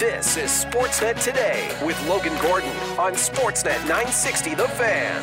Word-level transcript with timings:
This 0.00 0.36
is 0.36 0.50
Sportsnet 0.50 1.22
Today 1.22 1.70
with 1.84 1.96
Logan 2.08 2.36
Gordon 2.42 2.68
on 2.98 3.12
Sportsnet 3.12 3.78
960 3.86 4.56
The 4.56 4.66
Fan. 4.66 5.22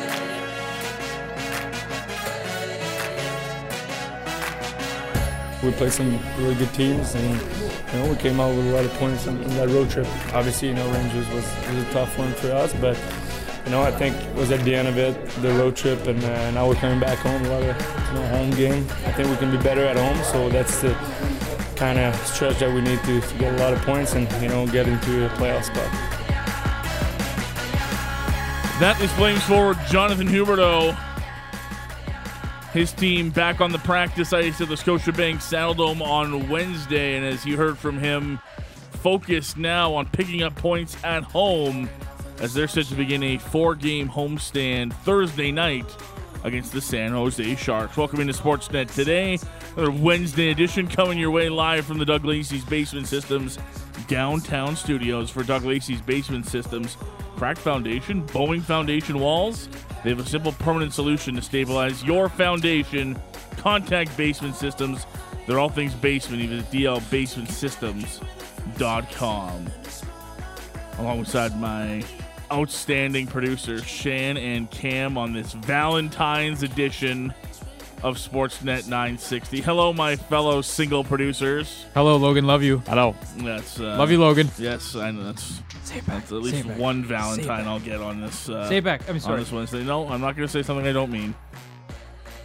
We 5.62 5.72
played 5.72 5.92
some 5.92 6.18
really 6.38 6.54
good 6.54 6.72
teams, 6.72 7.14
and 7.14 7.34
you 7.34 7.98
know 7.98 8.08
we 8.08 8.16
came 8.16 8.40
out 8.40 8.56
with 8.56 8.66
a 8.66 8.72
lot 8.72 8.86
of 8.86 8.92
points 8.94 9.26
in, 9.26 9.42
in 9.42 9.50
that 9.56 9.68
road 9.68 9.90
trip. 9.90 10.06
Obviously, 10.32 10.68
you 10.68 10.74
know 10.74 10.90
Rangers 10.90 11.28
was, 11.28 11.44
was 11.44 11.84
a 11.84 11.92
tough 11.92 12.18
one 12.18 12.32
for 12.32 12.50
us, 12.52 12.72
but 12.80 12.98
you 13.66 13.72
know 13.72 13.82
I 13.82 13.90
think 13.90 14.16
it 14.16 14.34
was 14.36 14.50
at 14.52 14.60
the 14.60 14.74
end 14.74 14.88
of 14.88 14.96
it 14.96 15.22
the 15.42 15.50
road 15.50 15.76
trip, 15.76 16.06
and 16.06 16.24
uh, 16.24 16.50
now 16.52 16.66
we're 16.66 16.76
coming 16.76 16.98
back 16.98 17.18
home. 17.18 17.44
A 17.44 17.48
lot 17.50 17.62
of 17.62 18.08
you 18.08 18.14
know, 18.14 18.26
home 18.28 18.50
game. 18.52 18.86
I 19.04 19.12
think 19.12 19.28
we 19.28 19.36
can 19.36 19.50
be 19.50 19.62
better 19.62 19.84
at 19.84 19.98
home, 19.98 20.24
so 20.24 20.48
that's 20.48 20.80
the 20.80 20.96
kind 21.82 21.98
of 21.98 22.14
stretch 22.28 22.60
that 22.60 22.72
we 22.72 22.80
need 22.80 23.02
to, 23.02 23.20
to 23.20 23.38
get 23.38 23.52
a 23.52 23.56
lot 23.56 23.72
of 23.72 23.82
points 23.82 24.14
and 24.14 24.30
you 24.40 24.48
know 24.48 24.64
get 24.68 24.86
into 24.86 25.26
a 25.26 25.28
playoff 25.30 25.64
spot. 25.64 25.90
That 28.78 28.96
is 29.00 29.10
Flames 29.14 29.42
forward 29.42 29.76
Jonathan 29.88 30.28
Huberdeau. 30.28 30.96
His 32.72 32.92
team 32.92 33.30
back 33.30 33.60
on 33.60 33.72
the 33.72 33.80
practice 33.80 34.32
ice 34.32 34.60
at 34.60 34.68
the 34.68 34.76
Scotiabank 34.76 35.38
Saddledome 35.38 36.02
on 36.02 36.48
Wednesday, 36.48 37.16
and 37.16 37.26
as 37.26 37.44
you 37.44 37.56
heard 37.56 37.76
from 37.76 37.98
him, 37.98 38.38
focused 38.92 39.56
now 39.56 39.92
on 39.92 40.06
picking 40.06 40.44
up 40.44 40.54
points 40.54 40.96
at 41.02 41.24
home 41.24 41.90
as 42.38 42.54
they're 42.54 42.68
set 42.68 42.86
to 42.86 42.94
begin 42.94 43.24
a 43.24 43.38
four-game 43.38 44.08
homestand 44.08 44.92
Thursday 45.02 45.50
night 45.50 45.86
against 46.44 46.72
the 46.72 46.80
San 46.80 47.12
Jose 47.12 47.54
Sharks. 47.56 47.96
Welcome 47.96 48.20
into 48.20 48.32
Sportsnet 48.32 48.92
today. 48.94 49.38
Another 49.76 49.90
Wednesday 49.90 50.50
edition 50.50 50.86
coming 50.88 51.18
your 51.18 51.30
way 51.30 51.48
live 51.48 51.86
from 51.86 51.98
the 51.98 52.04
Doug 52.04 52.24
Lacey's 52.24 52.64
Basement 52.64 53.06
Systems 53.06 53.58
downtown 54.08 54.74
studios 54.76 55.30
for 55.30 55.42
Doug 55.42 55.64
Lacey's 55.64 56.02
Basement 56.02 56.46
Systems. 56.46 56.96
Cracked 57.36 57.60
foundation, 57.60 58.26
bowing 58.26 58.60
foundation 58.60 59.18
walls. 59.18 59.68
They 60.04 60.10
have 60.10 60.20
a 60.20 60.26
simple 60.26 60.52
permanent 60.52 60.92
solution 60.92 61.34
to 61.36 61.42
stabilize 61.42 62.04
your 62.04 62.28
foundation. 62.28 63.18
Contact 63.56 64.14
Basement 64.16 64.54
Systems. 64.54 65.06
They're 65.46 65.58
all 65.58 65.70
things 65.70 65.94
basement, 65.94 66.42
even 66.42 66.58
at 66.58 66.70
dlbasementsystems.com. 66.70 69.66
Alongside 70.98 71.58
my 71.58 72.04
outstanding 72.52 73.26
producers, 73.26 73.84
Shan 73.84 74.36
and 74.36 74.70
Cam, 74.70 75.16
on 75.16 75.32
this 75.32 75.52
Valentine's 75.54 76.62
edition 76.62 77.32
of 78.02 78.16
Sportsnet 78.16 78.88
960. 78.88 79.60
Hello, 79.60 79.92
my 79.92 80.16
fellow 80.16 80.60
single 80.60 81.02
producers. 81.02 81.86
Hello, 81.94 82.16
Logan. 82.16 82.46
Love 82.46 82.62
you. 82.62 82.78
Hello. 82.86 83.16
That's 83.38 83.80
uh, 83.80 83.96
Love 83.96 84.10
you, 84.10 84.18
Logan. 84.20 84.50
Yes, 84.58 84.96
I 84.96 85.10
know 85.12 85.24
that's 85.24 85.62
Say 85.84 85.98
it 85.98 86.06
back. 86.06 86.20
that's 86.20 86.32
at 86.32 86.42
least 86.42 86.66
one 86.66 87.04
Valentine. 87.04 87.66
I'll 87.66 87.80
get 87.80 88.00
on 88.00 88.20
this. 88.20 88.48
Uh, 88.48 88.68
Say 88.68 88.78
it 88.78 88.84
back. 88.84 89.08
I'm 89.08 89.18
sorry. 89.18 89.18
on 89.18 89.20
sorry. 89.20 89.40
this 89.40 89.52
Wednesday. 89.52 89.84
No, 89.84 90.08
I'm 90.08 90.20
not 90.20 90.36
going 90.36 90.46
to 90.46 90.52
say 90.52 90.62
something 90.62 90.86
I 90.86 90.92
don't 90.92 91.10
mean. 91.10 91.34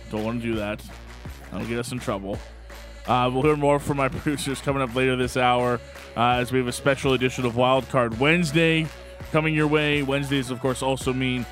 Don't 0.10 0.24
want 0.24 0.42
to 0.42 0.48
do 0.48 0.56
that. 0.56 0.82
That'll 1.52 1.68
get 1.68 1.80
us 1.80 1.92
in 1.92 2.00
trouble. 2.00 2.40
Uh, 3.08 3.30
we'll 3.34 3.44
hear 3.44 3.56
more 3.56 3.80
from 3.80 3.98
my 3.98 4.08
producers 4.10 4.62
coming 4.62 4.82
up 4.82 4.94
later 4.96 5.16
this 5.16 5.38
hour 5.38 5.80
uh, 6.16 6.22
as 6.40 6.52
we 6.52 6.60
have 6.60 6.68
a 6.68 6.74
special 6.74 7.14
edition 7.14 7.46
of 7.46 7.56
Wild 7.56 7.88
Card 7.90 8.20
Wednesday 8.20 8.88
coming 9.32 9.54
your 9.54 9.68
way. 9.68 10.04
Wednesdays, 10.04 10.52
of 10.52 10.60
course, 10.60 10.82
also 10.82 11.14
mean 11.14 11.46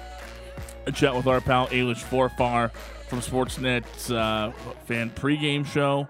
a 0.85 0.91
chat 0.91 1.15
with 1.15 1.27
our 1.27 1.41
pal 1.41 1.67
Ailish 1.67 2.03
Forfar 2.03 2.71
from 3.07 3.19
Sportsnet's 3.19 4.11
uh, 4.11 4.51
fan 4.85 5.09
pregame 5.09 5.65
show. 5.65 6.09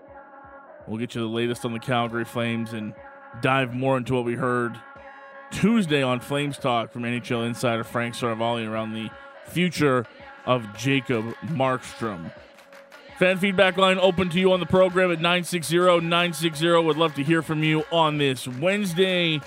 We'll 0.88 1.00
get 1.00 1.16
you 1.16 1.22
the 1.22 1.28
latest 1.28 1.66
on 1.66 1.74
the 1.74 1.80
Calgary 1.80 2.26
Flames 2.26 2.74
and 2.74 2.94
dive 3.42 3.74
more 3.74 3.98
into 3.98 4.14
what 4.14 4.26
we 4.26 4.36
heard 4.36 4.80
Tuesday 5.52 6.04
on 6.04 6.20
Flames 6.20 6.58
Talk 6.58 6.92
from 6.92 7.04
NHL 7.04 7.46
insider 7.46 7.84
Frank 7.84 8.16
Seravalli 8.16 8.70
around 8.70 8.94
the 8.94 9.10
future 9.48 10.06
of 10.46 10.66
Jacob 10.78 11.34
Markstrom. 11.46 12.32
Fan 13.18 13.38
feedback 13.38 13.78
line 13.78 13.98
open 13.98 14.30
to 14.30 14.40
you 14.40 14.52
on 14.52 14.60
the 14.60 14.66
program 14.66 15.12
at 15.12 15.20
960-960. 15.20 16.84
Would 16.84 16.98
love 16.98 17.16
to 17.16 17.24
hear 17.24 17.42
from 17.42 17.64
you 17.64 17.84
on 17.92 18.18
this 18.18 18.48
Wednesday. 18.48 19.40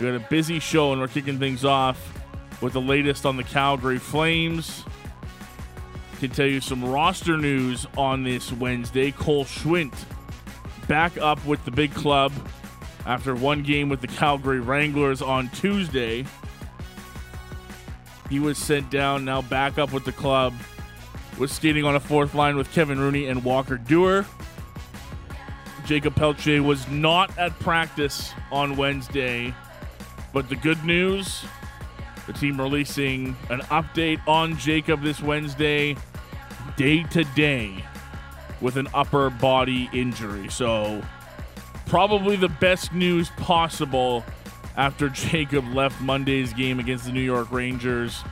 We 0.00 0.06
got 0.06 0.14
a 0.14 0.30
busy 0.30 0.60
show 0.60 0.92
and 0.92 1.00
we're 1.02 1.08
kicking 1.08 1.38
things 1.38 1.62
off 1.62 2.18
with 2.62 2.72
the 2.72 2.80
latest 2.80 3.26
on 3.26 3.36
the 3.36 3.44
Calgary 3.44 3.98
Flames. 3.98 4.82
Can 6.20 6.30
tell 6.30 6.46
you 6.46 6.62
some 6.62 6.82
roster 6.82 7.36
news 7.36 7.86
on 7.98 8.24
this 8.24 8.50
Wednesday. 8.50 9.10
Cole 9.10 9.44
Schwindt 9.44 9.92
back 10.88 11.18
up 11.18 11.44
with 11.44 11.62
the 11.66 11.70
big 11.70 11.92
club 11.92 12.32
after 13.04 13.34
one 13.34 13.62
game 13.62 13.90
with 13.90 14.00
the 14.00 14.06
Calgary 14.06 14.60
Wranglers 14.60 15.20
on 15.20 15.50
Tuesday. 15.50 16.24
He 18.30 18.40
was 18.40 18.56
sent 18.56 18.90
down, 18.90 19.26
now 19.26 19.42
back 19.42 19.76
up 19.76 19.92
with 19.92 20.06
the 20.06 20.12
club. 20.12 20.54
Was 21.38 21.52
skating 21.52 21.84
on 21.84 21.94
a 21.94 22.00
fourth 22.00 22.34
line 22.34 22.56
with 22.56 22.72
Kevin 22.72 22.98
Rooney 22.98 23.26
and 23.26 23.44
Walker 23.44 23.76
Duehr. 23.76 24.24
Jacob 25.84 26.14
Pelletier 26.14 26.62
was 26.62 26.88
not 26.88 27.36
at 27.36 27.58
practice 27.58 28.32
on 28.50 28.76
Wednesday, 28.76 29.54
but 30.32 30.48
the 30.48 30.56
good 30.56 30.84
news 30.84 31.44
the 32.32 32.38
team 32.38 32.60
releasing 32.60 33.36
an 33.48 33.60
update 33.62 34.20
on 34.28 34.56
Jacob 34.56 35.02
this 35.02 35.20
Wednesday, 35.20 35.96
day 36.76 37.02
to 37.04 37.24
day, 37.34 37.84
with 38.60 38.76
an 38.76 38.86
upper 38.94 39.30
body 39.30 39.90
injury. 39.92 40.48
So, 40.48 41.02
probably 41.86 42.36
the 42.36 42.48
best 42.48 42.92
news 42.92 43.30
possible 43.30 44.24
after 44.76 45.08
Jacob 45.30 45.66
left 45.74 46.00
Monday's 46.00 46.52
game 46.52 46.78
against 46.78 47.06
the 47.06 47.12
New 47.12 47.20
York 47.20 47.50
Rangers 47.50 48.22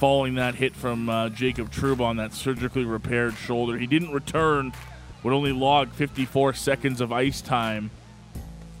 following 0.00 0.34
that 0.34 0.56
hit 0.56 0.74
from 0.74 1.08
uh, 1.08 1.28
Jacob 1.28 1.70
Trouba 1.70 2.00
on 2.00 2.16
that 2.16 2.34
surgically 2.34 2.84
repaired 2.84 3.34
shoulder. 3.34 3.78
He 3.78 3.86
didn't 3.86 4.12
return, 4.12 4.72
would 5.22 5.32
only 5.32 5.52
log 5.52 5.92
54 5.92 6.54
seconds 6.54 7.00
of 7.00 7.12
ice 7.12 7.40
time, 7.40 7.90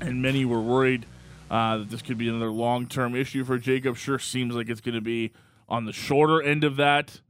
and 0.00 0.20
many 0.20 0.44
were 0.44 0.60
worried 0.60 1.06
uh, 1.54 1.76
that 1.76 1.88
this 1.88 2.02
could 2.02 2.18
be 2.18 2.28
another 2.28 2.50
long 2.50 2.88
term 2.88 3.14
issue 3.14 3.44
for 3.44 3.58
Jacob. 3.58 3.96
Sure 3.96 4.18
seems 4.18 4.56
like 4.56 4.68
it's 4.68 4.80
going 4.80 4.96
to 4.96 5.00
be 5.00 5.30
on 5.68 5.84
the 5.84 5.92
shorter 5.92 6.42
end 6.42 6.64
of 6.64 6.74
that. 6.76 7.20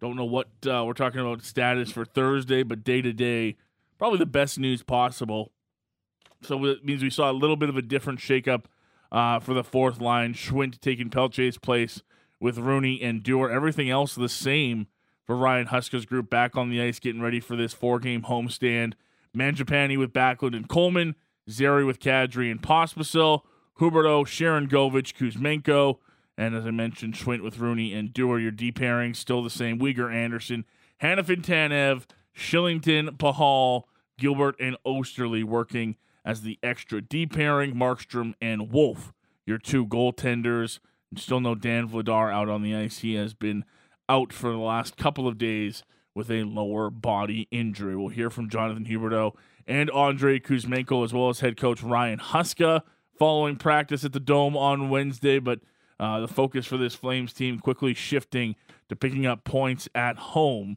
Don't 0.00 0.14
know 0.14 0.24
what 0.24 0.46
uh, 0.64 0.84
we're 0.86 0.92
talking 0.92 1.20
about 1.20 1.42
status 1.42 1.90
for 1.90 2.04
Thursday, 2.04 2.62
but 2.62 2.84
day 2.84 3.02
to 3.02 3.12
day, 3.12 3.56
probably 3.98 4.20
the 4.20 4.26
best 4.26 4.56
news 4.56 4.84
possible. 4.84 5.50
So 6.42 6.64
it 6.66 6.84
means 6.84 7.02
we 7.02 7.10
saw 7.10 7.28
a 7.28 7.32
little 7.32 7.56
bit 7.56 7.68
of 7.68 7.76
a 7.76 7.82
different 7.82 8.20
shakeup 8.20 8.66
uh, 9.10 9.40
for 9.40 9.52
the 9.52 9.64
fourth 9.64 10.00
line. 10.00 10.32
Schwindt 10.32 10.80
taking 10.80 11.10
Pelletier's 11.10 11.58
place 11.58 12.04
with 12.38 12.58
Rooney 12.58 13.02
and 13.02 13.24
Duehr. 13.24 13.50
Everything 13.50 13.90
else 13.90 14.14
the 14.14 14.28
same 14.28 14.86
for 15.24 15.34
Ryan 15.34 15.66
Huska's 15.66 16.06
group 16.06 16.30
back 16.30 16.56
on 16.56 16.70
the 16.70 16.80
ice, 16.80 17.00
getting 17.00 17.20
ready 17.20 17.40
for 17.40 17.56
this 17.56 17.72
four-game 17.72 18.22
homestand. 18.22 18.92
Mangiapane 19.36 19.98
with 19.98 20.12
Backlund 20.12 20.54
and 20.54 20.68
Coleman, 20.68 21.16
Zary 21.50 21.84
with 21.84 21.98
Kadri 21.98 22.48
and 22.48 22.62
Pospisil, 22.62 23.42
Huberdeau, 23.80 24.26
Sharon 24.26 24.68
Govich, 24.68 25.14
Kuzmenko, 25.14 25.98
and 26.38 26.54
as 26.54 26.66
I 26.66 26.70
mentioned, 26.70 27.14
Schwindt 27.14 27.42
with 27.42 27.58
Rooney 27.58 27.92
and 27.94 28.12
Duehr. 28.12 28.40
Your 28.40 28.50
D 28.50 28.72
pairing 28.72 29.14
still 29.14 29.42
the 29.42 29.50
same. 29.50 29.78
Weegar 29.78 30.12
Andersson, 30.12 30.64
Hanifin 31.02 31.42
Tanev, 31.42 32.04
Kylington, 32.36 33.16
Pachal, 33.16 33.84
Gilbert, 34.18 34.56
and 34.60 34.76
Oesterle 34.86 35.44
working 35.44 35.96
as 36.24 36.42
the 36.42 36.58
extra 36.62 37.00
D 37.00 37.26
pairing. 37.26 37.74
Markstrom 37.74 38.34
and 38.40 38.70
Wolf, 38.70 39.12
your 39.46 39.58
two 39.58 39.86
goaltenders. 39.86 40.78
Still 41.16 41.40
no 41.40 41.54
Dan 41.54 41.88
Vladar 41.88 42.32
out 42.32 42.48
on 42.48 42.62
the 42.62 42.74
ice. 42.74 42.98
He 42.98 43.14
has 43.14 43.32
been 43.32 43.64
out 44.08 44.32
for 44.32 44.50
the 44.50 44.58
last 44.58 44.96
couple 44.96 45.26
of 45.28 45.38
days 45.38 45.82
with 46.14 46.30
a 46.30 46.44
lower 46.44 46.90
body 46.90 47.46
injury. 47.50 47.94
We'll 47.96 48.08
hear 48.08 48.30
from 48.30 48.48
Jonathan 48.48 48.86
Huberdeau 48.86 49.34
and 49.66 49.90
Andrei 49.90 50.40
Kuzmenko, 50.40 51.04
as 51.04 51.12
well 51.12 51.28
as 51.28 51.40
head 51.40 51.56
coach 51.56 51.82
Ryan 51.82 52.18
Huska, 52.18 52.82
following 53.18 53.56
practice 53.56 54.04
at 54.04 54.12
the 54.12 54.20
Dome 54.20 54.56
on 54.56 54.90
Wednesday. 54.90 55.38
But 55.38 55.60
uh, 55.98 56.20
the 56.20 56.28
focus 56.28 56.66
for 56.66 56.76
this 56.76 56.94
Flames 56.94 57.32
team 57.32 57.58
quickly 57.58 57.94
shifting 57.94 58.56
to 58.88 58.96
picking 58.96 59.26
up 59.26 59.44
points 59.44 59.88
at 59.94 60.16
home. 60.16 60.76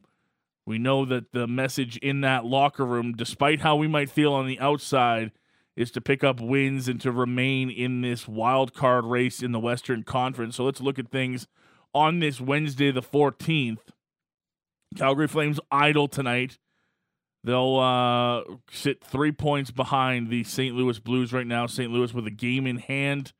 We 0.66 0.78
know 0.78 1.04
that 1.04 1.32
the 1.32 1.46
message 1.46 1.96
in 1.98 2.20
that 2.20 2.44
locker 2.44 2.84
room, 2.84 3.14
despite 3.16 3.60
how 3.60 3.76
we 3.76 3.88
might 3.88 4.10
feel 4.10 4.32
on 4.32 4.46
the 4.46 4.60
outside, 4.60 5.32
is 5.76 5.90
to 5.92 6.00
pick 6.00 6.22
up 6.22 6.40
wins 6.40 6.88
and 6.88 7.00
to 7.00 7.10
remain 7.10 7.70
in 7.70 8.02
this 8.02 8.28
wild 8.28 8.74
card 8.74 9.04
race 9.04 9.42
in 9.42 9.52
the 9.52 9.58
Western 9.58 10.02
Conference. 10.02 10.56
So 10.56 10.64
let's 10.64 10.80
look 10.80 10.98
at 10.98 11.10
things 11.10 11.46
on 11.94 12.18
this 12.20 12.40
Wednesday, 12.40 12.90
the 12.90 13.02
14th. 13.02 13.78
Calgary 14.96 15.28
Flames 15.28 15.60
idle 15.70 16.08
tonight. 16.08 16.58
They'll 17.42 17.76
uh, 17.78 18.42
sit 18.70 19.02
three 19.02 19.32
points 19.32 19.70
behind 19.70 20.28
the 20.28 20.44
St. 20.44 20.74
Louis 20.74 20.98
Blues 20.98 21.32
right 21.32 21.46
now. 21.46 21.66
St. 21.66 21.90
Louis 21.90 22.12
with 22.12 22.26
a 22.26 22.30
game 22.30 22.66
in 22.66 22.78
hand. 22.78 23.32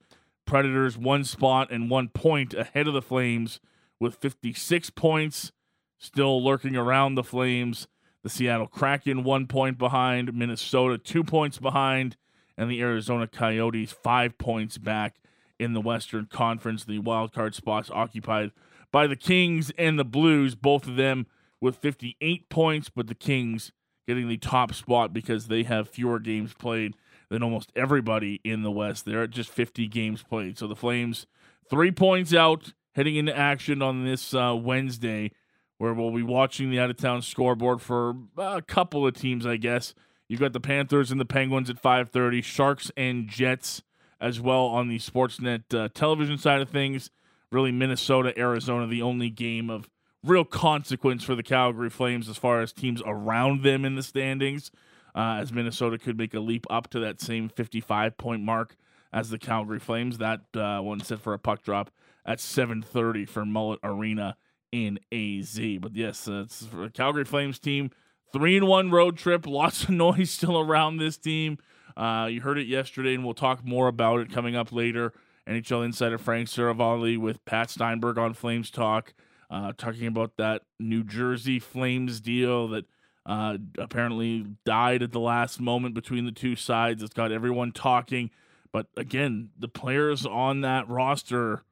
Predators 0.47 0.97
one 0.97 1.25
spot 1.25 1.71
and 1.71 1.91
one 1.91 2.09
point 2.09 2.55
ahead 2.55 2.89
of 2.89 2.95
the 2.95 3.03
Flames 3.03 3.61
with 3.99 4.17
56 4.17 4.91
points. 4.91 5.53
Still 5.99 6.43
lurking 6.43 6.77
around 6.77 7.15
the 7.15 7.23
Flames. 7.23 7.89
The 8.23 8.31
Seattle 8.31 8.67
Kraken 8.67 9.23
one 9.23 9.47
point 9.47 9.77
behind. 9.77 10.33
Minnesota 10.33 10.97
two 10.97 11.23
points 11.23 11.59
behind. 11.59 12.17
and 12.57 12.71
the 12.71 12.81
Arizona 12.81 13.27
Coyotes 13.27 13.93
five 13.93 14.37
points 14.39 14.77
back 14.79 15.17
in 15.59 15.75
the 15.75 15.81
Western 15.81 16.27
Conference. 16.27 16.85
The 16.85 16.99
wild 16.99 17.33
card 17.33 17.55
spots 17.55 17.91
occupied 17.91 18.51
by 18.91 19.07
the 19.07 19.17
Kings 19.17 19.71
and 19.79 19.99
the 19.99 20.05
Blues, 20.05 20.55
both 20.55 20.87
of 20.87 20.97
them 20.97 21.27
with 21.61 21.77
58 21.77 22.49
points, 22.49 22.89
but 22.89 23.07
the 23.07 23.15
Kings 23.15 23.73
getting 24.11 24.29
the 24.29 24.37
top 24.37 24.75
spot 24.75 25.13
because 25.13 25.47
they 25.47 25.63
have 25.63 25.89
fewer 25.89 26.19
games 26.19 26.53
played 26.53 26.97
than 27.29 27.45
almost 27.45 27.71
everybody 27.77 28.41
in 28.43 28.63
the 28.63 28.71
West. 28.71 29.05
They're 29.05 29.23
at 29.23 29.31
just 29.31 29.51
50 29.51 29.87
games 29.87 30.25
played. 30.25 30.59
So 30.59 30.67
the 30.67 30.75
Flames, 30.75 31.27
three 31.69 31.93
points 31.93 32.35
out, 32.35 32.73
heading 32.97 33.15
into 33.15 33.37
action 33.37 33.83
on 33.83 34.05
this 34.05 34.35
uh, 34.35 34.57
Wednesday, 34.61 35.31
where 35.79 35.95
we'll 35.95 36.11
be 36.11 36.25
watching 36.25 36.71
the 36.71 36.81
out 36.81 36.91
of 36.91 36.97
town 36.97 37.23
scoreboard 37.23 37.81
for 37.81 38.17
a 38.37 38.61
couple 38.61 39.07
of 39.07 39.15
teams, 39.15 39.47
I 39.47 39.57
guess. 39.57 39.95
You've 40.29 40.41
got 40.41 40.53
the 40.53 40.61
Panthers 40.61 41.13
and 41.13 41.21
the 41.21 41.25
Penguins 41.25 41.71
at 41.71 41.81
5:30, 41.81 42.43
Sharks 42.43 42.91
and 42.97 43.29
Jets 43.29 43.83
as 44.21 44.41
well 44.41 44.67
on 44.67 44.89
the 44.89 44.99
Sportsnet 44.99 45.73
uh, 45.73 45.89
television 45.95 46.37
side 46.37 46.61
of 46.61 46.69
things. 46.69 47.11
Really, 47.53 47.73
Minnesota, 47.73 48.37
Arizona, 48.37 48.89
the 48.89 49.03
only 49.03 49.31
game 49.31 49.71
of 49.71 49.89
real 50.25 50.45
consequence 50.45 51.25
for 51.25 51.35
the 51.35 51.43
Calgary 51.43 51.91
Flames 51.91 52.29
as 52.29 52.37
far 52.37 52.61
as 52.61 52.73
teams 52.73 53.03
around 53.05 53.63
them 53.63 53.85
in 53.85 53.95
the 53.95 54.03
standings, 54.03 54.71
uh, 55.15 55.39
as 55.41 55.53
Minnesota 55.53 55.99
could 55.99 56.19
make 56.19 56.35
a 56.35 56.41
leap 56.41 56.67
up 56.71 56.89
to 56.91 57.01
that 57.01 57.21
same 57.21 57.49
55 57.49 58.17
point 58.17 58.43
mark 58.43 58.77
as 59.13 59.31
the 59.31 59.39
Calgary 59.39 59.79
Flames. 59.79 60.19
That 60.19 60.41
uh, 60.55 60.81
one 60.81 61.01
set 61.01 61.21
for 61.21 61.35
a 61.35 61.39
puck 61.39 61.63
drop 61.63 61.91
at 62.25 62.39
7:30 62.39 63.29
for 63.29 63.45
Mullet 63.45 63.81
Arena 63.83 64.37
in 64.73 64.99
AZ. 65.13 65.59
But 65.81 65.97
yes, 65.97 66.29
uh, 66.29 66.43
it's 66.45 66.67
for 66.67 66.89
Calgary 66.91 67.25
Flames 67.25 67.59
team. 67.59 67.91
Three 68.33 68.57
and 68.57 68.67
one 68.67 68.91
road 68.91 69.17
trip. 69.17 69.47
Lots 69.49 69.85
of 69.85 69.91
noise 69.91 70.31
still 70.31 70.59
around 70.59 70.99
this 70.99 71.17
team. 71.17 71.59
Uh, 71.97 72.29
you 72.31 72.41
heard 72.41 72.59
it 72.59 72.67
yesterday, 72.67 73.15
and 73.15 73.25
we'll 73.25 73.35
talk 73.35 73.65
more 73.65 73.89
about 73.89 74.21
it 74.21 74.33
coming 74.33 74.55
up 74.55 74.73
later. 74.73 75.13
NHL 75.49 75.85
insider 75.85 76.19
Frank 76.19 76.49
Seravalli 76.49 77.19
with 77.19 77.45
Pat 77.45 77.71
Steinberg 77.71 78.19
on 78.19 78.35
Flames 78.35 78.71
Talk, 78.71 79.13
uh, 79.51 79.73
talking 79.77 80.07
about 80.07 80.37
that 80.37 80.63
New 80.79 81.03
Jersey 81.03 81.59
Flames 81.59 82.21
deal 82.21 82.69
that 82.69 82.85
uh, 83.27 83.59
apparently 83.79 84.47
died 84.65 85.03
at 85.03 85.13
the 85.13 85.21
last 85.21 85.61
moment 85.61 85.95
between 85.95 86.25
the 86.25 86.33
two 86.33 86.57
sides. 86.57 87.03
It's 87.03 87.15
got 87.15 87.33
everyone 87.33 87.73
talking. 87.73 88.31
But 88.73 88.87
again, 88.97 89.51
the 89.59 89.69
players 89.69 90.25
on 90.25 90.61
that 90.61 90.89
roster, 90.89 91.65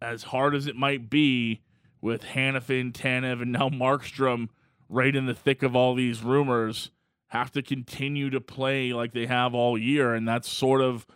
as 0.00 0.24
hard 0.24 0.54
as 0.54 0.66
it 0.66 0.76
might 0.76 1.08
be, 1.08 1.62
with 2.00 2.22
Hanifin, 2.22 2.92
Tanev, 2.92 3.40
and 3.40 3.52
now 3.52 3.68
Markstrom 3.68 4.48
right 4.88 5.14
in 5.14 5.26
the 5.26 5.34
thick 5.34 5.62
of 5.62 5.76
all 5.76 5.94
these 5.94 6.22
rumors, 6.22 6.90
have 7.28 7.52
to 7.52 7.62
continue 7.62 8.28
to 8.28 8.40
play 8.40 8.92
like 8.92 9.12
they 9.12 9.26
have 9.26 9.54
all 9.54 9.78
year. 9.78 10.12
And 10.12 10.26
that's 10.26 10.50
sort 10.50 10.82
of 10.82 11.06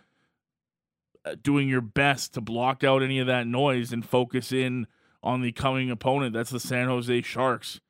uh, 1.25 1.35
doing 1.41 1.67
your 1.67 1.81
best 1.81 2.33
to 2.33 2.41
block 2.41 2.83
out 2.83 3.03
any 3.03 3.19
of 3.19 3.27
that 3.27 3.45
noise 3.45 3.91
and 3.91 4.03
focus 4.03 4.53
in 4.53 4.87
on 5.27 5.41
the 5.41 5.51
coming 5.51 5.91
opponent. 5.91 6.33
That's 6.33 6.51
the 6.51 6.59
San 6.59 6.87
Jose 6.87 7.21
Sharks. 7.21 7.81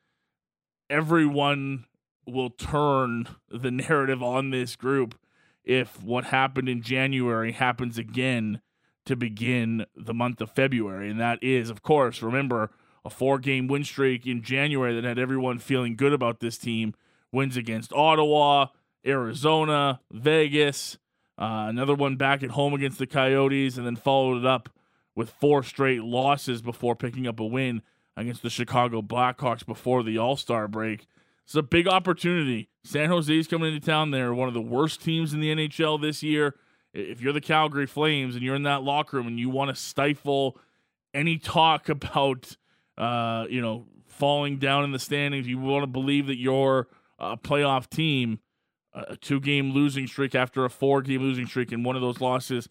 Everyone 0.89 1.85
will 2.25 2.49
turn 2.49 3.27
the 3.47 3.69
narrative 3.69 4.23
on 4.23 4.49
this 4.49 4.75
group 4.75 5.13
if 5.63 6.01
what 6.01 6.25
happened 6.25 6.67
in 6.67 6.81
January 6.81 7.51
happens 7.51 7.99
again 7.99 8.59
to 9.05 9.15
begin 9.15 9.85
the 9.95 10.15
month 10.15 10.41
of 10.41 10.49
February. 10.49 11.11
And 11.11 11.19
that 11.19 11.37
is, 11.43 11.69
of 11.69 11.83
course, 11.83 12.23
remember, 12.23 12.71
a 13.05 13.09
four 13.11 13.37
game 13.37 13.67
win 13.67 13.83
streak 13.83 14.25
in 14.25 14.41
January 14.41 14.95
that 14.95 15.03
had 15.03 15.19
everyone 15.19 15.59
feeling 15.59 15.95
good 15.95 16.13
about 16.13 16.39
this 16.39 16.57
team 16.57 16.95
wins 17.31 17.55
against 17.55 17.93
Ottawa, 17.93 18.67
Arizona, 19.05 19.99
Vegas, 20.11 20.97
uh, 21.37 21.67
another 21.69 21.93
one 21.93 22.15
back 22.15 22.41
at 22.41 22.49
home 22.49 22.73
against 22.73 22.97
the 22.97 23.05
Coyotes, 23.05 23.77
and 23.77 23.85
then 23.85 23.95
followed 23.95 24.39
it 24.39 24.45
up 24.45 24.69
with 25.17 25.31
four 25.31 25.63
straight 25.63 26.03
losses 26.03 26.61
before 26.61 26.95
picking 26.95 27.25
up 27.27 27.39
a 27.39 27.45
win 27.45 27.81
against 28.15 28.43
the 28.43 28.51
Chicago 28.51 29.01
Blackhawks 29.01 29.65
before 29.65 30.03
the 30.03 30.17
All 30.19 30.37
Star 30.37 30.67
break. 30.67 31.07
It's 31.43 31.55
a 31.55 31.63
big 31.63 31.87
opportunity. 31.87 32.69
San 32.83 33.09
Jose's 33.09 33.47
coming 33.47 33.73
into 33.73 33.85
town. 33.85 34.11
They're 34.11 34.33
one 34.33 34.47
of 34.47 34.53
the 34.53 34.61
worst 34.61 35.01
teams 35.01 35.33
in 35.33 35.39
the 35.39 35.49
NHL 35.49 35.99
this 35.99 36.21
year. 36.21 36.55
If 36.93 37.19
you're 37.19 37.33
the 37.33 37.41
Calgary 37.41 37.87
Flames 37.87 38.35
and 38.35 38.43
you're 38.43 38.55
in 38.55 38.63
that 38.63 38.83
locker 38.83 39.17
room 39.17 39.25
and 39.25 39.39
you 39.39 39.49
want 39.49 39.69
to 39.69 39.75
stifle 39.75 40.59
any 41.15 41.39
talk 41.39 41.89
about, 41.89 42.55
uh, 42.95 43.47
you 43.49 43.59
know, 43.59 43.87
falling 44.05 44.59
down 44.59 44.83
in 44.83 44.91
the 44.91 44.99
standings, 44.99 45.47
you 45.47 45.57
want 45.57 45.81
to 45.81 45.87
believe 45.87 46.27
that 46.27 46.37
you're 46.37 46.87
a 47.17 47.35
playoff 47.35 47.89
team, 47.89 48.39
a 48.93 49.17
two 49.17 49.39
game 49.39 49.71
losing 49.71 50.05
streak 50.05 50.35
after 50.35 50.63
a 50.63 50.69
four 50.69 51.01
game 51.01 51.21
losing 51.21 51.47
streak, 51.47 51.71
and 51.71 51.83
one 51.83 51.95
of 51.95 52.03
those 52.03 52.21
losses 52.21 52.69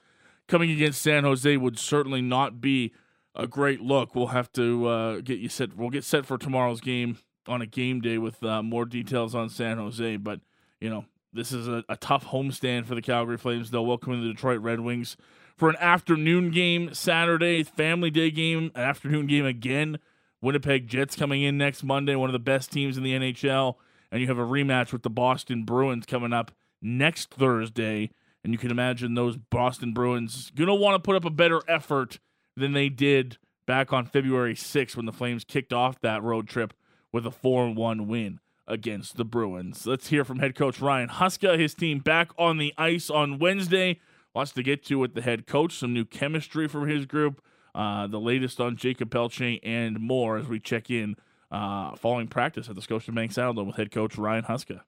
coming 0.49 0.71
against 0.71 1.03
San 1.03 1.25
Jose 1.25 1.57
would 1.57 1.79
certainly 1.79 2.23
not 2.23 2.61
be 2.61 2.93
a 3.35 3.47
great 3.47 3.81
look. 3.81 4.15
We'll 4.15 4.29
have 4.29 4.51
to 4.53 4.87
uh, 4.87 5.21
get 5.21 5.39
you 5.39 5.49
set. 5.49 5.77
We'll 5.77 5.91
get 5.91 6.05
set 6.05 6.27
for 6.27 6.39
tomorrow's 6.39 6.81
game 6.81 7.19
on 7.47 7.63
a 7.63 7.67
game 7.67 8.01
day 8.01 8.19
with 8.19 8.43
uh, 8.43 8.63
more 8.63 8.85
details 8.85 9.35
on 9.35 9.49
San 9.49 9.79
Jose. 9.79 10.17
But 10.17 10.41
you 10.81 10.91
know, 10.91 11.05
this 11.33 11.53
is 11.53 11.69
a, 11.69 11.85
a 11.89 11.97
tough 11.97 12.27
homestand 12.27 12.87
for 12.87 12.95
the 12.95 13.03
Calgary 13.03 13.39
Flames. 13.39 13.71
They'll 13.71 13.87
welcome 13.87 14.21
the 14.21 14.33
Detroit 14.33 14.61
Red 14.61 14.81
Wings 14.81 15.17
for 15.57 15.69
an 15.69 15.77
afternoon 15.81 16.51
game 16.51 16.93
Saturday, 16.95 17.63
family 17.63 18.11
day 18.11 18.31
game, 18.31 18.71
an 18.75 18.83
afternoon 18.83 19.27
game 19.27 19.47
again. 19.47 19.99
Winnipeg 20.43 20.87
Jets 20.87 21.17
coming 21.17 21.43
in 21.43 21.57
next 21.57 21.83
Monday, 21.83 22.15
one 22.15 22.29
of 22.29 22.35
the 22.35 22.39
best 22.39 22.71
teams 22.71 22.97
in 22.97 23.03
the 23.03 23.13
NHL 23.13 23.77
and 24.11 24.21
you 24.21 24.29
have 24.29 24.39
a 24.39 24.47
rematch 24.47 24.93
with 24.93 25.03
the 25.03 25.11
Boston 25.11 25.65
Bruins 25.65 26.07
coming 26.07 26.33
up 26.33 26.53
next 26.81 27.31
Thursday. 27.31 28.11
And 28.47 28.53
you 28.55 28.61
can 28.61 28.71
imagine 28.71 29.15
those 29.15 29.37
Boston 29.37 29.93
Bruins 29.93 30.53
going 30.55 30.69
to 30.69 30.75
want 30.75 30.95
to 30.95 31.05
put 31.05 31.17
up 31.17 31.25
a 31.25 31.31
better 31.31 31.63
effort 31.67 32.21
than 32.57 32.75
they 32.75 32.89
did 32.89 33.39
back 33.67 33.93
on 33.93 34.07
February 34.07 34.55
6th 34.55 34.95
when 34.95 35.05
the 35.05 35.13
Flames 35.13 35.43
kicked 35.43 35.73
off 35.73 36.01
that 36.03 36.23
road 36.23 36.47
trip 36.47 36.73
with 37.11 37.27
a 37.27 37.33
4 37.33 37.75
1 37.75 38.07
win 38.07 38.39
against 38.69 39.17
the 39.17 39.25
Bruins. 39.25 39.85
Let's 39.85 40.11
hear 40.11 40.25
from 40.25 40.39
head 40.39 40.55
coach 40.55 40.81
Ryan 40.81 41.09
Huska, 41.09 41.59
his 41.59 41.75
team 41.75 41.99
back 41.99 42.31
on 42.39 42.59
the 42.59 42.73
ice 42.79 43.11
on 43.11 43.41
Wednesday. 43.41 43.99
Lots 44.33 44.53
to 44.53 44.63
get 44.63 44.85
to 44.85 45.01
with 45.01 45.15
the 45.15 45.23
head 45.23 45.49
coach, 45.49 45.77
some 45.77 45.93
new 45.93 46.05
chemistry 46.05 46.69
from 46.69 46.89
his 46.89 47.05
group, 47.05 47.43
uh, 47.75 48.07
the 48.07 48.21
latest 48.21 48.61
on 48.61 48.77
Jacob 48.77 49.11
Pelletier, 49.11 49.59
and 49.65 49.99
more 49.99 50.37
as 50.37 50.47
we 50.47 50.61
check 50.61 50.89
in 50.89 51.17
uh, 51.51 51.97
following 51.97 52.29
practice 52.29 52.69
at 52.69 52.77
the 52.77 52.81
Scotiabank 52.81 53.35
Saddledome 53.35 53.67
with 53.67 53.75
head 53.75 53.91
coach 53.91 54.17
Ryan 54.17 54.45
Huska. 54.45 54.83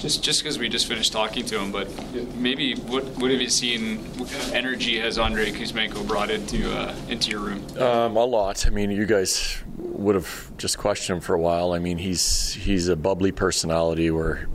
Just 0.00 0.22
just 0.22 0.42
because 0.42 0.58
we 0.58 0.70
just 0.70 0.86
finished 0.86 1.12
talking 1.12 1.44
to 1.44 1.60
him, 1.60 1.70
but 1.70 1.86
maybe 2.36 2.74
what 2.74 3.04
what 3.18 3.30
have 3.30 3.40
you 3.40 3.50
seen? 3.50 3.98
What 4.18 4.30
kind 4.30 4.42
of 4.42 4.54
energy 4.54 4.98
has 4.98 5.18
Andrei 5.18 5.52
Kuzmenko 5.52 6.08
brought 6.08 6.30
into 6.30 6.74
uh, 6.74 6.94
into 7.10 7.30
your 7.30 7.40
room? 7.40 7.62
Um, 7.76 8.16
a 8.16 8.24
lot. 8.24 8.66
I 8.66 8.70
mean, 8.70 8.90
you 8.90 9.04
guys 9.04 9.58
would 9.76 10.14
have 10.14 10.56
just 10.56 10.78
questioned 10.78 11.16
him 11.16 11.20
for 11.20 11.34
a 11.34 11.38
while. 11.38 11.72
I 11.72 11.80
mean, 11.80 11.98
he's 11.98 12.54
he's 12.54 12.88
a 12.88 12.96
bubbly 12.96 13.30
personality 13.30 14.10
where 14.10 14.48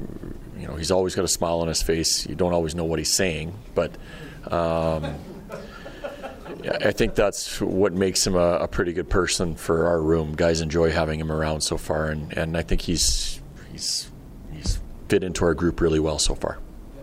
you 0.58 0.68
know 0.68 0.78
he's 0.78 0.90
always 0.90 1.14
got 1.14 1.26
a 1.26 1.28
smile 1.28 1.60
on 1.60 1.68
his 1.68 1.84
face. 1.84 2.26
You 2.26 2.34
don't 2.34 2.54
always 2.54 2.74
know 2.74 2.86
what 2.86 3.00
he's 3.00 3.14
saying, 3.14 3.54
but. 3.76 3.92
Um, 4.52 5.16
I 6.82 6.92
think 6.92 7.16
that's 7.16 7.62
what 7.62 7.94
makes 7.94 8.26
him 8.26 8.36
a, 8.36 8.58
a, 8.58 8.68
pretty 8.68 8.94
good 8.94 9.10
person 9.10 9.56
for 9.56 9.88
our 9.88 10.02
room. 10.02 10.36
Guys 10.36 10.62
enjoy 10.62 10.92
having 10.92 11.20
him 11.20 11.32
around 11.32 11.62
so 11.62 11.78
far, 11.78 12.10
and, 12.10 12.36
and 12.36 12.58
I 12.58 12.62
think 12.62 12.82
he's 12.82 13.40
he's 13.72 14.10
fit 15.08 15.24
into 15.24 15.46
our 15.46 15.54
group 15.54 15.82
really 15.82 16.00
well 16.00 16.20
so 16.20 16.36
far. 16.36 16.60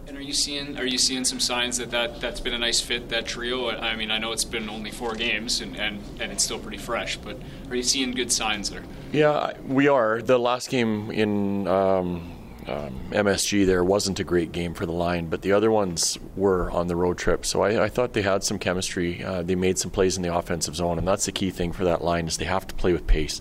And 0.06 0.16
are 0.16 0.22
you 0.22 0.32
seeing 0.32 0.76
are 0.76 0.84
you 0.84 0.98
seeing 0.98 1.24
some 1.24 1.40
signs 1.40 1.78
that, 1.78 1.90
that 1.90 2.20
that's 2.20 2.40
been 2.40 2.54
a 2.54 2.58
nice 2.58 2.80
fit 2.80 3.08
that 3.10 3.26
trio? 3.26 3.70
I 3.70 3.96
mean, 3.96 4.10
I 4.10 4.18
know 4.18 4.32
it's 4.32 4.44
been 4.44 4.68
only 4.68 4.90
four 4.90 5.14
games 5.14 5.60
and, 5.60 5.76
and, 5.76 6.02
and 6.20 6.32
it's 6.32 6.44
still 6.44 6.58
pretty 6.58 6.78
fresh, 6.78 7.16
but 7.16 7.38
are 7.70 7.76
you 7.76 7.82
seeing 7.82 8.10
good 8.12 8.30
signs 8.30 8.70
there? 8.70 8.82
Yeah, 9.12 9.52
we 9.66 9.88
are. 9.88 10.20
The 10.20 10.38
last 10.38 10.68
game 10.68 11.10
in 11.10 11.66
um, 11.66 12.32
um, 12.66 13.00
MSG 13.10 13.66
there 13.66 13.82
wasn't 13.82 14.20
a 14.20 14.24
great 14.24 14.52
game 14.52 14.74
for 14.74 14.86
the 14.86 14.92
line, 14.92 15.26
but 15.26 15.42
the 15.42 15.52
other 15.52 15.70
ones 15.70 16.18
were 16.36 16.70
on 16.70 16.86
the 16.86 16.96
road 16.96 17.18
trip. 17.18 17.44
So 17.44 17.62
I, 17.62 17.84
I 17.84 17.88
thought 17.88 18.12
they 18.12 18.22
had 18.22 18.44
some 18.44 18.58
chemistry. 18.58 19.24
Uh, 19.24 19.42
they 19.42 19.54
made 19.54 19.78
some 19.78 19.90
plays 19.90 20.16
in 20.16 20.22
the 20.22 20.34
offensive 20.34 20.76
zone, 20.76 20.98
and 20.98 21.06
that's 21.06 21.26
the 21.26 21.32
key 21.32 21.50
thing 21.50 21.72
for 21.72 21.84
that 21.84 22.04
line 22.04 22.28
is 22.28 22.36
they 22.36 22.44
have 22.44 22.66
to 22.68 22.74
play 22.74 22.92
with 22.92 23.06
pace. 23.06 23.40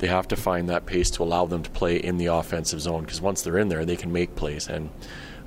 They 0.00 0.08
have 0.08 0.28
to 0.28 0.36
find 0.36 0.68
that 0.68 0.86
pace 0.86 1.10
to 1.12 1.22
allow 1.22 1.46
them 1.46 1.62
to 1.62 1.70
play 1.70 1.96
in 1.96 2.16
the 2.16 2.26
offensive 2.26 2.80
zone 2.80 3.04
because 3.04 3.20
once 3.20 3.42
they're 3.42 3.58
in 3.58 3.68
there, 3.68 3.84
they 3.84 3.96
can 3.96 4.12
make 4.12 4.34
plays. 4.34 4.66
And 4.66 4.90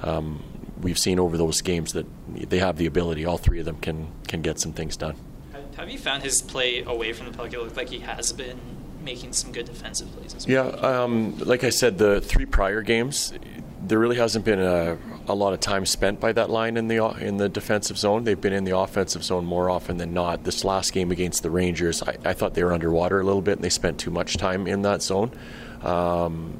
um, 0.01 0.43
we've 0.79 1.00
seen 1.00 1.19
over 1.19 1.38
those 1.38 1.62
games 1.62 1.93
that 1.93 2.05
they 2.29 2.60
have 2.60 2.77
the 2.77 2.86
ability. 2.86 3.25
All 3.25 3.38
three 3.38 3.60
of 3.60 3.65
them 3.65 3.77
can 3.77 4.07
can 4.27 4.41
get 4.41 4.60
some 4.60 4.72
things 4.72 4.95
done. 4.95 5.15
Have 5.75 5.89
you 5.89 5.98
found 5.98 6.22
his 6.22 6.41
play 6.41 6.83
away 6.83 7.13
from 7.13 7.31
the 7.31 7.38
puck? 7.38 7.51
It 7.51 7.60
looked 7.60 7.75
like 7.75 7.89
he 7.89 8.00
has 8.00 8.31
been 8.31 8.60
making 9.03 9.33
some 9.33 9.51
good 9.51 9.65
defensive 9.65 10.12
plays 10.15 10.36
as 10.36 10.48
well. 10.48 10.69
Yeah, 10.72 11.03
um, 11.03 11.38
like 11.39 11.63
I 11.63 11.72
said, 11.72 11.98
the 11.98 12.22
three 12.22 12.45
prior 12.45 12.81
games, 12.81 13.33
there 13.85 13.99
really 13.99 14.15
hasn't 14.17 14.45
been 14.45 14.59
a, 14.59 14.97
a, 15.27 15.35
lot 15.35 15.53
of 15.53 15.59
time 15.59 15.85
spent 15.85 16.19
by 16.19 16.31
that 16.31 16.49
line 16.49 16.77
in 16.77 16.87
the 16.87 17.05
in 17.19 17.37
the 17.37 17.49
defensive 17.49 17.97
zone. 17.97 18.23
They've 18.23 18.39
been 18.39 18.53
in 18.53 18.63
the 18.63 18.77
offensive 18.77 19.23
zone 19.23 19.45
more 19.45 19.69
often 19.69 19.97
than 19.97 20.13
not. 20.13 20.43
This 20.43 20.63
last 20.63 20.93
game 20.93 21.11
against 21.11 21.43
the 21.43 21.49
Rangers, 21.49 22.01
I, 22.01 22.15
I 22.23 22.33
thought 22.33 22.53
they 22.53 22.63
were 22.63 22.73
underwater 22.73 23.19
a 23.19 23.23
little 23.23 23.41
bit, 23.41 23.53
and 23.53 23.63
they 23.63 23.69
spent 23.69 23.99
too 23.99 24.11
much 24.11 24.37
time 24.37 24.67
in 24.67 24.83
that 24.83 25.01
zone. 25.01 25.31
Um, 25.81 26.57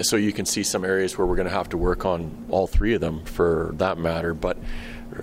so 0.00 0.16
you 0.16 0.32
can 0.32 0.46
see 0.46 0.62
some 0.62 0.84
areas 0.84 1.18
where 1.18 1.26
we're 1.26 1.36
going 1.36 1.48
to 1.48 1.54
have 1.54 1.68
to 1.70 1.76
work 1.76 2.04
on 2.04 2.46
all 2.48 2.66
three 2.66 2.94
of 2.94 3.00
them 3.00 3.24
for 3.24 3.72
that 3.74 3.98
matter, 3.98 4.32
but 4.32 4.56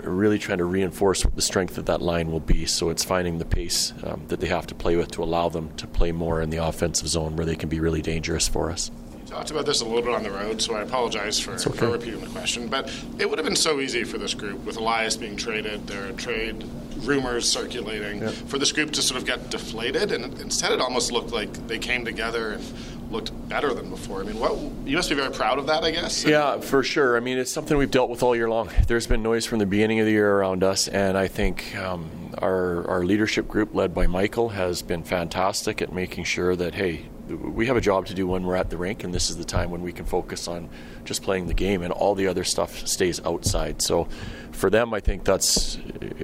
really 0.03 0.37
trying 0.37 0.57
to 0.57 0.65
reinforce 0.65 1.23
what 1.23 1.35
the 1.35 1.41
strength 1.41 1.77
of 1.77 1.85
that 1.85 2.01
line 2.01 2.29
will 2.29 2.41
be. 2.41 2.65
So 2.65 2.89
it's 2.89 3.05
finding 3.05 3.37
the 3.37 3.45
pace 3.45 3.93
um, 4.03 4.25
that 4.27 4.41
they 4.41 4.47
have 4.47 4.67
to 4.67 4.75
play 4.75 4.97
with 4.97 5.11
to 5.11 5.23
allow 5.23 5.47
them 5.47 5.73
to 5.77 5.87
play 5.87 6.11
more 6.11 6.41
in 6.41 6.49
the 6.49 6.57
offensive 6.57 7.07
zone 7.07 7.37
where 7.37 7.45
they 7.45 7.55
can 7.55 7.69
be 7.69 7.79
really 7.79 8.01
dangerous 8.01 8.49
for 8.49 8.69
us 8.69 8.91
talked 9.27 9.51
about 9.51 9.65
this 9.65 9.81
a 9.81 9.85
little 9.85 10.01
bit 10.01 10.13
on 10.13 10.23
the 10.23 10.31
road, 10.31 10.61
so 10.61 10.75
I 10.75 10.81
apologize 10.81 11.39
for, 11.39 11.53
okay. 11.53 11.69
for 11.71 11.89
repeating 11.89 12.21
the 12.21 12.29
question. 12.29 12.67
But 12.67 12.91
it 13.19 13.29
would 13.29 13.37
have 13.37 13.45
been 13.45 13.55
so 13.55 13.79
easy 13.79 14.03
for 14.03 14.17
this 14.17 14.33
group 14.33 14.63
with 14.65 14.77
Elias 14.77 15.17
being 15.17 15.35
traded, 15.35 15.87
there 15.87 16.07
are 16.07 16.11
trade 16.13 16.63
rumors 16.99 17.49
circulating, 17.49 18.27
for 18.47 18.57
this 18.57 18.71
group 18.71 18.91
to 18.91 19.01
sort 19.01 19.19
of 19.19 19.25
get 19.25 19.49
deflated, 19.49 20.11
and 20.11 20.39
instead 20.39 20.71
it 20.71 20.81
almost 20.81 21.11
looked 21.11 21.31
like 21.31 21.51
they 21.67 21.77
came 21.77 22.03
together 22.03 22.53
and 22.53 22.63
looked 23.11 23.31
better 23.47 23.73
than 23.73 23.89
before. 23.89 24.21
I 24.21 24.23
mean, 24.23 24.39
what 24.39 24.57
you 24.85 24.95
must 24.95 25.09
be 25.09 25.15
very 25.15 25.31
proud 25.31 25.59
of 25.59 25.67
that, 25.67 25.83
I 25.83 25.91
guess. 25.91 26.25
Yeah, 26.25 26.59
for 26.59 26.83
sure. 26.83 27.15
I 27.15 27.19
mean, 27.19 27.37
it's 27.37 27.51
something 27.51 27.77
we've 27.77 27.91
dealt 27.91 28.09
with 28.09 28.23
all 28.23 28.35
year 28.35 28.49
long. 28.49 28.69
There's 28.87 29.07
been 29.07 29.23
noise 29.23 29.45
from 29.45 29.59
the 29.59 29.65
beginning 29.65 29.99
of 29.99 30.05
the 30.05 30.11
year 30.11 30.31
around 30.33 30.63
us, 30.63 30.87
and 30.87 31.17
I 31.17 31.27
think 31.27 31.75
um, 31.77 32.33
our 32.39 32.87
our 32.87 33.03
leadership 33.03 33.47
group, 33.47 33.73
led 33.73 33.93
by 33.93 34.07
Mikael, 34.07 34.49
has 34.49 34.81
been 34.81 35.03
fantastic 35.03 35.81
at 35.81 35.93
making 35.93 36.25
sure 36.25 36.55
that 36.55 36.75
hey, 36.75 37.05
we 37.29 37.67
have 37.67 37.77
a 37.77 37.81
job 37.81 38.05
to 38.07 38.13
do 38.13 38.27
when 38.27 38.43
we're 38.43 38.55
at 38.55 38.69
the 38.69 38.77
rink, 38.77 39.03
and 39.03 39.13
this 39.13 39.29
is 39.29 39.37
the 39.37 39.45
time 39.45 39.69
when 39.71 39.81
we 39.81 39.91
can 39.91 40.05
focus 40.05 40.47
on 40.47 40.69
just 41.05 41.23
playing 41.23 41.47
the 41.47 41.53
game, 41.53 41.81
and 41.81 41.91
all 41.91 42.15
the 42.15 42.27
other 42.27 42.43
stuff 42.43 42.87
stays 42.87 43.19
outside. 43.25 43.81
So, 43.81 44.07
for 44.51 44.69
them, 44.69 44.93
I 44.93 44.99
think 44.99 45.23
that's 45.23 45.77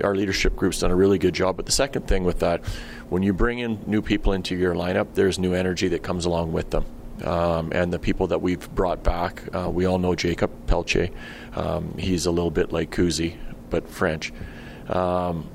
our 0.04 0.16
leadership 0.16 0.56
group's 0.56 0.80
done 0.80 0.92
a 0.92 0.96
really 0.96 1.18
good 1.18 1.34
job. 1.34 1.58
But 1.58 1.66
the 1.66 1.72
second 1.72 2.08
thing 2.08 2.24
with 2.24 2.40
that, 2.40 2.66
when 3.10 3.24
you 3.24 3.34
bring 3.34 3.60
in 3.60 3.80
new 3.86 4.02
people 4.02 4.34
into 4.34 4.56
your 4.56 4.74
lineup, 4.74 5.14
there's 5.14 5.38
new 5.38 5.54
energy 5.54 5.88
that 5.90 6.04
comes 6.04 6.26
along 6.26 6.52
with 6.52 6.72
them. 6.72 6.86
Um, 7.24 7.72
and 7.72 7.94
the 7.94 8.00
people 8.00 8.28
that 8.28 8.42
we've 8.42 8.70
brought 8.74 9.04
back, 9.04 9.44
uh, 9.56 9.70
we 9.70 9.86
all 9.86 10.00
know 10.00 10.16
Jacob 10.16 10.52
Pelletier. 10.68 11.10
Um, 11.56 11.96
he's 11.98 12.26
a 12.26 12.32
little 12.32 12.52
bit 12.52 12.74
like 12.74 12.90
Kuzi, 12.90 13.38
but 13.70 13.88
French. 13.90 14.34
Um, 14.90 15.50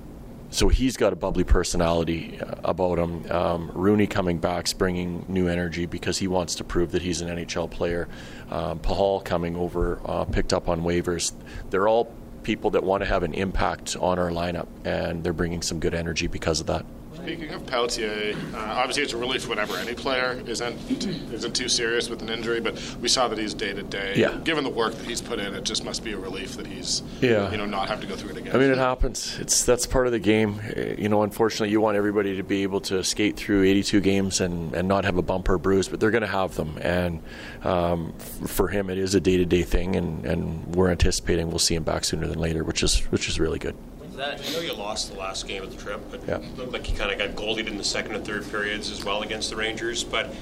so 0.51 0.69
he's 0.69 0.97
got 0.97 1.13
a 1.13 1.17
bubbly 1.17 1.45
personality 1.45 2.41
uh, 2.41 2.55
about 2.65 2.99
him. 2.99 3.31
Um, 3.31 3.71
Rooney 3.75 4.07
coming 4.07 4.39
back, 4.39 4.67
bringing 4.79 5.25
new 5.29 5.49
energy 5.49 5.87
because 5.87 6.19
he 6.19 6.27
wants 6.27 6.55
to 6.57 6.65
prove 6.65 6.93
that 6.93 7.03
he's 7.03 7.21
an 7.21 7.29
NHL 7.29 7.71
player. 7.71 8.09
Um, 8.51 8.79
Pachal 8.81 9.25
coming 9.25 9.57
over, 9.57 10.01
uh, 10.05 10.25
picked 10.25 10.53
up 10.53 10.69
on 10.69 10.83
waivers. 10.83 11.33
They're 11.71 11.87
all 11.87 12.13
people 12.43 12.71
that 12.71 12.83
want 12.83 13.03
to 13.03 13.07
have 13.07 13.23
an 13.23 13.35
impact 13.35 13.97
on 14.01 14.19
our 14.19 14.31
lineup, 14.31 14.69
and 14.85 15.23
they're 15.23 15.33
bringing 15.33 15.61
some 15.61 15.81
good 15.81 15.95
energy 15.95 16.27
because 16.27 16.61
of 16.61 16.67
that. 16.67 16.87
Speaking 17.29 17.53
of 17.53 17.67
Pelletier, 17.67 18.35
uh, 18.55 18.57
obviously 18.57 19.03
it's 19.03 19.13
a 19.13 19.19
relief 19.19 19.51
whenever 19.51 19.77
any 19.77 19.93
player 19.93 20.43
isn't 20.47 21.05
isn't 21.31 21.55
too 21.55 21.69
serious 21.69 22.09
with 22.09 22.23
an 22.23 22.31
injury, 22.31 22.59
but 22.59 22.83
we 23.03 23.09
saw 23.09 23.29
that 23.29 23.37
he's 23.37 23.53
day 23.53 23.75
to 23.75 23.83
day. 23.83 24.15
Given 24.45 24.65
the 24.65 24.71
work 24.71 24.95
that 24.95 25.07
he's 25.07 25.21
put 25.21 25.39
in, 25.39 25.55
it 25.55 25.65
just 25.65 25.85
must 25.85 26.03
be 26.03 26.13
a 26.15 26.19
relief 26.19 26.57
that 26.57 26.67
he's 26.67 27.03
yeah. 27.21 27.51
you 27.51 27.59
know 27.59 27.67
not 27.67 27.91
have 27.91 28.01
to 28.01 28.07
go 28.07 28.17
through 28.17 28.31
it 28.31 28.39
again. 28.39 28.57
I 28.57 28.59
mean, 28.59 28.71
it 28.71 28.79
happens. 28.79 29.39
It's 29.41 29.63
that's 29.63 29.85
part 29.85 30.07
of 30.07 30.13
the 30.13 30.19
game. 30.19 30.59
You 30.97 31.11
know, 31.11 31.23
unfortunately, 31.23 31.69
you 31.69 31.83
want 31.83 31.99
everybody 31.99 32.35
to 32.35 32.43
be 32.43 32.63
able 32.63 32.81
to 32.81 33.05
skate 33.05 33.37
through 33.37 33.63
82 33.63 34.01
games 34.01 34.41
and, 34.41 34.75
and 34.75 34.89
not 34.89 35.05
have 35.05 35.19
a 35.19 35.23
bump 35.23 35.51
or 35.51 35.59
bruise, 35.59 35.87
but 35.87 36.01
they're 36.01 36.11
going 36.11 36.23
to 36.23 36.27
have 36.27 36.55
them. 36.57 36.79
And 36.81 37.23
um, 37.63 38.15
for 38.47 38.69
him, 38.69 38.89
it 38.89 38.97
is 38.97 39.15
a 39.15 39.21
day 39.21 39.37
to 39.37 39.45
day 39.45 39.65
thing, 39.65 39.97
and, 39.97 40.25
and 40.25 40.75
we're 40.75 40.89
anticipating 40.89 41.51
we'll 41.51 41.59
see 41.59 41.75
him 41.75 41.85
back 41.85 42.07
sooner 42.07 42.27
than 42.27 42.39
later, 42.39 42.65
which 42.65 42.83
is 42.83 43.01
which 43.13 43.29
is 43.29 43.39
really 43.39 43.59
good 43.59 43.77
that. 44.19 44.41
I 44.47 44.53
know 44.53 44.61
you 44.61 44.75
lost 44.75 45.13
the 45.13 45.19
last 45.19 45.49
game 45.49 45.63
of 45.63 45.75
the 45.75 45.83
trip, 45.83 46.01
but 46.11 46.21
yeah. 46.29 46.41
looked 46.57 46.73
like 46.73 46.91
you 46.91 46.97
kind 46.97 47.11
of 47.11 47.19
got 47.19 47.31
goalied 47.31 47.67
in 47.67 47.79
the 47.79 47.85
second 47.85 48.15
and 48.15 48.25
third 48.25 48.49
periods 48.51 48.91
as 48.91 49.05
well 49.05 49.23
against 49.23 49.51
the 49.51 49.57
Rangers. 49.57 50.05
But 50.05 50.35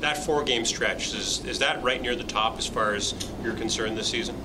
that 0.00 0.24
four 0.24 0.42
game 0.42 0.64
stretch 0.64 1.14
is 1.14 1.44
is 1.44 1.58
that 1.60 1.82
right 1.82 2.00
near 2.00 2.16
the 2.16 2.24
top 2.24 2.58
as 2.58 2.66
far 2.66 2.94
as 2.94 3.14
you're 3.42 3.54
concerned 3.54 3.96
this 3.96 4.08
season? 4.08 4.36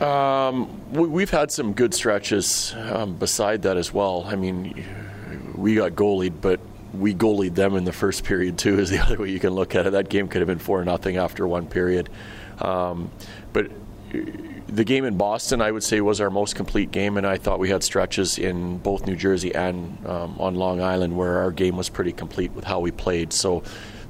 Um, 0.00 0.80
we, 0.92 1.22
have 1.22 1.30
had 1.30 1.50
some 1.52 1.74
good 1.74 1.92
stretches 1.92 2.74
um, 2.74 3.16
beside 3.16 3.62
that 3.62 3.76
as 3.76 3.92
well. 3.92 4.24
I 4.26 4.34
mean, 4.34 4.82
we 5.54 5.74
got 5.74 5.92
goalied, 5.92 6.40
but 6.40 6.58
we 6.94 7.14
goalied 7.14 7.54
them 7.54 7.76
in 7.76 7.84
the 7.84 7.92
first 7.92 8.24
period 8.24 8.56
too. 8.56 8.78
Is 8.78 8.88
the 8.88 8.98
other 9.04 9.18
way 9.18 9.30
you 9.30 9.40
can 9.40 9.50
look 9.50 9.74
at 9.74 9.86
it. 9.86 9.90
That 9.90 10.08
game 10.08 10.28
could 10.28 10.40
have 10.40 10.48
been 10.48 10.58
four 10.58 10.82
nothing 10.84 11.18
after 11.18 11.46
one 11.46 11.66
period, 11.66 12.08
um, 12.60 13.10
but 13.52 13.70
the 14.70 14.84
game 14.84 15.04
in 15.04 15.16
Boston, 15.16 15.60
I 15.60 15.70
would 15.70 15.82
say, 15.82 16.00
was 16.00 16.20
our 16.20 16.30
most 16.30 16.54
complete 16.54 16.90
game, 16.90 17.16
and 17.16 17.26
I 17.26 17.36
thought 17.36 17.58
we 17.58 17.68
had 17.68 17.82
stretches 17.82 18.38
in 18.38 18.78
both 18.78 19.06
New 19.06 19.16
Jersey 19.16 19.54
and 19.54 20.06
um, 20.06 20.36
on 20.38 20.54
Long 20.54 20.80
Island 20.80 21.16
where 21.16 21.38
our 21.38 21.50
game 21.50 21.76
was 21.76 21.88
pretty 21.88 22.12
complete 22.12 22.52
with 22.52 22.64
how 22.64 22.80
we 22.80 22.90
played. 22.90 23.32
So, 23.32 23.62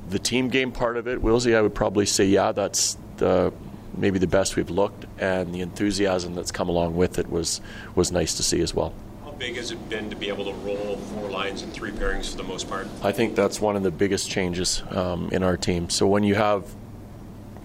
the 0.09 0.19
team 0.19 0.49
game 0.49 0.73
part 0.73 0.97
of 0.97 1.07
it, 1.07 1.23
Wilsey, 1.23 1.57
I 1.57 1.63
would 1.63 1.75
probably 1.75 2.05
say, 2.05 2.25
yeah, 2.25 2.53
that's 2.53 2.99
the, 3.19 3.53
maybe 3.97 4.19
the 4.19 4.27
best 4.27 4.57
we've 4.57 4.71
looked, 4.71 5.07
and 5.19 5.55
the 5.55 5.61
enthusiasm 5.61 6.35
that's 6.35 6.53
come 6.53 6.69
along 6.69 6.97
with 6.97 7.19
it 7.19 7.31
was 7.31 7.61
was 7.95 8.13
nice 8.13 8.35
to 8.35 8.43
see 8.43 8.61
as 8.61 8.75
well. 8.75 8.93
How 9.25 9.33
big 9.33 9.57
has 9.57 9.71
it 9.71 9.89
been 9.89 10.11
to 10.11 10.17
be 10.17 10.29
able 10.29 10.45
to 10.45 10.53
roll 10.59 10.97
four 10.97 11.31
lines 11.31 11.63
and 11.63 11.73
three 11.73 11.91
pairings 11.91 12.31
for 12.31 12.37
the 12.37 12.43
most 12.43 12.69
part? 12.69 12.87
I 13.03 13.13
think 13.13 13.35
that's 13.35 13.61
one 13.61 13.77
of 13.77 13.83
the 13.83 13.91
biggest 13.91 14.31
changes 14.31 14.83
um, 14.91 15.29
in 15.33 15.43
our 15.43 15.57
team. 15.57 15.89
So 15.89 16.07
when 16.07 16.25
you 16.25 16.35
have 16.35 16.65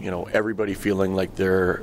you 0.06 0.12
know 0.12 0.28
everybody 0.32 0.76
feeling 0.76 1.16
like 1.16 1.36
they're 1.36 1.82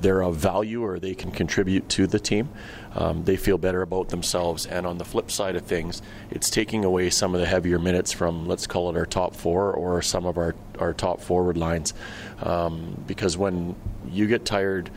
they're 0.00 0.22
of 0.22 0.34
value 0.36 0.82
or 0.82 0.98
they 0.98 1.14
can 1.14 1.30
contribute 1.30 1.86
to 1.90 2.06
the 2.06 2.18
team. 2.18 2.48
Um, 2.94 3.24
they 3.24 3.36
feel 3.36 3.58
better 3.58 3.82
about 3.82 4.08
themselves. 4.08 4.64
And 4.64 4.86
on 4.86 4.96
the 4.96 5.04
flip 5.04 5.30
side 5.30 5.56
of 5.56 5.66
things, 5.66 6.00
it's 6.30 6.48
taking 6.48 6.86
away 6.86 7.10
some 7.10 7.34
of 7.34 7.40
the 7.42 7.46
heavier 7.46 7.78
minutes 7.78 8.12
from 8.12 8.48
let's 8.48 8.66
call 8.66 8.88
it 8.88 8.96
our 8.96 9.04
top 9.04 9.36
four 9.36 9.74
or 9.74 10.00
some 10.00 10.24
of 10.24 10.38
our 10.38 10.54
our 10.78 10.94
top 10.94 11.20
forward 11.20 11.58
lines, 11.58 11.92
um, 12.42 13.04
because 13.06 13.36
when 13.36 13.76
you 14.08 14.26
get 14.26 14.46
tired. 14.46 14.90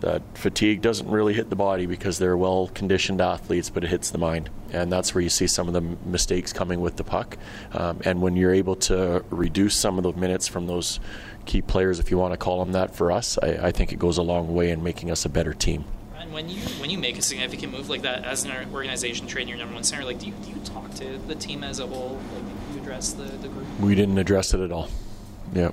That 0.00 0.22
fatigue 0.32 0.80
doesn't 0.80 1.10
really 1.10 1.34
hit 1.34 1.50
the 1.50 1.56
body 1.56 1.84
because 1.84 2.18
they're 2.18 2.34
well 2.34 2.70
conditioned 2.72 3.20
athletes, 3.20 3.68
but 3.68 3.84
it 3.84 3.90
hits 3.90 4.08
the 4.10 4.16
mind. 4.16 4.48
And 4.72 4.90
that's 4.90 5.14
where 5.14 5.20
you 5.20 5.28
see 5.28 5.46
some 5.46 5.68
of 5.68 5.74
the 5.74 5.82
mistakes 6.08 6.54
coming 6.54 6.80
with 6.80 6.96
the 6.96 7.04
puck. 7.04 7.36
Um, 7.72 8.00
and 8.06 8.22
when 8.22 8.34
you're 8.34 8.54
able 8.54 8.76
to 8.76 9.22
reduce 9.28 9.74
some 9.74 9.98
of 9.98 10.04
the 10.04 10.14
minutes 10.14 10.48
from 10.48 10.66
those 10.66 11.00
key 11.46 11.62
players, 11.62 11.98
if 11.98 12.10
you 12.10 12.18
want 12.18 12.32
to 12.32 12.36
call 12.36 12.64
them 12.64 12.72
that, 12.72 12.94
for 12.94 13.10
us, 13.10 13.38
I, 13.42 13.68
I 13.68 13.72
think 13.72 13.92
it 13.92 13.98
goes 13.98 14.18
a 14.18 14.22
long 14.22 14.54
way 14.54 14.70
in 14.70 14.82
making 14.82 15.10
us 15.10 15.24
a 15.24 15.28
better 15.28 15.52
team. 15.54 15.84
And 16.18 16.32
when 16.32 16.48
you 16.48 16.60
when 16.80 16.90
you 16.90 16.98
make 16.98 17.18
a 17.18 17.22
significant 17.22 17.72
move 17.72 17.88
like 17.88 18.02
that 18.02 18.24
as 18.24 18.44
an 18.44 18.52
organization, 18.72 19.26
train 19.26 19.48
your 19.48 19.58
number 19.58 19.74
one 19.74 19.84
center, 19.84 20.04
like 20.04 20.18
do 20.18 20.26
you, 20.26 20.32
do 20.44 20.50
you 20.50 20.60
talk 20.64 20.94
to 20.96 21.18
the 21.18 21.34
team 21.34 21.64
as 21.64 21.80
a 21.80 21.86
whole? 21.86 22.20
Like, 22.34 22.44
do 22.44 22.74
you 22.74 22.82
address 22.82 23.12
the, 23.12 23.24
the 23.24 23.48
group? 23.48 23.66
We 23.80 23.94
didn't 23.94 24.18
address 24.18 24.54
it 24.54 24.60
at 24.60 24.70
all. 24.70 24.88
Yeah. 25.54 25.70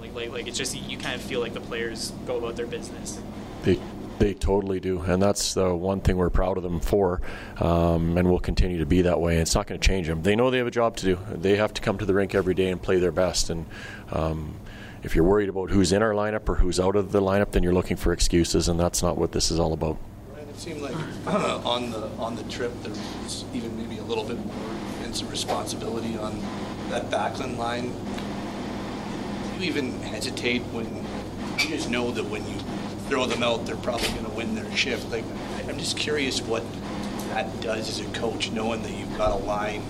Like, 0.00 0.14
like, 0.14 0.30
like 0.30 0.46
it's 0.48 0.58
just 0.58 0.76
you 0.76 0.98
kind 0.98 1.14
of 1.14 1.22
feel 1.22 1.40
like 1.40 1.54
the 1.54 1.60
players 1.60 2.12
go 2.26 2.36
about 2.36 2.56
their 2.56 2.66
business. 2.66 3.20
They 3.62 3.80
they 4.18 4.34
totally 4.34 4.80
do, 4.80 5.00
and 5.00 5.22
that's 5.22 5.54
the 5.54 5.74
one 5.74 6.00
thing 6.00 6.16
we're 6.16 6.30
proud 6.30 6.56
of 6.56 6.62
them 6.62 6.80
for, 6.80 7.20
um, 7.58 8.16
and 8.16 8.28
will 8.30 8.40
continue 8.40 8.78
to 8.78 8.86
be 8.86 9.02
that 9.02 9.20
way. 9.20 9.38
It's 9.38 9.54
not 9.54 9.66
going 9.66 9.80
to 9.80 9.86
change 9.86 10.06
them. 10.06 10.22
They 10.22 10.36
know 10.36 10.50
they 10.50 10.58
have 10.58 10.66
a 10.66 10.72
job 10.72 10.96
to 10.98 11.04
do. 11.04 11.18
They 11.30 11.56
have 11.56 11.74
to 11.74 11.82
come 11.82 11.98
to 11.98 12.06
the 12.06 12.14
rink 12.14 12.34
every 12.34 12.54
day 12.54 12.70
and 12.70 12.80
play 12.80 12.98
their 12.98 13.12
best. 13.12 13.50
And 13.50 13.66
um, 14.12 14.54
if 15.02 15.14
you're 15.14 15.24
worried 15.24 15.48
about 15.48 15.70
who's 15.70 15.92
in 15.92 16.02
our 16.02 16.12
lineup 16.12 16.48
or 16.48 16.56
who's 16.56 16.80
out 16.80 16.96
of 16.96 17.12
the 17.12 17.20
lineup, 17.20 17.52
then 17.52 17.62
you're 17.62 17.74
looking 17.74 17.96
for 17.96 18.12
excuses, 18.12 18.68
and 18.68 18.78
that's 18.78 19.02
not 19.02 19.18
what 19.18 19.32
this 19.32 19.50
is 19.50 19.58
all 19.58 19.72
about. 19.72 19.98
It 20.38 20.60
seemed 20.60 20.82
like 20.82 20.94
uh, 21.26 21.60
on 21.64 21.90
the 21.90 22.06
on 22.18 22.36
the 22.36 22.44
trip 22.44 22.72
there 22.82 22.92
was 22.92 23.44
even 23.52 23.76
maybe 23.76 23.98
a 23.98 24.04
little 24.04 24.22
bit 24.22 24.38
more 24.38 24.54
and 25.02 25.14
some 25.14 25.28
responsibility 25.28 26.16
on 26.16 26.40
that 26.90 27.10
Backlund 27.10 27.58
line. 27.58 27.92
Do 29.58 29.64
you 29.64 29.68
even 29.68 30.00
hesitate 30.02 30.62
when 30.72 30.86
you 31.58 31.76
just 31.76 31.90
know 31.90 32.12
that 32.12 32.24
when 32.24 32.46
you 32.48 32.54
throw 33.08 33.26
them 33.26 33.42
out, 33.42 33.66
they're 33.66 33.76
probably 33.76 34.08
going 34.08 34.24
to 34.24 34.30
win 34.32 34.54
their 34.54 34.70
shift. 34.76 35.10
Like, 35.10 35.24
I'm 35.68 35.78
just 35.78 35.96
curious 35.96 36.40
what 36.40 36.62
that 37.28 37.60
does 37.60 37.88
as 37.88 38.00
a 38.00 38.08
coach, 38.12 38.50
knowing 38.50 38.82
that 38.82 38.92
you've 38.92 39.16
got 39.16 39.32
a 39.32 39.44
line 39.44 39.82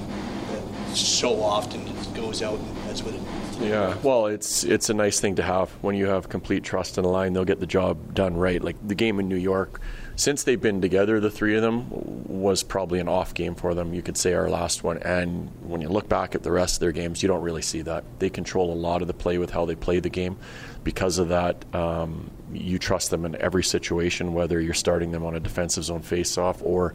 that 0.50 0.96
so 0.96 1.42
often 1.42 1.86
just 1.86 2.14
goes 2.14 2.42
out 2.42 2.58
and 2.58 2.76
that's 2.88 3.02
what 3.02 3.14
it 3.14 3.20
is. 3.20 3.68
Yeah, 3.68 3.96
well, 4.02 4.26
it's 4.26 4.64
it's 4.64 4.90
a 4.90 4.94
nice 4.94 5.20
thing 5.20 5.36
to 5.36 5.42
have 5.42 5.70
when 5.82 5.94
you 5.94 6.06
have 6.06 6.28
complete 6.28 6.64
trust 6.64 6.98
in 6.98 7.04
a 7.04 7.08
line. 7.08 7.32
They'll 7.32 7.44
get 7.44 7.60
the 7.60 7.66
job 7.66 8.14
done 8.14 8.36
right. 8.36 8.62
Like 8.62 8.76
the 8.86 8.94
game 8.94 9.20
in 9.20 9.28
New 9.28 9.36
York, 9.36 9.80
since 10.16 10.44
they've 10.44 10.60
been 10.60 10.80
together, 10.80 11.20
the 11.20 11.30
three 11.30 11.56
of 11.56 11.62
them 11.62 11.86
was 12.28 12.62
probably 12.62 13.00
an 13.00 13.08
off 13.08 13.34
game 13.34 13.54
for 13.54 13.74
them. 13.74 13.94
You 13.94 14.02
could 14.02 14.16
say 14.16 14.34
our 14.34 14.48
last 14.48 14.84
one. 14.84 14.98
And 14.98 15.50
when 15.62 15.80
you 15.80 15.88
look 15.88 16.08
back 16.08 16.34
at 16.34 16.42
the 16.42 16.52
rest 16.52 16.76
of 16.76 16.80
their 16.80 16.92
games, 16.92 17.22
you 17.22 17.28
don't 17.28 17.42
really 17.42 17.62
see 17.62 17.82
that. 17.82 18.04
They 18.18 18.30
control 18.30 18.72
a 18.72 18.74
lot 18.74 19.02
of 19.02 19.08
the 19.08 19.14
play 19.14 19.38
with 19.38 19.50
how 19.50 19.64
they 19.64 19.74
play 19.74 20.00
the 20.00 20.08
game. 20.08 20.36
Because 20.84 21.18
of 21.18 21.28
that, 21.28 21.64
um, 21.74 22.30
you 22.52 22.78
trust 22.78 23.10
them 23.10 23.24
in 23.24 23.34
every 23.40 23.64
situation, 23.64 24.34
whether 24.34 24.60
you're 24.60 24.74
starting 24.74 25.10
them 25.10 25.24
on 25.24 25.34
a 25.34 25.40
defensive 25.40 25.84
zone 25.84 26.02
face-off 26.02 26.62
or 26.62 26.94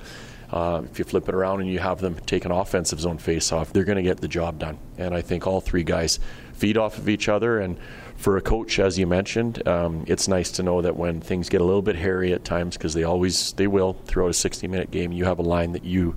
uh, 0.51 0.81
if 0.83 0.97
you 0.97 1.05
flip 1.05 1.29
it 1.29 1.35
around 1.35 1.61
and 1.61 1.69
you 1.69 1.79
have 1.79 1.99
them 1.99 2.15
take 2.25 2.45
an 2.45 2.51
offensive 2.51 2.99
zone 2.99 3.17
face-off, 3.17 3.71
they're 3.71 3.83
going 3.83 3.97
to 3.97 4.03
get 4.03 4.19
the 4.19 4.27
job 4.27 4.59
done. 4.59 4.79
And 4.97 5.13
I 5.13 5.21
think 5.21 5.45
all 5.45 5.61
three 5.61 5.83
guys 5.83 6.19
feed 6.53 6.77
off 6.77 6.97
of 6.97 7.07
each 7.07 7.29
other. 7.29 7.59
And 7.59 7.77
for 8.15 8.37
a 8.37 8.41
coach, 8.41 8.79
as 8.79 8.97
you 8.97 9.05
mentioned, 9.05 9.67
um, 9.67 10.03
it's 10.07 10.27
nice 10.27 10.51
to 10.51 10.63
know 10.63 10.81
that 10.81 10.95
when 10.95 11.21
things 11.21 11.49
get 11.49 11.61
a 11.61 11.63
little 11.63 11.81
bit 11.81 11.95
hairy 11.95 12.33
at 12.33 12.43
times, 12.43 12.77
because 12.77 12.93
they 12.93 13.03
always 13.03 13.53
they 13.53 13.67
will 13.67 13.93
throughout 14.05 14.29
a 14.29 14.49
60-minute 14.49 14.91
game, 14.91 15.11
you 15.11 15.25
have 15.25 15.39
a 15.39 15.43
line 15.43 15.73
that 15.73 15.83
you 15.83 16.15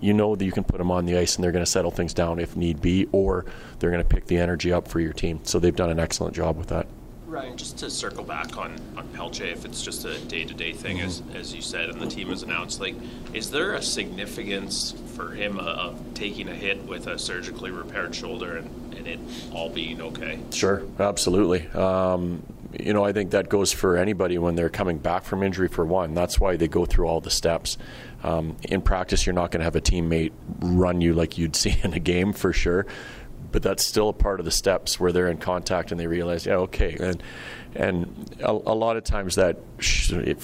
you 0.00 0.12
know 0.12 0.36
that 0.36 0.44
you 0.44 0.52
can 0.52 0.62
put 0.62 0.78
them 0.78 0.92
on 0.92 1.06
the 1.06 1.16
ice 1.16 1.34
and 1.34 1.42
they're 1.42 1.50
going 1.50 1.64
to 1.64 1.70
settle 1.70 1.90
things 1.90 2.14
down 2.14 2.38
if 2.38 2.56
need 2.56 2.80
be, 2.80 3.08
or 3.12 3.44
they're 3.78 3.90
going 3.90 4.02
to 4.02 4.08
pick 4.08 4.26
the 4.26 4.38
energy 4.38 4.72
up 4.72 4.88
for 4.88 5.00
your 5.00 5.12
team. 5.12 5.40
So 5.44 5.58
they've 5.58 5.74
done 5.74 5.90
an 5.90 5.98
excellent 5.98 6.34
job 6.34 6.56
with 6.56 6.68
that. 6.68 6.86
Ryan, 7.32 7.56
just 7.56 7.78
to 7.78 7.88
circle 7.88 8.24
back 8.24 8.58
on 8.58 8.78
on 8.96 9.08
Pelletier, 9.08 9.46
if 9.46 9.64
it's 9.64 9.82
just 9.82 10.04
a 10.04 10.18
day 10.18 10.44
to 10.44 10.52
day 10.52 10.72
thing, 10.72 10.98
mm-hmm. 10.98 11.06
as 11.06 11.22
as 11.34 11.54
you 11.54 11.62
said, 11.62 11.88
and 11.88 12.00
the 12.00 12.06
team 12.06 12.28
has 12.28 12.42
announced, 12.42 12.78
like, 12.78 12.94
is 13.32 13.50
there 13.50 13.72
a 13.72 13.82
significance 13.82 14.94
for 15.16 15.30
him 15.30 15.58
of 15.58 15.98
taking 16.12 16.48
a 16.48 16.54
hit 16.54 16.84
with 16.84 17.06
a 17.06 17.18
surgically 17.18 17.70
repaired 17.70 18.14
shoulder 18.14 18.58
and, 18.58 18.94
and 18.94 19.08
it 19.08 19.18
all 19.50 19.70
being 19.70 20.02
okay? 20.02 20.40
Sure, 20.52 20.82
absolutely. 20.98 21.66
Um, 21.68 22.42
you 22.78 22.92
know, 22.92 23.04
I 23.04 23.12
think 23.12 23.30
that 23.30 23.48
goes 23.48 23.72
for 23.72 23.96
anybody 23.96 24.38
when 24.38 24.54
they're 24.54 24.70
coming 24.70 24.98
back 24.98 25.24
from 25.24 25.42
injury. 25.42 25.68
For 25.68 25.84
one, 25.86 26.12
that's 26.12 26.38
why 26.38 26.56
they 26.56 26.68
go 26.68 26.84
through 26.84 27.06
all 27.06 27.20
the 27.20 27.30
steps. 27.30 27.78
Um, 28.22 28.56
in 28.62 28.82
practice, 28.82 29.26
you're 29.26 29.34
not 29.34 29.50
going 29.50 29.60
to 29.60 29.64
have 29.64 29.76
a 29.76 29.80
teammate 29.80 30.32
run 30.60 31.00
you 31.00 31.14
like 31.14 31.38
you'd 31.38 31.56
see 31.62 31.78
in 31.82 31.94
a 31.94 31.98
game 31.98 32.34
for 32.34 32.52
sure 32.52 32.86
but 33.52 33.62
that's 33.62 33.84
still 33.84 34.08
a 34.08 34.12
part 34.12 34.40
of 34.40 34.44
the 34.44 34.50
steps 34.50 34.98
where 34.98 35.12
they're 35.12 35.28
in 35.28 35.38
contact 35.38 35.92
and 35.92 36.00
they 36.00 36.06
realize, 36.06 36.46
yeah, 36.46 36.56
okay, 36.56 36.96
and 36.98 37.22
and 37.74 38.36
a, 38.40 38.50
a 38.50 38.74
lot 38.74 38.96
of 38.96 39.04
times 39.04 39.36
that, 39.36 39.58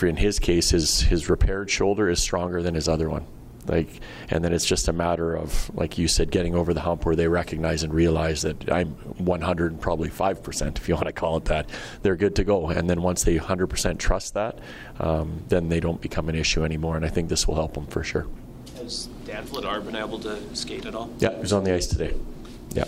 in 0.03 0.17
his 0.17 0.39
case, 0.39 0.71
his 0.71 1.01
his 1.01 1.29
repaired 1.29 1.71
shoulder 1.71 2.09
is 2.09 2.21
stronger 2.21 2.63
than 2.63 2.75
his 2.75 2.89
other 2.89 3.09
one. 3.09 3.27
Like, 3.67 4.01
and 4.31 4.43
then 4.43 4.53
it's 4.53 4.65
just 4.65 4.89
a 4.89 4.93
matter 4.93 5.35
of, 5.37 5.71
like 5.75 5.99
you 5.99 6.09
said, 6.09 6.31
getting 6.31 6.55
over 6.55 6.73
the 6.73 6.81
hump 6.81 7.05
where 7.05 7.15
they 7.15 7.29
recognize 7.29 7.83
and 7.83 7.93
realize 7.93 8.43
that 8.43 8.71
I'm 8.73 8.93
100 9.19 9.73
and 9.73 9.81
probably 9.81 10.09
five 10.09 10.43
percent, 10.43 10.79
if 10.79 10.89
you 10.89 10.95
want 10.95 11.07
to 11.07 11.13
call 11.13 11.37
it 11.37 11.47
that. 11.47 11.69
They're 12.03 12.17
good 12.17 12.37
to 12.37 12.45
go, 12.45 12.69
and 12.69 12.89
then 12.89 13.03
once 13.03 13.25
they 13.25 13.37
100% 13.37 13.99
trust 13.99 14.35
that, 14.35 14.59
um, 15.01 15.43
then 15.49 15.69
they 15.69 15.81
don't 15.81 16.01
become 16.01 16.29
an 16.29 16.35
issue 16.35 16.65
anymore. 16.65 16.97
And 16.97 17.05
I 17.05 17.09
think 17.09 17.29
this 17.29 17.47
will 17.47 17.57
help 17.57 17.75
them 17.75 17.87
for 17.87 18.03
sure. 18.03 18.27
Has 18.77 19.09
Dan 19.27 19.47
Vladar 19.47 19.85
been 19.85 19.97
able 19.97 20.19
to 20.21 20.57
skate 20.57 20.87
at 20.87 20.95
all? 20.95 21.11
Yeah, 21.19 21.35
he 21.35 21.41
was 21.41 21.53
on 21.53 21.65
the 21.65 21.75
ice 21.75 21.87
today. 21.87 22.15
Yeah. 22.73 22.85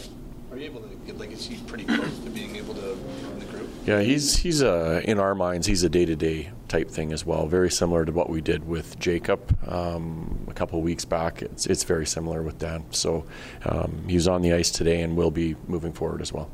Are 0.50 0.56
you 0.56 0.64
able 0.64 0.80
to 0.80 0.88
get 1.06 1.09
like 1.20 1.30
is 1.30 1.46
he 1.46 1.56
pretty 1.64 1.84
close 1.84 2.18
to 2.20 2.30
being 2.30 2.56
able 2.56 2.74
to 2.74 2.80
run 2.80 3.38
the 3.38 3.44
group? 3.44 3.68
Yeah, 3.86 4.00
he's 4.00 4.38
he's 4.38 4.62
a 4.62 5.02
in 5.08 5.20
our 5.20 5.34
minds 5.34 5.66
he's 5.66 5.84
a 5.84 5.88
day 5.88 6.06
to 6.06 6.16
day 6.16 6.50
type 6.68 6.90
thing 6.90 7.12
as 7.12 7.24
well. 7.26 7.46
Very 7.46 7.70
similar 7.70 8.04
to 8.04 8.12
what 8.12 8.30
we 8.30 8.40
did 8.40 8.66
with 8.66 8.98
Jacob 8.98 9.56
um, 9.68 10.46
a 10.48 10.54
couple 10.54 10.80
weeks 10.80 11.04
back. 11.04 11.42
It's 11.42 11.66
it's 11.66 11.84
very 11.84 12.06
similar 12.06 12.42
with 12.42 12.58
Dan. 12.58 12.84
So 12.90 13.26
um, 13.66 14.04
he's 14.08 14.26
on 14.26 14.40
the 14.42 14.54
ice 14.54 14.70
today 14.70 15.02
and 15.02 15.16
will 15.16 15.30
be 15.30 15.56
moving 15.68 15.92
forward 15.92 16.22
as 16.22 16.32
well. 16.32 16.50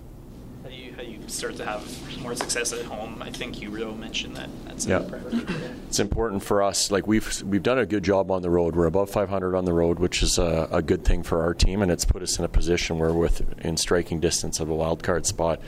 How 0.64 0.70
you 0.70 0.92
how 0.96 1.02
you 1.02 1.15
start 1.26 1.56
to 1.56 1.64
have 1.64 2.20
more 2.22 2.34
success 2.34 2.72
at 2.72 2.84
home. 2.84 3.22
I 3.22 3.30
think 3.30 3.60
you 3.60 3.70
really 3.70 3.94
mentioned 3.94 4.36
that. 4.36 4.48
That's 4.66 4.86
yeah. 4.86 5.02
It's 5.88 5.98
important 5.98 6.42
for 6.42 6.62
us. 6.62 6.90
Like 6.90 7.06
we've 7.06 7.42
we've 7.42 7.62
done 7.62 7.78
a 7.78 7.86
good 7.86 8.02
job 8.02 8.30
on 8.30 8.42
the 8.42 8.50
road. 8.50 8.76
We're 8.76 8.86
above 8.86 9.10
500 9.10 9.54
on 9.54 9.64
the 9.64 9.72
road, 9.72 9.98
which 9.98 10.22
is 10.22 10.38
a, 10.38 10.68
a 10.70 10.82
good 10.82 11.04
thing 11.04 11.22
for 11.22 11.42
our 11.42 11.54
team, 11.54 11.82
and 11.82 11.90
it's 11.90 12.04
put 12.04 12.22
us 12.22 12.38
in 12.38 12.44
a 12.44 12.48
position 12.48 12.98
where, 12.98 13.12
with 13.12 13.42
in 13.64 13.76
striking 13.76 14.20
distance 14.20 14.60
of 14.60 14.68
a 14.68 14.74
wild 14.74 15.02
card 15.02 15.26
spot, 15.26 15.60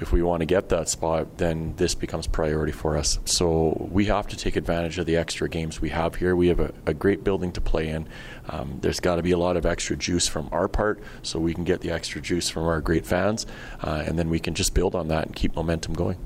if 0.00 0.12
we 0.12 0.22
want 0.22 0.40
to 0.40 0.46
get 0.46 0.68
that 0.68 0.88
spot, 0.88 1.38
then 1.38 1.74
this 1.76 1.94
becomes 1.94 2.26
priority 2.26 2.72
for 2.72 2.96
us. 2.96 3.18
So 3.24 3.88
we 3.90 4.06
have 4.06 4.26
to 4.28 4.36
take 4.36 4.56
advantage 4.56 4.98
of 4.98 5.06
the 5.06 5.16
extra 5.16 5.48
games 5.48 5.80
we 5.80 5.88
have 5.90 6.16
here. 6.16 6.36
We 6.36 6.48
have 6.48 6.60
a, 6.60 6.72
a 6.84 6.94
great 6.94 7.24
building 7.24 7.52
to 7.52 7.60
play 7.60 7.88
in. 7.88 8.06
Um, 8.48 8.78
there's 8.82 9.00
got 9.00 9.16
to 9.16 9.22
be 9.22 9.32
a 9.32 9.38
lot 9.38 9.56
of 9.56 9.64
extra 9.64 9.96
juice 9.96 10.28
from 10.28 10.48
our 10.52 10.68
part 10.68 11.00
so 11.22 11.38
we 11.38 11.54
can 11.54 11.64
get 11.64 11.80
the 11.80 11.90
extra 11.90 12.20
juice 12.20 12.48
from 12.48 12.64
our 12.64 12.80
great 12.80 13.06
fans, 13.06 13.46
uh, 13.82 14.04
and 14.06 14.18
then 14.18 14.28
we 14.28 14.38
can 14.38 14.54
just 14.54 14.74
build 14.74 14.94
on 14.94 15.08
that 15.08 15.26
and 15.26 15.34
keep 15.34 15.56
momentum 15.56 15.94
going. 15.94 16.18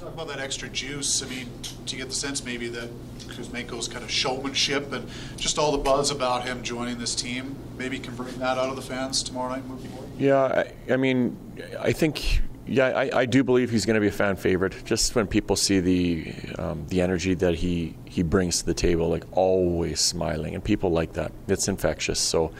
Talk 0.00 0.14
about 0.14 0.28
that 0.28 0.40
extra 0.40 0.68
juice. 0.70 1.22
I 1.22 1.26
mean, 1.26 1.48
do 1.84 1.94
you 1.94 2.02
get 2.02 2.08
the 2.08 2.14
sense 2.14 2.42
maybe 2.42 2.68
that 2.68 2.88
Kuzmenko's 3.28 3.86
kind 3.86 4.02
of 4.02 4.10
showmanship 4.10 4.92
and 4.92 5.08
just 5.36 5.58
all 5.58 5.72
the 5.72 5.78
buzz 5.78 6.10
about 6.10 6.44
him 6.44 6.62
joining 6.62 6.98
this 6.98 7.14
team 7.14 7.54
maybe 7.76 7.98
can 7.98 8.14
bring 8.16 8.34
that 8.38 8.58
out 8.58 8.70
of 8.70 8.76
the 8.76 8.82
fans 8.82 9.22
tomorrow 9.22 9.50
night 9.50 9.66
moving 9.66 9.90
forward? 9.90 10.08
Yeah, 10.18 10.42
I, 10.88 10.92
I 10.92 10.96
mean, 10.96 11.36
I 11.78 11.92
think 11.92 12.40
yeah, 12.66 12.86
I, 12.88 13.20
I, 13.20 13.26
do 13.26 13.42
believe 13.42 13.70
he's 13.70 13.86
going 13.86 13.94
to 13.94 14.00
be 14.00 14.08
a 14.08 14.12
fan 14.12 14.36
favorite. 14.36 14.84
Just 14.84 15.14
when 15.14 15.26
people 15.26 15.56
see 15.56 15.80
the 15.80 16.34
um, 16.58 16.86
the 16.88 17.00
energy 17.00 17.34
that 17.34 17.56
he 17.56 17.96
he 18.04 18.22
brings 18.22 18.60
to 18.60 18.66
the 18.66 18.74
table, 18.74 19.08
like 19.08 19.24
always 19.32 20.00
smiling, 20.00 20.54
and 20.54 20.62
people 20.62 20.90
like 20.90 21.14
that. 21.14 21.32
It's 21.48 21.68
infectious. 21.68 22.20
So 22.20 22.52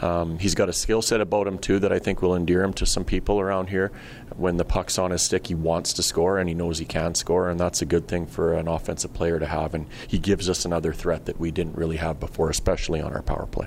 um, 0.00 0.38
he's 0.38 0.54
got 0.54 0.68
a 0.68 0.72
skill 0.72 1.02
set 1.02 1.20
about 1.20 1.46
him 1.46 1.58
too 1.58 1.78
that 1.80 1.92
I 1.92 1.98
think 1.98 2.22
will 2.22 2.36
endear 2.36 2.62
him 2.62 2.72
to 2.74 2.86
some 2.86 3.04
people 3.04 3.40
around 3.40 3.68
here. 3.68 3.90
When 4.36 4.56
the 4.56 4.64
puck's 4.64 4.98
on 4.98 5.10
his 5.10 5.22
stick, 5.22 5.48
he 5.48 5.54
wants 5.54 5.92
to 5.94 6.02
score 6.02 6.38
and 6.38 6.48
he 6.48 6.54
knows 6.54 6.78
he 6.78 6.84
can 6.84 7.14
score, 7.14 7.48
and 7.48 7.58
that's 7.58 7.82
a 7.82 7.86
good 7.86 8.06
thing 8.06 8.26
for 8.26 8.54
an 8.54 8.68
offensive 8.68 9.12
player 9.12 9.38
to 9.38 9.46
have. 9.46 9.74
And 9.74 9.86
he 10.06 10.18
gives 10.18 10.48
us 10.48 10.64
another 10.64 10.92
threat 10.92 11.26
that 11.26 11.38
we 11.38 11.50
didn't 11.50 11.76
really 11.76 11.96
have 11.96 12.20
before, 12.20 12.48
especially 12.48 13.00
on 13.00 13.12
our 13.12 13.22
power 13.22 13.46
play. 13.46 13.66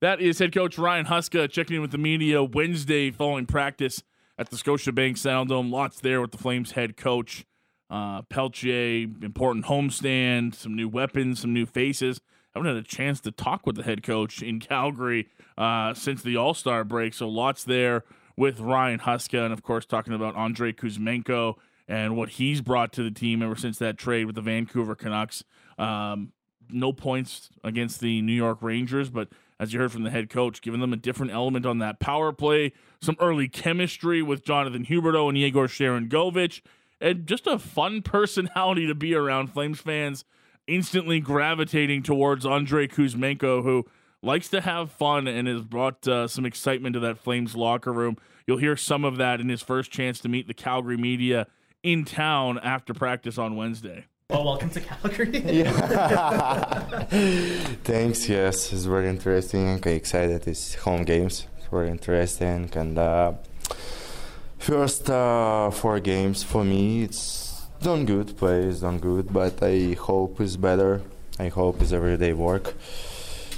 That 0.00 0.20
is 0.20 0.38
head 0.38 0.52
coach 0.52 0.78
Ryan 0.78 1.06
Huska 1.06 1.50
checking 1.50 1.76
in 1.76 1.82
with 1.82 1.90
the 1.90 1.98
media 1.98 2.44
Wednesday 2.44 3.10
following 3.10 3.46
practice 3.46 4.02
at 4.38 4.50
the 4.50 4.56
Scotiabank 4.56 5.14
Saddledome. 5.14 5.70
Lots 5.70 6.00
there 6.00 6.20
with 6.20 6.30
the 6.30 6.38
Flames 6.38 6.72
head 6.72 6.96
coach. 6.96 7.44
Uh, 7.90 8.22
Pelletier, 8.22 9.08
important 9.22 9.64
homestand, 9.64 10.54
some 10.54 10.76
new 10.76 10.88
weapons, 10.88 11.40
some 11.40 11.54
new 11.54 11.66
faces. 11.66 12.20
I 12.54 12.58
haven't 12.58 12.74
had 12.74 12.84
a 12.84 12.86
chance 12.86 13.20
to 13.20 13.30
talk 13.30 13.66
with 13.66 13.76
the 13.76 13.82
head 13.82 14.02
coach 14.02 14.42
in 14.42 14.60
Calgary 14.60 15.28
uh, 15.56 15.94
since 15.94 16.22
the 16.22 16.36
All 16.36 16.54
Star 16.54 16.84
break, 16.84 17.14
so 17.14 17.28
lots 17.28 17.64
there 17.64 18.04
with 18.36 18.60
Ryan 18.60 19.00
Huska, 19.00 19.42
and 19.42 19.52
of 19.52 19.62
course 19.62 19.86
talking 19.86 20.12
about 20.12 20.36
Andrei 20.36 20.72
Kuzmenko 20.72 21.54
and 21.88 22.14
what 22.16 22.30
he's 22.30 22.60
brought 22.60 22.92
to 22.92 23.02
the 23.02 23.10
team 23.10 23.42
ever 23.42 23.56
since 23.56 23.78
that 23.78 23.96
trade 23.96 24.26
with 24.26 24.34
the 24.34 24.42
Vancouver 24.42 24.94
Canucks. 24.94 25.42
Um, 25.78 26.32
no 26.70 26.92
points 26.92 27.48
against 27.64 28.00
the 28.00 28.20
New 28.20 28.34
York 28.34 28.58
Rangers, 28.60 29.08
but 29.08 29.28
as 29.60 29.72
you 29.72 29.80
heard 29.80 29.92
from 29.92 30.04
the 30.04 30.10
head 30.10 30.30
coach, 30.30 30.62
giving 30.62 30.80
them 30.80 30.92
a 30.92 30.96
different 30.96 31.32
element 31.32 31.66
on 31.66 31.78
that 31.78 31.98
power 31.98 32.32
play, 32.32 32.72
some 33.00 33.16
early 33.20 33.48
chemistry 33.48 34.22
with 34.22 34.44
Jonathan 34.44 34.84
Huberdeau 34.84 35.28
and 35.28 35.38
Yegor 35.38 35.68
Sharangovich, 35.68 36.60
and 37.00 37.26
just 37.26 37.46
a 37.46 37.58
fun 37.58 38.02
personality 38.02 38.86
to 38.86 38.94
be 38.94 39.14
around. 39.14 39.48
Flames 39.48 39.80
fans 39.80 40.24
instantly 40.66 41.18
gravitating 41.18 42.02
towards 42.02 42.44
Andrei 42.46 42.86
Kuzmenko, 42.86 43.62
who 43.62 43.86
likes 44.22 44.48
to 44.48 44.60
have 44.60 44.90
fun 44.90 45.26
and 45.26 45.48
has 45.48 45.62
brought 45.62 46.06
uh, 46.06 46.28
some 46.28 46.44
excitement 46.44 46.94
to 46.94 47.00
that 47.00 47.18
Flames 47.18 47.56
locker 47.56 47.92
room. 47.92 48.16
You'll 48.46 48.58
hear 48.58 48.76
some 48.76 49.04
of 49.04 49.16
that 49.16 49.40
in 49.40 49.48
his 49.48 49.62
first 49.62 49.90
chance 49.90 50.20
to 50.20 50.28
meet 50.28 50.46
the 50.46 50.54
Calgary 50.54 50.96
media 50.96 51.46
in 51.82 52.04
town 52.04 52.58
after 52.58 52.92
practice 52.94 53.38
on 53.38 53.56
Wednesday. 53.56 54.06
Well, 54.30 54.44
welcome 54.44 54.68
to 54.68 54.80
Calgary. 54.82 55.38
yeah. 55.46 55.70
Thanks. 57.82 58.28
Yes, 58.28 58.74
it's 58.74 58.84
very 58.84 59.08
interesting. 59.08 59.66
I'm 59.66 59.80
excited. 59.82 60.46
It's 60.46 60.74
home 60.74 61.04
games. 61.04 61.46
It's 61.56 61.68
very 61.68 61.88
interesting. 61.88 62.70
And 62.74 62.98
uh, 62.98 63.32
first 64.58 65.08
uh, 65.08 65.70
four 65.70 65.98
games 66.00 66.42
for 66.42 66.62
me, 66.62 67.04
it's 67.04 67.68
done 67.80 68.04
good. 68.04 68.36
Play 68.36 68.64
is 68.64 68.82
done 68.82 68.98
good, 68.98 69.32
but 69.32 69.62
I 69.62 69.94
hope 69.94 70.42
it's 70.42 70.56
better. 70.56 71.00
I 71.38 71.48
hope 71.48 71.80
it's 71.80 71.92
everyday 71.92 72.34
work. 72.34 72.74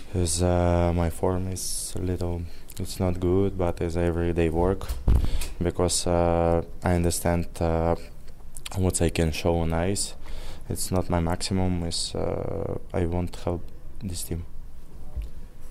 Because 0.06 0.40
uh, 0.40 0.92
my 0.94 1.10
form 1.10 1.48
is 1.48 1.92
a 1.96 2.00
little, 2.00 2.42
it's 2.78 3.00
not 3.00 3.18
good, 3.18 3.58
but 3.58 3.80
it's 3.80 3.96
everyday 3.96 4.50
work. 4.50 4.86
Because 5.60 6.06
uh, 6.06 6.62
I 6.84 6.94
understand 6.94 7.48
uh, 7.58 7.96
what 8.76 9.02
I 9.02 9.10
can 9.10 9.32
show 9.32 9.56
on 9.56 9.72
ice 9.72 10.14
it's 10.70 10.90
not 10.90 11.10
my 11.10 11.20
maximum. 11.20 11.82
Is 11.84 12.14
uh, 12.14 12.78
I 12.92 13.06
won't 13.06 13.36
help 13.36 13.62
this 14.02 14.22
team. 14.22 14.44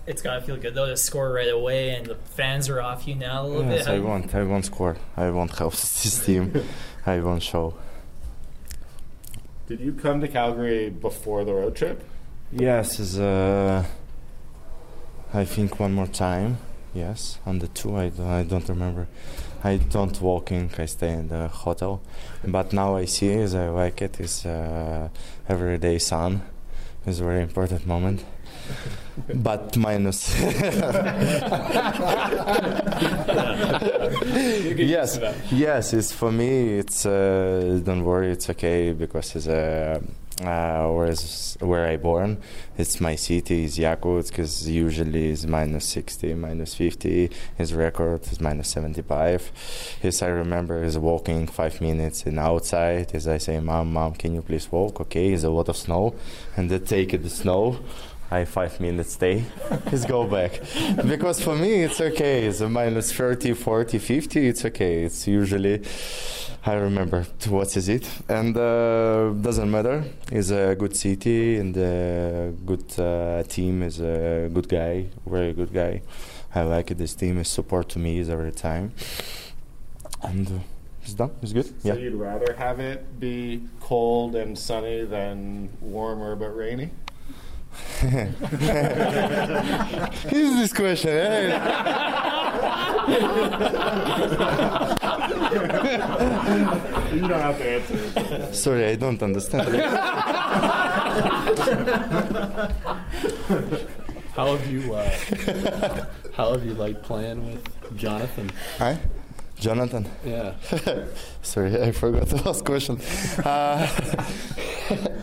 It's 0.06 0.22
gotta 0.22 0.42
feel 0.42 0.58
good 0.58 0.74
though 0.76 0.88
to 0.88 0.98
score 0.98 1.32
right 1.32 1.50
away, 1.50 1.96
and 1.96 2.06
the 2.06 2.16
fans 2.16 2.70
are 2.70 2.82
off 2.82 3.08
you 3.08 3.16
now 3.16 3.44
a 3.44 3.48
little 3.48 3.72
yes, 3.72 3.86
bit. 3.86 3.96
I 3.96 4.00
won't. 4.00 4.34
I 4.34 4.44
won't 4.44 4.66
score. 4.66 4.98
I 5.16 5.30
won't 5.30 5.56
help 5.58 5.74
this 6.04 6.26
team. 6.26 6.64
I 7.06 7.20
won't 7.20 7.44
show. 7.44 7.76
Did 9.68 9.80
you 9.82 9.94
come 9.94 10.20
to 10.22 10.28
Calgary 10.28 10.90
before 10.90 11.46
the 11.46 11.54
road 11.54 11.76
trip? 11.76 12.04
Yes, 12.52 13.00
is 13.00 13.20
uh, 13.20 13.86
I 15.32 15.46
think 15.46 15.80
one 15.80 15.94
more 15.94 16.08
time. 16.08 16.58
Yes, 16.94 17.38
on 17.46 17.60
the 17.60 17.68
two. 17.68 17.96
I, 17.96 18.12
I 18.40 18.44
don't 18.44 18.68
remember. 18.68 19.08
I 19.64 19.78
don't 19.78 20.22
walking. 20.22 20.72
I 20.78 20.86
stay 20.86 21.14
in 21.14 21.28
the 21.28 21.48
hotel. 21.48 22.02
But 22.46 22.72
now 22.72 22.96
I 22.96 23.06
see 23.06 23.30
is 23.30 23.56
I 23.56 23.70
like 23.70 24.02
it. 24.02 24.20
Is 24.20 24.46
uh, 24.46 25.10
everyday 25.48 26.00
sun. 26.00 26.42
Is 27.06 27.20
a 27.20 27.24
very 27.24 27.42
important 27.42 27.86
moment. 27.86 28.24
But 29.36 29.78
minus. 29.78 30.40
yes, 34.78 35.20
yes. 35.52 35.94
It's 35.94 36.12
for 36.12 36.32
me. 36.32 36.80
It's 36.80 37.06
uh, 37.06 37.80
don't 37.84 38.04
worry. 38.04 38.32
It's 38.32 38.50
okay 38.50 38.94
because 38.94 39.36
it's 39.36 39.48
a. 39.48 39.96
Uh, 39.96 40.00
uh, 40.42 40.88
whereas 40.88 41.58
where 41.60 41.86
I 41.86 41.98
born, 41.98 42.42
it's 42.78 43.02
my 43.02 43.16
city 43.16 43.66
is 43.66 43.78
Yakutsk, 43.78 44.30
because 44.30 44.70
usually 44.70 45.32
it's 45.32 45.46
minus 45.46 45.86
60, 45.86 46.34
minus 46.36 46.76
50. 46.76 47.30
His 47.58 47.74
record 47.74 48.26
is 48.32 48.40
minus 48.40 48.70
75. 48.70 49.52
Yes, 50.02 50.22
I 50.22 50.28
remember 50.28 50.82
is 50.82 50.98
walking 50.98 51.46
five 51.48 51.82
minutes 51.82 52.24
in 52.24 52.40
outside. 52.40 53.12
As 53.14 53.28
I 53.28 53.38
say, 53.38 53.60
"Mom, 53.60 53.92
mom, 53.92 54.14
can 54.14 54.34
you 54.34 54.42
please 54.42 54.72
walk?" 54.72 55.02
Okay, 55.02 55.34
it's 55.34 55.44
a 55.44 55.50
lot 55.50 55.68
of 55.68 55.76
snow, 55.76 56.16
and 56.56 56.70
they 56.70 56.80
take 56.80 57.22
the 57.22 57.30
snow. 57.30 57.80
I 58.32 58.46
five 58.46 58.80
minutes 58.80 59.14
stay, 59.14 59.44
just 59.90 60.08
go 60.08 60.26
back. 60.28 60.62
because 61.08 61.42
for 61.42 61.56
me, 61.56 61.84
it's 61.84 62.00
okay. 62.00 62.46
It's 62.46 62.62
a 62.62 62.70
minus 62.70 63.12
30, 63.12 63.54
40, 63.54 63.98
50. 63.98 64.48
It's 64.48 64.66
okay. 64.66 65.04
It's 65.04 65.28
usually 65.28 65.84
I 66.66 66.74
remember 66.74 67.26
what 67.48 67.76
is 67.78 67.88
it, 67.88 68.08
and 68.28 68.56
uh, 68.56 69.30
doesn't 69.42 69.72
matter. 69.72 70.04
It's 70.32 70.52
a 70.52 70.76
good 70.76 70.96
city 70.96 71.58
and 71.58 71.76
a 71.78 72.54
good 72.66 73.00
uh, 73.00 73.44
team. 73.44 73.82
Is 73.82 74.02
a 74.02 74.50
good 74.54 74.68
guy, 74.68 75.08
very 75.26 75.54
good 75.54 75.74
guy. 75.74 76.02
I 76.54 76.64
like 76.64 76.92
it. 76.92 76.98
This 76.98 77.16
team 77.16 77.40
is 77.40 77.48
support 77.48 77.88
to 77.90 78.00
me 78.00 78.20
is 78.20 78.30
every 78.30 78.52
time, 78.52 78.92
and 80.22 80.48
uh, 80.48 80.60
it's 81.02 81.14
done. 81.14 81.32
It's 81.42 81.54
good. 81.54 81.66
So 81.66 81.74
yeah. 81.88 81.94
you'd 81.96 82.16
rather 82.16 82.54
have 82.54 82.82
it 82.82 83.20
be 83.20 83.64
cold 83.80 84.36
and 84.36 84.58
sunny 84.58 85.06
than 85.06 85.70
warmer 85.80 86.36
but 86.36 86.56
rainy? 86.56 86.90
Here's 90.30 90.56
this 90.56 90.74
question. 90.74 91.52
you 97.14 97.20
don't 97.28 97.42
have 97.42 97.58
to 97.58 97.70
answer. 97.70 98.54
Sorry, 98.54 98.86
I 98.86 98.96
don't 98.96 99.22
understand. 99.22 99.76
How 104.36 104.56
have 104.56 104.72
you 104.72 104.94
uh, 104.94 106.06
How 106.34 106.52
have 106.54 106.64
you 106.66 106.74
liked 106.74 107.04
playing 107.04 107.46
with 107.46 107.98
Jonathan? 107.98 108.50
Hi, 108.78 108.98
Jonathan. 109.60 110.08
Yeah. 110.26 110.54
Sorry, 111.42 111.82
I 111.82 111.92
forgot 111.92 112.28
the 112.30 112.38
last 112.44 112.64
question. 112.64 113.00
Uh, 113.44 113.88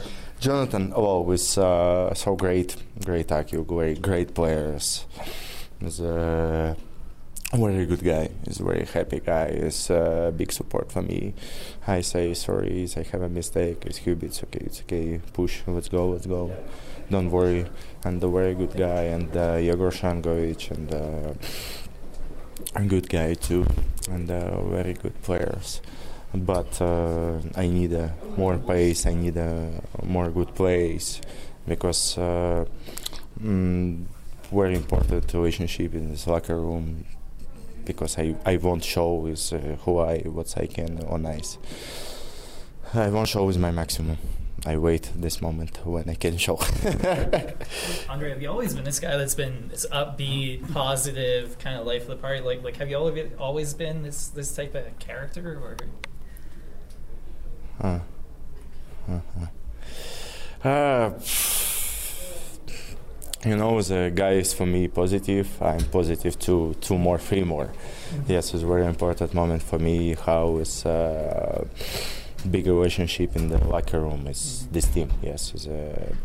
Jonathan, 0.39 0.93
oh, 0.95 1.23
was 1.23 1.57
uh, 1.57 2.13
so 2.13 2.37
great, 2.37 2.77
great 3.05 3.29
IQ, 3.29 3.67
great, 3.67 4.03
great 4.03 4.35
players. 4.35 5.07
He's 5.81 5.99
a 6.01 6.77
very 7.55 7.87
good 7.87 8.05
guy. 8.05 8.29
He's 8.45 8.61
a 8.61 8.65
very 8.65 8.85
happy 8.85 9.21
guy. 9.21 9.53
He's 9.63 9.89
a 9.89 10.33
big 10.37 10.53
support 10.53 10.93
for 10.93 11.01
me. 11.01 11.33
I 11.87 12.03
say 12.03 12.35
sorry, 12.35 12.87
I 12.97 13.03
have 13.13 13.23
a 13.23 13.31
mistake. 13.31 13.85
It's 13.87 14.01
Hubie, 14.01 14.25
it's 14.25 14.43
okay, 14.45 14.61
it's 14.61 14.81
okay. 14.83 15.21
Push, 15.33 15.63
let's 15.67 15.89
go, 15.89 16.11
let's 16.11 16.27
go. 16.27 16.55
Don't 17.11 17.31
worry. 17.31 17.65
And 18.05 18.23
a 18.23 18.29
very 18.29 18.55
good 18.55 18.77
guy, 18.77 19.05
and 19.05 19.35
uh, 19.35 19.57
Yegor 19.57 19.91
Sharangovich, 19.91 20.71
and 20.71 20.93
uh, 20.93 21.33
a 22.75 22.85
good 22.85 23.09
guy 23.09 23.35
too, 23.35 23.65
and 24.11 24.31
uh, 24.31 24.63
very 24.65 24.93
good 24.93 25.21
players 25.23 25.81
but 26.45 26.81
uh, 26.81 27.39
I 27.55 27.67
need 27.67 27.95
uh, 27.95 28.09
more 28.37 28.59
pace. 28.59 29.07
I 29.07 29.15
need 29.15 29.37
a 29.37 29.83
more 30.05 30.31
good 30.31 30.55
place 30.55 31.21
because 31.67 32.19
uh, 32.19 32.65
mm, 33.41 34.05
very 34.51 34.75
important 34.75 35.33
relationship 35.33 35.95
in 35.95 36.11
this 36.11 36.27
locker 36.27 36.61
room 36.61 37.05
because 37.85 38.19
I, 38.19 38.35
I 38.45 38.57
won't 38.57 38.85
show 38.85 39.27
is 39.27 39.53
uh, 39.53 39.77
who 39.85 39.99
I 39.99 40.19
what 40.21 40.57
I 40.59 40.67
can 40.67 41.05
on 41.05 41.27
ice. 41.27 41.59
I 42.95 43.09
won't 43.09 43.29
show 43.29 43.49
is 43.49 43.59
my 43.59 43.71
maximum. 43.71 44.19
I 44.65 44.77
wait 44.79 45.13
this 45.15 45.41
moment 45.41 45.87
when 45.87 46.09
I 46.09 46.15
can 46.15 46.39
show. 46.39 46.57
Andrei, 48.11 48.31
have 48.31 48.43
you 48.43 48.51
always 48.51 48.75
been 48.75 48.85
this 48.85 48.99
guy 48.99 49.17
that's 49.17 49.35
been 49.35 49.69
this 49.69 49.87
upbeat, 49.93 50.73
positive 50.73 51.59
kind 51.59 51.79
of 51.79 51.87
life 51.87 52.03
of 52.03 52.09
the 52.09 52.17
party? 52.17 52.41
Like, 52.41 52.65
like 52.65 52.77
have 52.77 52.91
you 52.91 52.97
always 53.39 53.75
been 53.75 54.03
this 54.03 54.29
this 54.29 54.55
type 54.55 54.75
of 54.75 54.99
character, 54.99 55.61
or? 55.63 55.77
Uh, 57.81 57.99
uh, 59.09 59.19
uh, 60.69 61.11
you 63.45 63.57
know, 63.57 63.81
the 63.81 64.11
guy 64.15 64.33
is 64.33 64.53
for 64.53 64.67
me 64.67 64.89
positive. 64.89 65.63
I'm 65.63 65.85
positive 65.85 66.39
to 66.41 66.75
two 66.81 66.99
more, 66.99 67.19
three 67.19 67.45
more. 67.45 67.67
Mm-hmm. 67.67 68.33
Yes, 68.33 68.55
it's 68.55 68.63
a 68.63 68.67
very 68.67 68.87
important 68.87 69.35
moment 69.35 69.63
for 69.63 69.79
me. 69.79 70.15
How 70.15 70.57
is 70.59 70.85
uh, 70.85 71.65
big 72.51 72.67
relationship 72.67 73.37
in 73.37 73.49
the 73.49 73.59
locker 73.59 74.01
room 74.01 74.27
is 74.27 74.39
mm-hmm. 74.39 74.73
this 74.75 74.87
team. 74.87 75.11
Yes, 75.23 75.55
is 75.55 75.67
a, 75.67 76.17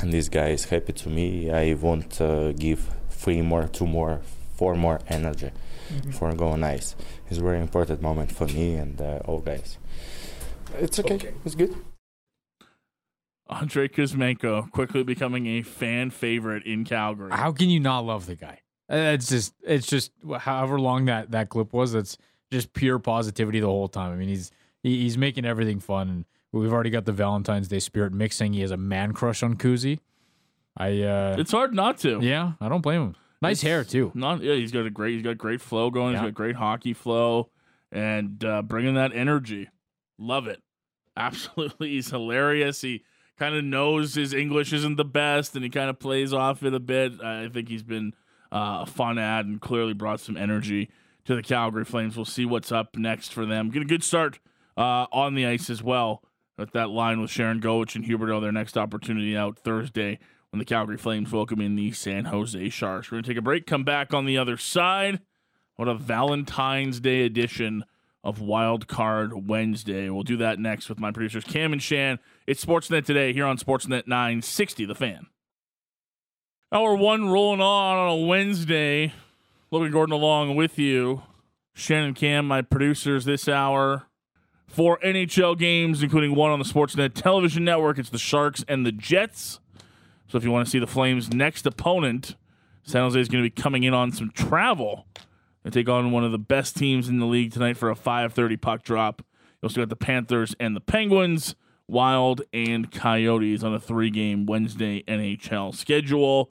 and 0.00 0.12
this 0.12 0.28
guy 0.28 0.48
is 0.48 0.64
happy 0.64 0.92
to 0.92 1.08
me. 1.08 1.50
I 1.50 1.74
want 1.74 2.10
to 2.12 2.54
give 2.58 2.88
three 3.10 3.42
more, 3.42 3.68
two 3.68 3.86
more, 3.86 4.20
four 4.56 4.74
more 4.74 5.00
energy 5.08 5.50
mm-hmm. 5.92 6.10
for 6.10 6.32
going 6.34 6.60
nice. 6.60 6.96
It's 7.28 7.38
a 7.38 7.42
very 7.42 7.60
important 7.60 8.02
moment 8.02 8.32
for 8.32 8.46
me 8.46 8.74
and 8.74 9.00
uh, 9.00 9.20
all 9.24 9.40
guys. 9.40 9.78
It's 10.78 10.98
okay. 10.98 11.14
okay. 11.14 11.34
It's 11.44 11.54
good. 11.54 11.74
Andrei 13.48 13.88
Kuzmenko 13.88 14.70
quickly 14.70 15.02
becoming 15.02 15.46
a 15.46 15.62
fan 15.62 16.10
favorite 16.10 16.64
in 16.64 16.84
Calgary. 16.84 17.32
How 17.32 17.52
can 17.52 17.68
you 17.68 17.80
not 17.80 18.00
love 18.00 18.26
the 18.26 18.36
guy? 18.36 18.60
It's 18.88 19.28
just, 19.28 19.54
it's 19.62 19.86
just 19.86 20.12
however 20.38 20.78
long 20.80 21.06
that 21.06 21.30
that 21.32 21.48
clip 21.48 21.72
was. 21.72 21.92
That's 21.92 22.16
just 22.50 22.72
pure 22.72 22.98
positivity 22.98 23.60
the 23.60 23.66
whole 23.66 23.88
time. 23.88 24.12
I 24.12 24.16
mean, 24.16 24.28
he's 24.28 24.50
he, 24.82 25.02
he's 25.02 25.18
making 25.18 25.44
everything 25.44 25.80
fun, 25.80 26.08
and 26.08 26.24
we've 26.52 26.72
already 26.72 26.90
got 26.90 27.04
the 27.04 27.12
Valentine's 27.12 27.68
Day 27.68 27.78
spirit 27.78 28.12
mixing. 28.12 28.52
He 28.52 28.60
has 28.60 28.70
a 28.70 28.76
man 28.76 29.12
crush 29.12 29.42
on 29.42 29.56
Kuzi. 29.56 30.00
I. 30.76 31.02
uh 31.02 31.36
It's 31.38 31.52
hard 31.52 31.74
not 31.74 31.98
to. 31.98 32.20
Yeah, 32.22 32.52
I 32.60 32.68
don't 32.68 32.80
blame 32.80 33.02
him. 33.02 33.16
Nice 33.42 33.54
it's 33.54 33.62
hair 33.62 33.84
too. 33.84 34.12
Not 34.14 34.42
yeah, 34.42 34.54
he's 34.54 34.72
got 34.72 34.86
a 34.86 34.90
great, 34.90 35.14
he's 35.14 35.22
got 35.22 35.38
great 35.38 35.60
flow 35.60 35.90
going. 35.90 36.12
Yeah. 36.12 36.20
He's 36.20 36.26
got 36.28 36.34
great 36.34 36.56
hockey 36.56 36.92
flow, 36.92 37.50
and 37.90 38.44
uh 38.44 38.62
bringing 38.62 38.94
that 38.94 39.12
energy. 39.14 39.68
Love 40.20 40.46
it. 40.46 40.62
Absolutely. 41.16 41.88
He's 41.90 42.10
hilarious. 42.10 42.82
He 42.82 43.02
kind 43.38 43.54
of 43.54 43.64
knows 43.64 44.14
his 44.14 44.34
English 44.34 44.72
isn't 44.72 44.96
the 44.96 45.04
best 45.04 45.54
and 45.54 45.64
he 45.64 45.70
kind 45.70 45.88
of 45.88 45.98
plays 45.98 46.32
off 46.32 46.62
it 46.62 46.74
a 46.74 46.78
bit. 46.78 47.20
I 47.22 47.48
think 47.48 47.70
he's 47.70 47.82
been 47.82 48.12
uh, 48.52 48.80
a 48.82 48.86
fun 48.86 49.18
ad 49.18 49.46
and 49.46 49.58
clearly 49.58 49.94
brought 49.94 50.20
some 50.20 50.36
energy 50.36 50.90
to 51.24 51.34
the 51.34 51.42
Calgary 51.42 51.86
Flames. 51.86 52.16
We'll 52.16 52.26
see 52.26 52.44
what's 52.44 52.70
up 52.70 52.96
next 52.96 53.32
for 53.32 53.46
them. 53.46 53.70
Get 53.70 53.80
a 53.80 53.86
good 53.86 54.04
start 54.04 54.38
uh, 54.76 55.06
on 55.10 55.34
the 55.34 55.46
ice 55.46 55.70
as 55.70 55.82
well 55.82 56.22
with 56.58 56.72
that 56.72 56.90
line 56.90 57.18
with 57.18 57.30
Sharangovich 57.30 57.96
and 57.96 58.04
Huberdeau. 58.04 58.42
Their 58.42 58.52
next 58.52 58.76
opportunity 58.76 59.34
out 59.34 59.58
Thursday 59.58 60.18
when 60.50 60.58
the 60.58 60.66
Calgary 60.66 60.98
Flames 60.98 61.32
welcome 61.32 61.62
in 61.62 61.76
the 61.76 61.92
San 61.92 62.26
Jose 62.26 62.68
Sharks. 62.68 63.10
We're 63.10 63.16
going 63.16 63.24
to 63.24 63.30
take 63.30 63.38
a 63.38 63.42
break, 63.42 63.66
come 63.66 63.84
back 63.84 64.12
on 64.12 64.26
the 64.26 64.36
other 64.36 64.58
side. 64.58 65.20
What 65.76 65.88
a 65.88 65.94
Valentine's 65.94 67.00
Day 67.00 67.24
edition 67.24 67.84
of 68.22 68.40
Wild 68.40 68.86
Card 68.86 69.48
Wednesday. 69.48 70.10
We'll 70.10 70.22
do 70.22 70.36
that 70.38 70.58
next 70.58 70.88
with 70.88 70.98
my 70.98 71.10
producers 71.10 71.44
Cam 71.44 71.72
and 71.72 71.82
Shan. 71.82 72.18
It's 72.46 72.64
Sportsnet 72.64 73.04
today 73.04 73.32
here 73.32 73.46
on 73.46 73.56
Sportsnet 73.56 74.06
960, 74.06 74.84
The 74.84 74.94
Fan. 74.94 75.26
Hour 76.72 76.94
one 76.94 77.28
rolling 77.28 77.60
on 77.60 77.96
on 77.96 78.08
a 78.10 78.26
Wednesday. 78.26 79.12
Logan 79.70 79.92
Gordon 79.92 80.12
along 80.12 80.56
with 80.56 80.78
you. 80.78 81.22
Shannon 81.74 82.14
Cam, 82.14 82.46
my 82.46 82.62
producers 82.62 83.24
this 83.24 83.48
hour. 83.48 84.06
Four 84.68 84.98
NHL 84.98 85.58
games, 85.58 86.02
including 86.02 86.34
one 86.34 86.50
on 86.50 86.58
the 86.60 86.64
Sportsnet 86.64 87.14
television 87.14 87.64
network. 87.64 87.98
It's 87.98 88.10
the 88.10 88.18
Sharks 88.18 88.64
and 88.68 88.86
the 88.86 88.92
Jets. 88.92 89.58
So 90.28 90.38
if 90.38 90.44
you 90.44 90.52
want 90.52 90.66
to 90.66 90.70
see 90.70 90.78
the 90.78 90.86
Flames' 90.86 91.32
next 91.32 91.66
opponent, 91.66 92.36
San 92.84 93.02
Jose 93.02 93.18
is 93.18 93.28
going 93.28 93.42
to 93.42 93.50
be 93.50 93.62
coming 93.62 93.82
in 93.82 93.94
on 93.94 94.12
some 94.12 94.30
travel 94.30 95.06
they 95.62 95.70
take 95.70 95.88
on 95.88 96.10
one 96.10 96.24
of 96.24 96.32
the 96.32 96.38
best 96.38 96.76
teams 96.76 97.08
in 97.08 97.18
the 97.18 97.26
league 97.26 97.52
tonight 97.52 97.76
for 97.76 97.90
a 97.90 97.94
5:30 97.94 98.56
puck 98.56 98.82
drop. 98.82 99.22
You 99.62 99.66
also 99.66 99.80
got 99.80 99.88
the 99.90 99.96
Panthers 99.96 100.54
and 100.58 100.74
the 100.74 100.80
Penguins, 100.80 101.54
Wild 101.86 102.42
and 102.52 102.90
Coyotes 102.90 103.62
on 103.62 103.74
a 103.74 103.80
three-game 103.80 104.46
Wednesday 104.46 105.02
NHL 105.06 105.74
schedule. 105.74 106.50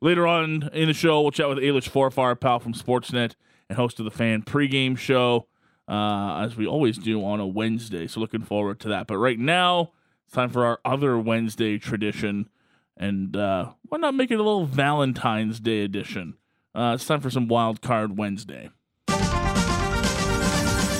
Later 0.00 0.26
on 0.26 0.70
in 0.72 0.86
the 0.86 0.94
show, 0.94 1.20
we'll 1.20 1.32
chat 1.32 1.48
with 1.48 1.58
Ailish 1.58 1.90
Forfar, 1.90 2.38
pal 2.38 2.60
from 2.60 2.72
Sportsnet 2.72 3.34
and 3.68 3.76
host 3.76 3.98
of 3.98 4.04
the 4.04 4.10
Fan 4.10 4.42
pregame 4.42 4.96
show, 4.96 5.46
uh, 5.88 6.40
as 6.42 6.56
we 6.56 6.66
always 6.66 6.96
do 6.96 7.24
on 7.24 7.40
a 7.40 7.46
Wednesday. 7.46 8.06
So 8.06 8.20
looking 8.20 8.42
forward 8.42 8.80
to 8.80 8.88
that. 8.88 9.06
But 9.06 9.18
right 9.18 9.38
now, 9.38 9.92
it's 10.24 10.34
time 10.34 10.50
for 10.50 10.64
our 10.64 10.78
other 10.84 11.18
Wednesday 11.18 11.78
tradition, 11.78 12.48
and 12.96 13.36
uh, 13.36 13.72
why 13.88 13.98
not 13.98 14.14
make 14.14 14.30
it 14.30 14.34
a 14.34 14.42
little 14.42 14.66
Valentine's 14.66 15.60
Day 15.60 15.82
edition? 15.82 16.34
Uh, 16.78 16.94
it's 16.94 17.04
time 17.04 17.20
for 17.20 17.28
some 17.28 17.48
Wild 17.48 17.82
Card 17.82 18.16
Wednesday. 18.16 18.70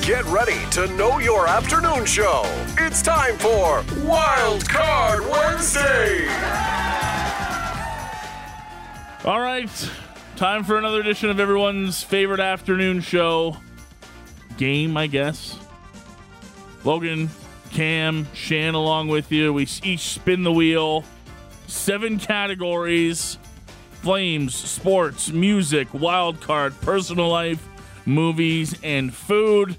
Get 0.02 0.24
ready 0.24 0.58
to 0.72 0.88
know 0.96 1.20
your 1.20 1.46
afternoon 1.46 2.04
show. 2.04 2.42
It's 2.78 3.00
time 3.00 3.38
for 3.38 3.84
Wild 4.04 4.68
Card 4.68 5.20
Wednesday. 5.30 6.26
All 9.24 9.38
right, 9.38 9.70
time 10.34 10.64
for 10.64 10.78
another 10.78 10.98
edition 10.98 11.30
of 11.30 11.38
everyone's 11.38 12.02
favorite 12.02 12.40
afternoon 12.40 13.00
show. 13.00 13.56
Game, 14.56 14.96
I 14.96 15.06
guess. 15.06 15.56
Logan, 16.82 17.30
Cam, 17.70 18.26
Shan 18.34 18.74
along 18.74 19.06
with 19.06 19.30
you. 19.30 19.52
We 19.52 19.68
each 19.84 20.00
spin 20.00 20.42
the 20.42 20.52
wheel. 20.52 21.04
Seven 21.68 22.18
categories 22.18 23.38
Flames, 24.02 24.54
sports, 24.54 25.30
music, 25.30 25.92
wild 25.92 26.40
card, 26.40 26.78
personal 26.80 27.28
life, 27.28 27.66
movies, 28.06 28.74
and 28.82 29.12
food. 29.12 29.76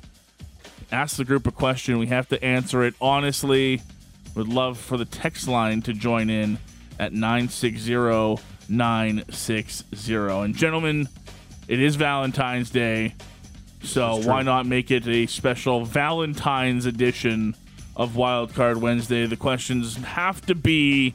Ask 0.92 1.18
the 1.18 1.26
group 1.26 1.48
a 1.48 1.52
question. 1.52 2.00
We 2.00 2.08
have 2.08 2.28
to 2.30 2.44
answer 2.44 2.84
it 2.84 2.96
honestly. 3.00 3.82
Would 4.36 4.48
love 4.48 4.78
for 4.78 4.98
the 4.98 5.06
text 5.06 5.48
line 5.48 5.82
to 5.84 5.94
join 5.94 6.30
in 6.30 6.58
at 7.00 7.14
960 7.14 8.44
960. 8.70 10.14
And 10.16 10.56
gentlemen, 10.56 11.08
it 11.68 11.80
is 11.82 11.96
Valentine's 11.96 12.70
Day. 12.70 13.16
So 13.84 14.18
why 14.18 14.42
not 14.44 14.66
make 14.66 14.92
it 14.92 15.08
a 15.08 15.26
special 15.26 15.86
Valentine's 15.86 16.86
edition 16.86 17.56
of 17.96 18.16
Wild 18.16 18.54
Card 18.54 18.78
Wednesday? 18.78 19.26
The 19.26 19.38
questions 19.38 19.96
have 19.98 20.46
to 20.48 20.56
be 20.56 21.14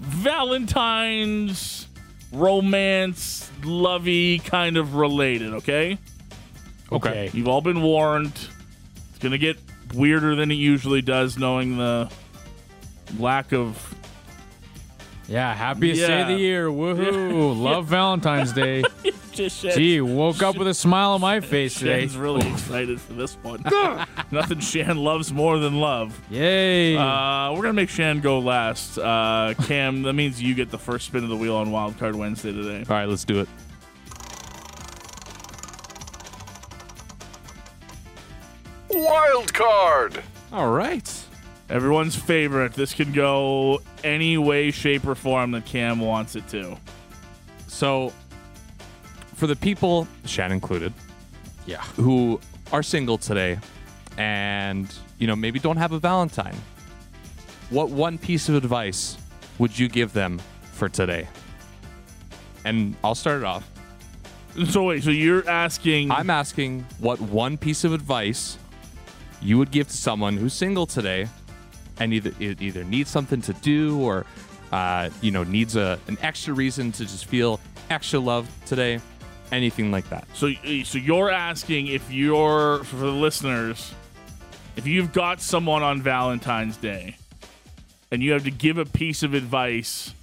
Valentine's, 0.00 1.86
romance, 2.32 3.50
lovey 3.64 4.38
kind 4.40 4.76
of 4.76 4.94
related, 4.94 5.54
okay? 5.54 5.98
Okay. 6.92 7.30
You've 7.32 7.48
all 7.48 7.60
been 7.62 7.82
warned. 7.82 8.32
It's 9.10 9.18
going 9.20 9.32
to 9.32 9.38
get 9.38 9.58
weirder 9.94 10.34
than 10.36 10.50
it 10.50 10.54
usually 10.56 11.02
does, 11.02 11.38
knowing 11.38 11.76
the 11.78 12.10
lack 13.18 13.52
of. 13.52 13.94
Yeah, 15.28 15.52
happiest 15.54 16.06
day 16.06 16.20
of 16.20 16.28
the 16.28 16.34
Yeah. 16.34 16.38
year. 16.38 16.68
Woohoo. 16.68 17.60
Love 17.60 17.86
Valentine's 17.86 18.52
Day. 18.52 18.84
Just 19.36 19.60
Shan- 19.60 19.72
Gee, 19.72 20.00
woke 20.00 20.42
up 20.42 20.56
with 20.56 20.66
a 20.66 20.74
smile 20.74 21.10
on 21.10 21.20
my 21.20 21.40
face 21.40 21.78
today. 21.78 22.00
Shan's 22.00 22.16
really 22.16 22.48
excited 22.48 22.98
for 23.00 23.12
this 23.12 23.34
one. 23.42 23.62
Nothing 24.30 24.60
Shan 24.60 24.96
loves 24.96 25.32
more 25.32 25.58
than 25.58 25.78
love. 25.78 26.18
Yay. 26.30 26.96
Uh, 26.96 27.52
we're 27.52 27.60
gonna 27.62 27.74
make 27.74 27.90
Shan 27.90 28.20
go 28.20 28.38
last. 28.38 28.98
Uh, 28.98 29.52
Cam, 29.64 30.02
that 30.02 30.14
means 30.14 30.42
you 30.42 30.54
get 30.54 30.70
the 30.70 30.78
first 30.78 31.06
spin 31.06 31.22
of 31.22 31.28
the 31.28 31.36
wheel 31.36 31.56
on 31.56 31.70
Wild 31.70 31.98
Card 31.98 32.16
Wednesday 32.16 32.52
today. 32.52 32.78
All 32.88 32.96
right, 32.96 33.08
let's 33.08 33.24
do 33.24 33.40
it. 33.40 33.48
Wild 38.88 39.52
card. 39.52 40.22
All 40.52 40.70
right. 40.70 41.24
Everyone's 41.68 42.14
favorite. 42.14 42.74
This 42.74 42.94
can 42.94 43.12
go 43.12 43.82
any 44.04 44.38
way, 44.38 44.70
shape, 44.70 45.06
or 45.06 45.14
form 45.14 45.50
that 45.50 45.66
Cam 45.66 45.98
wants 46.00 46.36
it 46.36 46.48
to. 46.48 46.78
So, 47.66 48.12
for 49.36 49.46
the 49.46 49.54
people, 49.54 50.08
Shan 50.24 50.50
included, 50.50 50.92
yeah, 51.66 51.82
who 51.96 52.40
are 52.72 52.82
single 52.82 53.18
today, 53.18 53.58
and 54.16 54.92
you 55.18 55.26
know 55.26 55.36
maybe 55.36 55.58
don't 55.58 55.76
have 55.76 55.92
a 55.92 55.98
Valentine, 55.98 56.56
what 57.70 57.90
one 57.90 58.18
piece 58.18 58.48
of 58.48 58.54
advice 58.54 59.18
would 59.58 59.78
you 59.78 59.88
give 59.88 60.12
them 60.12 60.40
for 60.72 60.88
today? 60.88 61.28
And 62.64 62.96
I'll 63.04 63.14
start 63.14 63.42
it 63.42 63.44
off. 63.44 63.68
So 64.70 64.84
wait, 64.84 65.04
so 65.04 65.10
you're 65.10 65.48
asking? 65.48 66.10
I'm 66.10 66.30
asking 66.30 66.86
what 66.98 67.20
one 67.20 67.58
piece 67.58 67.84
of 67.84 67.92
advice 67.92 68.58
you 69.42 69.58
would 69.58 69.70
give 69.70 69.88
to 69.88 69.96
someone 69.96 70.38
who's 70.38 70.54
single 70.54 70.86
today, 70.86 71.28
and 72.00 72.14
either 72.14 72.32
either 72.40 72.84
needs 72.84 73.10
something 73.10 73.42
to 73.42 73.52
do 73.52 74.00
or 74.00 74.24
uh, 74.72 75.10
you 75.20 75.30
know 75.30 75.44
needs 75.44 75.76
a 75.76 75.98
an 76.08 76.16
extra 76.22 76.54
reason 76.54 76.90
to 76.92 77.02
just 77.02 77.26
feel 77.26 77.60
extra 77.90 78.18
love 78.18 78.48
today, 78.64 78.98
anything 79.52 79.90
like 79.90 80.08
that. 80.10 80.26
So, 80.34 80.50
so 80.84 80.98
you're 80.98 81.30
asking 81.30 81.86
if 81.88 82.10
you're 82.10 82.84
for 82.84 82.96
the 82.96 83.06
listeners, 83.10 83.92
if 84.76 84.86
you've 84.86 85.12
got 85.12 85.40
someone 85.40 85.82
on 85.82 86.02
Valentine's 86.02 86.76
Day, 86.76 87.16
and 88.10 88.22
you 88.22 88.32
have 88.32 88.44
to 88.44 88.50
give 88.50 88.78
a 88.78 88.84
piece 88.84 89.22
of 89.22 89.34
advice 89.34 90.14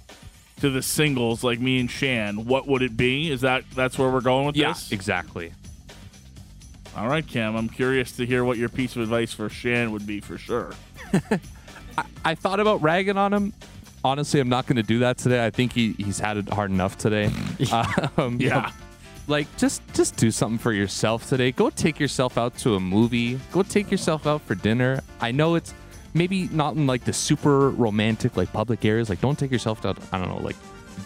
to 0.60 0.70
the 0.70 0.80
singles 0.82 1.42
like 1.44 1.60
me 1.60 1.80
and 1.80 1.90
Shan, 1.90 2.46
what 2.46 2.66
would 2.66 2.80
it 2.82 2.96
be? 2.96 3.30
Is 3.30 3.40
that 3.42 3.64
that's 3.74 3.98
where 3.98 4.08
we're 4.10 4.20
going 4.20 4.46
with 4.46 4.56
Yeah, 4.56 4.68
this? 4.72 4.92
exactly. 4.92 5.52
All 6.96 7.08
right, 7.08 7.26
Cam. 7.26 7.56
I'm 7.56 7.68
curious 7.68 8.12
to 8.12 8.24
hear 8.26 8.44
what 8.44 8.56
your 8.56 8.68
piece 8.68 8.94
of 8.94 9.02
advice 9.02 9.32
for 9.32 9.48
Shan 9.48 9.90
would 9.90 10.06
be 10.06 10.20
for 10.20 10.38
sure. 10.38 10.72
I 12.24 12.34
thought 12.36 12.60
about 12.60 12.82
ragging 12.82 13.16
on 13.18 13.32
him. 13.32 13.52
Honestly, 14.04 14.38
I'm 14.38 14.48
not 14.48 14.66
going 14.66 14.76
to 14.76 14.82
do 14.82 15.00
that 15.00 15.18
today. 15.18 15.44
I 15.44 15.50
think 15.50 15.72
he, 15.72 15.92
he's 15.94 16.18
had 16.20 16.36
it 16.36 16.48
hard 16.48 16.70
enough 16.70 16.96
today. 16.96 17.30
um, 18.16 18.38
Yeah. 18.40 18.70
Like 19.26 19.46
just 19.56 19.82
just 19.94 20.16
do 20.16 20.30
something 20.30 20.58
for 20.58 20.72
yourself 20.72 21.28
today. 21.28 21.50
Go 21.52 21.70
take 21.70 21.98
yourself 21.98 22.36
out 22.36 22.56
to 22.58 22.74
a 22.74 22.80
movie. 22.80 23.40
Go 23.52 23.62
take 23.62 23.90
yourself 23.90 24.26
out 24.26 24.42
for 24.42 24.54
dinner. 24.54 25.00
I 25.20 25.32
know 25.32 25.54
it's 25.54 25.72
maybe 26.12 26.48
not 26.52 26.74
in 26.76 26.86
like 26.86 27.04
the 27.04 27.12
super 27.12 27.70
romantic 27.70 28.36
like 28.36 28.52
public 28.52 28.84
areas. 28.84 29.08
Like 29.08 29.20
don't 29.22 29.38
take 29.38 29.50
yourself 29.50 29.84
out. 29.86 29.96
I 30.12 30.18
don't 30.18 30.28
know 30.28 30.38
like 30.42 30.56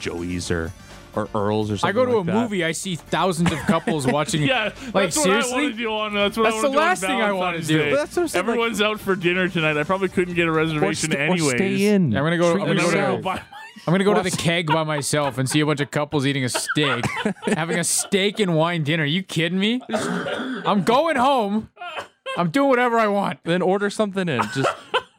Joey's 0.01 0.51
or 0.51 0.73
or 1.15 1.29
Earl's 1.35 1.71
or 1.71 1.77
something. 1.79 1.89
I 1.89 1.93
go 1.93 2.05
to 2.05 2.19
like 2.19 2.23
a 2.29 2.33
that. 2.33 2.43
movie, 2.43 2.65
I 2.65 2.73
see 2.73 2.95
thousands 2.97 3.51
of 3.51 3.59
couples 3.61 4.07
watching. 4.13 4.43
yeah, 4.43 4.65
like 4.65 4.93
that's 4.93 5.17
what 5.17 5.23
seriously. 5.25 5.53
I 5.53 5.63
want 5.63 5.73
to 5.73 5.79
do 5.79 5.93
on. 5.93 6.15
That's 6.15 6.37
what 6.37 6.43
That's 6.45 6.57
I 6.57 6.61
the 6.61 6.69
want 6.71 6.73
to 6.73 6.77
do 6.77 6.79
on 6.79 6.87
last 6.87 7.01
thing 7.01 7.23
I 7.23 7.33
want 7.33 7.61
to 7.61 7.67
do. 7.67 7.97
That's 7.97 8.17
what 8.17 8.23
I'm 8.23 8.29
saying, 8.29 8.47
like- 8.47 8.51
Everyone's 8.53 8.83
out 8.83 9.01
for 9.01 9.17
dinner 9.17 9.49
tonight. 9.49 9.77
I 9.79 9.85
probably 9.85 10.09
couldn't 10.11 10.35
get 10.35 10.47
a 10.49 10.53
reservation 10.53 11.11
st- 11.11 11.15
or 11.15 11.19
anyways. 11.23 11.51
stay 11.55 11.87
in. 11.87 12.17
I'm 12.17 12.25
gonna 12.25 12.37
go- 12.37 12.53
Treat 12.53 12.63
I'm 12.63 12.69
gonna 12.69 12.81
go 12.83 12.91
to- 12.91 12.97
yourself. 12.97 13.23
Buy- 13.23 13.43
I'm 13.87 13.93
gonna 13.93 14.05
go 14.05 14.15
to 14.15 14.23
the 14.23 14.31
keg 14.31 14.67
by 14.67 14.85
myself 14.85 15.39
and 15.39 15.49
see 15.49 15.61
a 15.61 15.67
bunch 15.67 15.81
of 15.81 15.91
couples 15.91 16.27
eating 16.27 16.45
a 16.45 16.49
steak, 16.49 17.05
having 17.47 17.79
a 17.79 17.85
steak 17.85 18.41
and 18.41 18.55
wine 18.55 18.83
dinner. 18.85 19.05
you 19.05 19.23
kidding 19.23 19.59
me? 19.59 19.81
I'm 19.91 20.83
going 20.85 21.17
home. 21.17 21.71
I'm 22.37 22.51
doing 22.51 22.69
whatever 22.69 22.99
I 22.99 23.09
want. 23.09 23.41
Then 23.45 23.63
order 23.63 23.91
something 23.91 24.29
in. 24.29 24.43
Just 24.55 24.69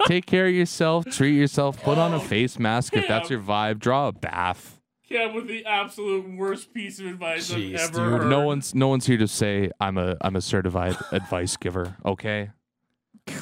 take 0.06 0.26
care 0.26 0.48
of 0.48 0.54
yourself. 0.54 1.06
Treat 1.06 1.36
yourself. 1.36 1.82
Put 1.82 1.98
on 1.98 2.13
a 2.13 2.19
face 2.19 2.60
mask 2.60 2.95
if 2.95 3.08
that's 3.08 3.30
your 3.30 3.39
vibe. 3.39 3.80
Draw 3.80 4.10
a 4.10 4.12
bath. 4.12 4.80
Cam 5.08 5.34
with 5.34 5.48
the 5.48 5.65
absolute 5.65 6.38
worst 6.38 6.72
piece 6.72 7.00
of 7.00 7.08
advice 7.08 7.52
I've 7.52 7.74
ever 7.74 8.10
heard. 8.19 8.30
No 8.30 8.41
one's 8.41 8.76
no 8.76 8.88
one's 8.88 9.08
here 9.08 9.17
to 9.17 9.28
say 9.28 9.72
I'm 9.80 9.98
a 9.98 10.15
I'm 10.22 10.36
a 10.36 10.41
certified 10.41 10.98
advice 11.12 11.58
giver. 11.58 11.98
Okay. 12.06 12.52
God. 13.26 13.41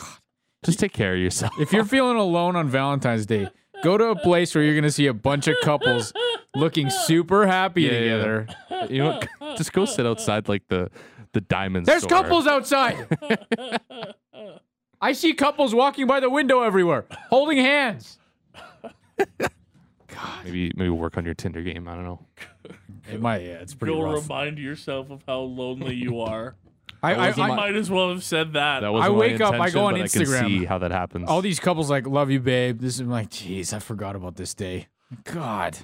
Just 0.63 0.79
take 0.79 0.93
care 0.93 1.13
of 1.13 1.19
yourself. 1.19 1.53
If 1.59 1.71
you're 1.73 1.85
feeling 1.85 2.17
alone 2.17 2.55
on 2.55 2.67
Valentine's 2.69 3.25
Day, 3.25 3.49
go 3.83 3.97
to 3.97 4.05
a 4.09 4.15
place 4.15 4.53
where 4.55 4.63
you're 4.63 4.75
gonna 4.75 4.91
see 4.91 5.07
a 5.07 5.13
bunch 5.13 5.47
of 5.47 5.55
couples 5.63 6.13
looking 6.55 6.89
super 6.89 7.45
happy 7.47 7.83
Yeah, 7.83 7.91
yeah. 7.91 7.99
together. 7.99 8.47
You 8.89 8.97
know, 9.03 9.19
what? 9.39 9.57
just 9.57 9.73
go 9.73 9.85
sit 9.85 10.05
outside 10.05 10.47
like 10.47 10.67
the 10.67 10.89
the 11.33 11.41
diamond. 11.41 11.85
There's 11.85 12.03
store. 12.03 12.21
couples 12.23 12.47
outside. 12.47 13.07
I 15.01 15.13
see 15.13 15.33
couples 15.33 15.75
walking 15.75 16.07
by 16.07 16.19
the 16.19 16.29
window 16.29 16.61
everywhere, 16.61 17.05
holding 17.29 17.57
hands. 17.59 18.17
Maybe 20.43 20.71
maybe 20.75 20.89
work 20.89 21.17
on 21.17 21.25
your 21.25 21.33
Tinder 21.35 21.61
game. 21.61 21.87
I 21.87 21.93
don't 21.95 22.03
know. 22.03 22.19
It 23.09 23.21
might. 23.21 23.43
Yeah, 23.43 23.53
it's 23.61 23.73
pretty 23.73 23.93
Go 23.93 24.01
rough. 24.01 24.23
remind 24.23 24.57
yourself 24.59 25.09
of 25.11 25.23
how 25.25 25.39
lonely 25.39 25.95
you 25.95 26.19
are. 26.19 26.55
I- 27.13 27.29
I- 27.29 27.33
I- 27.51 27.55
might 27.55 27.75
as 27.75 27.89
well 27.91 28.09
have 28.09 28.23
said 28.23 28.53
that. 28.53 28.81
That 28.81 28.87
I 28.91 29.09
wake 29.09 29.39
up, 29.41 29.53
I 29.55 29.69
go 29.69 29.85
on 29.85 29.93
but 29.93 30.01
I 30.03 30.07
can 30.07 30.21
Instagram. 30.23 30.45
see 30.47 30.65
how 30.65 30.77
that 30.79 30.91
happens. 30.91 31.29
All 31.29 31.41
these 31.41 31.59
couples 31.59 31.89
like, 31.89 32.05
love 32.07 32.29
you, 32.31 32.39
babe. 32.39 32.79
This 32.79 32.95
is 32.95 32.99
I'm 33.01 33.09
like, 33.09 33.29
jeez, 33.29 33.73
I 33.73 33.79
forgot 33.79 34.15
about 34.15 34.35
this 34.35 34.53
day. 34.53 34.87
God. 35.23 35.77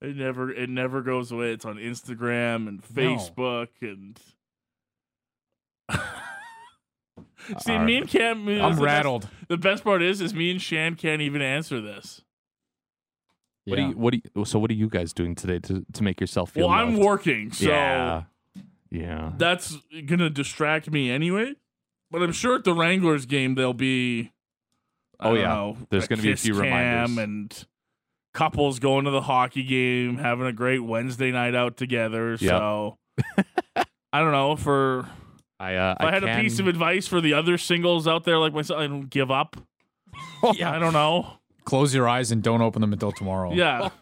It 0.00 0.16
never 0.16 0.50
it 0.52 0.70
never 0.70 1.02
goes 1.02 1.32
away. 1.32 1.52
It's 1.52 1.64
on 1.64 1.76
Instagram 1.76 2.68
and 2.68 2.80
No. 2.94 3.02
Facebook 3.02 3.68
and 3.82 4.18
See, 7.60 7.72
All 7.72 7.84
me 7.84 7.96
and 7.96 8.08
Cam. 8.08 8.40
I'm 8.40 8.46
the 8.46 8.58
best- 8.68 8.80
rattled. 8.80 9.28
the 9.48 9.56
best 9.56 9.82
part 9.82 10.02
is, 10.02 10.20
is 10.20 10.34
me 10.34 10.50
and 10.50 10.60
Shan 10.60 10.94
can't 10.96 11.22
even 11.22 11.40
answer 11.42 11.80
this. 11.80 12.22
What 13.64 13.76
do 13.76 13.82
you 13.82 13.88
what 13.92 14.12
do 14.14 14.20
you 14.34 14.44
so 14.46 14.58
what 14.58 14.70
are 14.70 14.74
you 14.74 14.88
guys 14.88 15.12
doing 15.12 15.34
today 15.34 15.58
to, 15.60 15.84
to 15.92 16.02
make 16.02 16.20
yourself 16.22 16.52
feel 16.52 16.68
Well, 16.68 16.78
I'm 16.78 16.96
working, 16.96 17.52
so 17.52 17.68
yeah. 17.68 18.22
Yeah. 18.90 19.32
that's 19.36 19.76
gonna 20.06 20.30
distract 20.30 20.90
me 20.90 21.10
anyway. 21.10 21.54
But 22.10 22.22
I'm 22.22 22.32
sure 22.32 22.56
at 22.56 22.64
the 22.64 22.72
Wranglers 22.74 23.26
game 23.26 23.54
there'll 23.54 23.74
be. 23.74 24.32
I 25.20 25.28
Oh, 25.28 25.34
yeah. 25.34 25.42
know, 25.48 25.76
There's 25.90 26.06
gonna 26.08 26.22
be 26.22 26.32
a 26.32 26.36
few 26.36 26.54
cam 26.54 26.62
reminders. 26.62 27.18
and 27.18 27.66
couples 28.34 28.78
going 28.78 29.04
to 29.04 29.10
the 29.10 29.20
hockey 29.22 29.64
game, 29.64 30.16
having 30.18 30.46
a 30.46 30.52
great 30.52 30.78
Wednesday 30.78 31.30
night 31.32 31.54
out 31.54 31.76
together. 31.76 32.36
So 32.38 32.96
I 34.12 34.20
don't 34.20 34.32
know 34.32 34.56
for. 34.56 35.08
I 35.60 35.74
uh, 35.74 35.96
If 35.98 36.06
I, 36.06 36.12
had 36.12 36.22
a 36.24 36.40
piece 36.40 36.60
of 36.60 36.68
advice 36.68 37.08
for 37.08 37.20
the 37.20 37.34
other 37.34 37.58
singles 37.58 38.06
out 38.06 38.22
there 38.24 38.38
like 38.38 38.52
myself, 38.54 38.78
I 38.80 38.86
don't 38.86 39.10
give 39.10 39.30
up. 39.30 39.56
yeah. 40.54 40.70
I 40.70 40.78
don't 40.78 40.92
know. 40.92 41.32
Close 41.64 41.92
your 41.92 42.08
eyes 42.08 42.30
and 42.30 42.42
don't 42.42 42.62
open 42.62 42.80
them 42.80 42.92
until 42.92 43.10
tomorrow. 43.12 43.52
Yeah. 43.52 43.88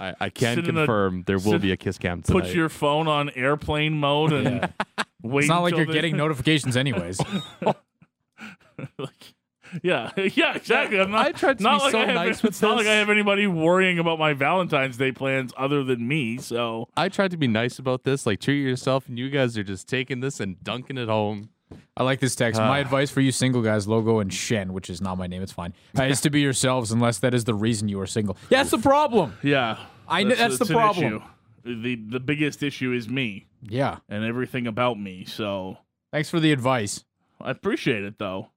I, 0.00 0.14
I 0.20 0.30
can 0.30 0.56
Sit 0.56 0.68
in 0.68 0.76
a- 0.76 0.80
confirm 0.80 1.24
there 1.26 1.36
will 1.38 1.52
sit- 1.52 1.62
be 1.62 1.72
a 1.72 1.76
kiss 1.76 1.98
cam 1.98 2.22
tonight. 2.22 2.40
Put 2.44 2.54
your 2.54 2.68
phone 2.68 3.08
on 3.08 3.30
airplane 3.30 3.94
mode 3.94 4.32
and 4.32 4.72
wait. 5.22 5.40
It's 5.44 5.48
not 5.48 5.60
like 5.62 5.72
until 5.72 5.78
you're 5.80 5.86
the- 5.86 5.92
getting 5.92 6.16
notifications 6.24 6.76
anyways. 6.76 7.20
like, 8.98 9.34
Yeah, 9.82 10.10
yeah, 10.16 10.54
exactly. 10.54 10.98
I'm 11.00 11.10
not, 11.10 11.26
I 11.26 11.32
tried 11.32 11.58
to 11.58 11.64
not 11.64 11.78
be 11.78 11.82
like 11.84 11.92
so 11.92 12.00
I 12.00 12.04
have, 12.06 12.14
nice 12.14 12.34
It's 12.34 12.42
with 12.42 12.62
not 12.62 12.76
like 12.76 12.86
I 12.86 12.90
this. 12.90 12.98
have 13.00 13.10
anybody 13.10 13.46
worrying 13.46 13.98
about 13.98 14.18
my 14.18 14.32
Valentine's 14.34 14.96
Day 14.96 15.12
plans 15.12 15.52
other 15.56 15.82
than 15.84 16.06
me. 16.06 16.38
So 16.38 16.88
I 16.96 17.08
tried 17.08 17.30
to 17.32 17.36
be 17.36 17.46
nice 17.48 17.78
about 17.78 18.04
this, 18.04 18.26
like 18.26 18.40
treat 18.40 18.60
yourself, 18.62 19.08
and 19.08 19.18
you 19.18 19.30
guys 19.30 19.56
are 19.56 19.62
just 19.64 19.88
taking 19.88 20.20
this 20.20 20.40
and 20.40 20.62
dunking 20.62 20.98
it 20.98 21.08
home. 21.08 21.50
I 21.96 22.02
like 22.04 22.20
this 22.20 22.34
text. 22.34 22.60
My 22.60 22.78
Ah. 22.78 22.80
advice 22.82 23.10
for 23.10 23.20
you 23.20 23.32
single 23.32 23.62
guys, 23.62 23.86
logo 23.88 24.18
and 24.20 24.32
Shen, 24.32 24.72
which 24.72 24.88
is 24.90 25.00
not 25.00 25.18
my 25.18 25.26
name, 25.26 25.42
it's 25.42 25.52
fine, 25.52 25.72
uh, 25.98 26.04
is 26.04 26.20
to 26.22 26.30
be 26.30 26.40
yourselves 26.40 26.90
unless 26.92 27.18
that 27.18 27.34
is 27.34 27.44
the 27.44 27.54
reason 27.54 27.88
you 27.88 28.00
are 28.00 28.06
single. 28.06 28.36
Yeah, 28.50 28.58
that's 28.58 28.70
the 28.70 28.78
problem. 28.78 29.34
yeah, 29.42 29.78
I 30.08 30.22
kn- 30.24 30.36
that's 30.36 30.58
the 30.58 30.66
problem. 30.66 31.06
issue. 31.06 31.22
The 31.64 31.94
the 31.96 32.20
biggest 32.20 32.62
issue 32.62 32.92
is 32.92 33.08
me 33.08 33.46
Yeah. 33.62 33.98
and 34.08 34.24
everything 34.24 34.66
about 34.66 34.98
me. 34.98 35.24
So 35.24 35.78
Thanks 36.12 36.28
for 36.28 36.40
the 36.40 36.52
advice. 36.52 37.04
I 37.40 37.50
appreciate 37.52 38.02
it 38.04 38.18
though. 38.18 38.48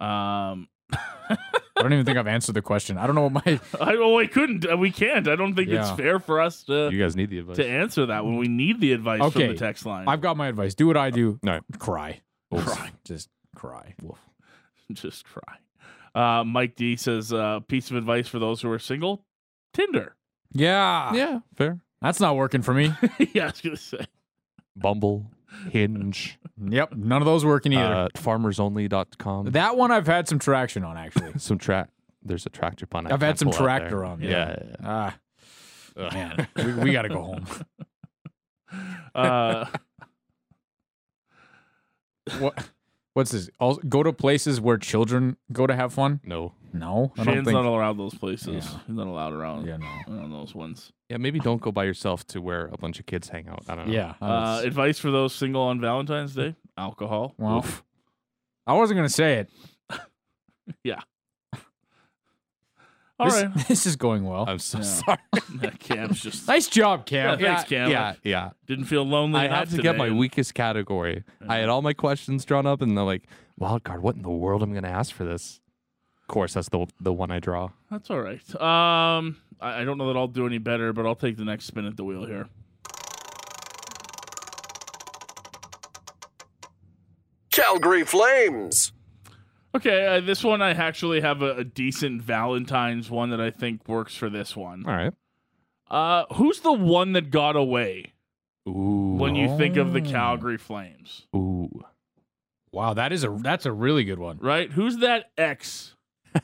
Um, 0.00 0.68
I 1.82 1.88
don't 1.88 1.92
even 1.94 2.04
think 2.06 2.18
I've 2.18 2.26
answered 2.26 2.54
the 2.54 2.62
question. 2.62 2.96
I 2.98 3.06
don't 3.06 3.14
know 3.14 3.28
what 3.28 3.32
my. 3.46 3.60
I 3.80 3.96
oh, 3.96 4.18
I 4.18 4.26
couldn't. 4.26 4.64
uh, 4.70 4.76
We 4.76 4.90
can't. 4.90 5.28
I 5.28 5.36
don't 5.36 5.54
think 5.54 5.68
it's 5.68 5.88
Yeah. 5.90 5.96
fair 5.96 6.18
for 6.20 6.40
us 6.40 6.62
to 6.64 6.90
You 6.90 6.98
guys 6.98 7.14
need 7.16 7.30
the 7.30 7.38
advice. 7.40 7.56
to 7.56 7.66
answer 7.68 8.06
that 8.06 8.24
when 8.24 8.36
we 8.36 8.48
need 8.48 8.80
the 8.80 8.92
advice 8.92 9.20
Okay, 9.22 9.46
from 9.46 9.54
the 9.54 9.58
text 9.58 9.84
line. 9.86 10.06
I've 10.08 10.20
got 10.20 10.36
my 10.36 10.48
advice. 10.48 10.74
Do 10.74 10.86
what 10.86 10.96
I 10.96 11.10
do. 11.10 11.38
No. 11.42 11.60
Cry. 11.78 12.20
Cry. 12.54 12.90
Just 13.04 13.28
cry. 13.56 13.94
Just 14.92 15.24
cry. 15.24 15.56
Uh, 16.14 16.44
Mike 16.44 16.76
D 16.76 16.96
says, 16.96 17.32
uh, 17.32 17.60
piece 17.60 17.90
of 17.90 17.96
advice 17.96 18.28
for 18.28 18.38
those 18.38 18.60
who 18.60 18.70
are 18.70 18.78
single: 18.78 19.24
Tinder. 19.72 20.14
Yeah. 20.52 21.14
Yeah, 21.14 21.38
fair. 21.56 21.80
That's 22.02 22.20
not 22.20 22.36
working 22.36 22.60
for 22.62 22.74
me. 22.74 22.92
yeah, 23.32 23.44
I 23.44 23.46
was 23.46 23.60
gonna 23.62 23.76
say. 23.76 24.04
Bumble, 24.76 25.30
Hinge. 25.70 26.38
yep. 26.68 26.94
None 26.94 27.22
of 27.22 27.26
those 27.26 27.44
working 27.44 27.72
either. 27.72 27.94
Uh, 27.94 28.08
farmersonly.com. 28.16 29.46
that 29.52 29.76
one 29.76 29.90
I've 29.90 30.06
had 30.06 30.28
some 30.28 30.38
traction 30.38 30.84
on 30.84 30.96
actually. 30.96 31.32
some 31.38 31.58
track. 31.58 31.88
There's 32.22 32.46
a 32.46 32.50
tractor 32.50 32.86
pun. 32.86 33.06
I've 33.10 33.20
had 33.20 33.38
some 33.38 33.50
tractor 33.50 34.04
on. 34.04 34.20
Yeah. 34.20 34.56
Ah. 34.82 35.16
Man, 35.96 36.48
we, 36.56 36.72
we 36.74 36.92
got 36.92 37.02
to 37.02 37.08
go 37.08 37.22
home. 37.22 37.46
Uh, 39.14 39.66
what? 42.38 42.70
What's 43.14 43.30
this? 43.32 43.50
All, 43.60 43.74
go 43.76 44.02
to 44.02 44.12
places 44.12 44.60
where 44.60 44.78
children 44.78 45.36
go 45.52 45.66
to 45.66 45.76
have 45.76 45.92
fun? 45.92 46.20
No. 46.24 46.54
No, 46.72 47.12
I 47.18 47.24
don't 47.24 47.34
Shane's 47.34 47.44
think. 47.44 47.54
not 47.54 47.66
allowed 47.66 47.98
those 47.98 48.14
places. 48.14 48.48
Yeah. 48.64 48.78
He's 48.86 48.96
not 48.96 49.06
allowed 49.06 49.34
around. 49.34 49.66
Yeah, 49.66 49.76
no. 49.76 49.86
around 50.08 50.32
those 50.32 50.54
ones. 50.54 50.90
Yeah, 51.10 51.18
maybe 51.18 51.38
don't 51.38 51.60
go 51.60 51.70
by 51.70 51.84
yourself 51.84 52.26
to 52.28 52.40
where 52.40 52.70
a 52.72 52.78
bunch 52.78 52.98
of 52.98 53.04
kids 53.04 53.28
hang 53.28 53.46
out. 53.48 53.62
I 53.68 53.74
don't 53.74 53.88
know. 53.88 53.92
Yeah. 53.92 54.14
Uh, 54.22 54.54
that's- 54.56 54.64
advice 54.64 54.98
for 54.98 55.10
those 55.10 55.34
single 55.34 55.60
on 55.60 55.82
Valentine's 55.82 56.34
Day: 56.34 56.56
alcohol. 56.78 57.34
well, 57.36 57.58
Oof. 57.58 57.84
I 58.66 58.72
wasn't 58.72 58.96
gonna 58.96 59.08
say 59.10 59.40
it. 59.40 59.50
Yeah. 60.84 61.00
All 63.22 63.30
this, 63.30 63.42
right. 63.42 63.54
this 63.68 63.86
is 63.86 63.96
going 63.96 64.24
well. 64.24 64.44
I'm 64.48 64.58
so 64.58 64.78
Yeah. 64.78 64.84
sorry. 64.84 65.18
Yeah, 65.62 65.70
Cam's 65.78 66.20
just 66.20 66.48
Nice 66.54 66.66
job, 66.68 67.04
Cam. 67.06 67.38
Yeah, 67.38 67.54
thanks, 67.56 67.68
Cam. 67.68 67.90
Yeah, 67.90 68.14
yeah. 68.24 68.50
didn't 68.66 68.86
feel 68.86 69.04
lonely. 69.04 69.40
I 69.40 69.44
enough 69.46 69.58
had 69.58 69.70
to 69.76 69.82
get 69.82 69.96
my 69.96 70.10
weakest 70.10 70.54
category. 70.54 71.24
I 71.46 71.56
had 71.58 71.68
all 71.68 71.82
my 71.82 71.92
questions 71.92 72.44
drawn 72.44 72.66
up, 72.66 72.80
and 72.82 72.96
they're 72.96 73.04
like, 73.04 73.24
"Wild 73.58 73.84
card, 73.84 74.02
what 74.02 74.16
in 74.16 74.22
the 74.22 74.30
world 74.30 74.62
am 74.62 74.70
I 74.70 74.72
going 74.72 74.84
to 74.84 74.88
ask 74.90 75.14
for 75.14 75.24
this?" 75.24 75.60
Of 76.22 76.28
course, 76.28 76.54
that's 76.54 76.68
the 76.70 76.86
the 77.00 77.12
one 77.12 77.30
I 77.30 77.38
draw. 77.38 77.68
That's 77.90 78.10
all 78.10 78.20
right. 78.20 78.40
Um, 78.60 79.36
I, 79.60 79.82
I 79.82 79.84
don't 79.84 79.98
know 79.98 80.08
that 80.08 80.16
I'll 80.18 80.26
do 80.28 80.46
any 80.46 80.58
better, 80.58 80.92
but 80.92 81.06
I'll 81.06 81.14
take 81.14 81.36
the 81.36 81.44
next 81.44 81.66
spin 81.66 81.84
at 81.86 81.96
the 81.96 82.04
wheel 82.04 82.24
here. 82.24 82.48
Calgary 87.50 88.04
Flames. 88.04 88.92
Okay, 89.74 90.06
uh, 90.06 90.20
this 90.20 90.44
one 90.44 90.60
I 90.60 90.70
actually 90.70 91.20
have 91.22 91.40
a, 91.42 91.56
a 91.58 91.64
decent 91.64 92.22
Valentine's 92.22 93.10
one 93.10 93.30
that 93.30 93.40
I 93.40 93.50
think 93.50 93.88
works 93.88 94.14
for 94.14 94.28
this 94.28 94.54
one. 94.54 94.84
All 94.86 94.92
right. 94.94 95.12
Uh, 95.90 96.24
who's 96.34 96.60
the 96.60 96.72
one 96.72 97.12
that 97.12 97.30
got 97.30 97.56
away 97.56 98.12
Ooh. 98.68 99.16
when 99.18 99.34
you 99.34 99.56
think 99.56 99.76
of 99.76 99.92
the 99.92 100.00
Oh. 100.00 100.10
Calgary 100.10 100.58
Flames? 100.58 101.26
Ooh. 101.34 101.82
Wow, 102.70 102.94
that 102.94 103.12
is 103.12 103.24
a 103.24 103.28
that's 103.40 103.66
a 103.66 103.72
really 103.72 104.04
good 104.04 104.18
one. 104.18 104.38
Right? 104.38 104.70
Who's 104.70 104.98
that 104.98 105.30
ex 105.36 105.94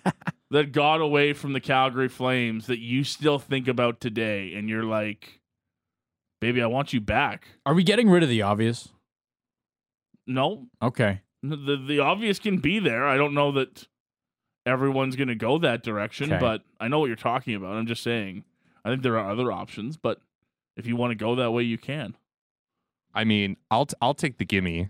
that 0.51 0.73
got 0.73 1.01
away 1.01 1.33
from 1.33 1.53
the 1.55 1.61
Calgary 1.61 2.09
Flames 2.09 2.67
that 2.67 2.79
you 2.81 3.05
still 3.05 3.39
think 3.39 3.69
about 3.69 4.01
today 4.01 4.53
and 4.55 4.69
you're 4.69 4.85
like, 4.85 5.41
baby, 6.41 6.61
I 6.63 6.67
want 6.67 6.93
you 6.93 7.01
back? 7.01 7.49
Are 7.65 7.73
we 7.75 7.83
getting 7.83 8.09
rid 8.11 8.23
of 8.23 8.29
the 8.29 8.43
obvious? 8.43 8.89
No, 10.27 10.67
Okay. 10.83 11.21
The 11.43 11.77
the 11.77 12.01
obvious 12.01 12.39
can 12.39 12.59
be 12.59 12.79
there. 12.79 13.07
I 13.07 13.17
don't 13.17 13.35
know 13.35 13.53
that 13.53 13.87
everyone's 14.67 15.17
going 15.17 15.29
to 15.29 15.35
go 15.35 15.59
that 15.59 15.83
direction, 15.83 16.33
Okay. 16.33 16.41
but 16.41 16.63
I 16.81 16.89
know 16.89 16.99
what 17.01 17.07
you're 17.07 17.17
talking 17.17 17.55
about. 17.55 17.75
I'm 17.77 17.87
just 17.87 18.03
saying. 18.03 18.45
I 18.85 18.91
think 18.91 19.03
there 19.03 19.19
are 19.19 19.31
other 19.31 19.51
options, 19.53 19.97
but 19.97 20.21
if 20.77 20.87
you 20.87 20.97
want 20.97 21.11
to 21.11 21.15
go 21.15 21.35
that 21.37 21.51
way, 21.53 21.63
you 21.63 21.79
can. 21.79 22.17
I 23.15 23.25
mean, 23.25 23.57
I'll 23.71 23.87
t- 23.87 23.97
I'll 24.01 24.15
take 24.15 24.39
the 24.39 24.45
gimme. 24.45 24.89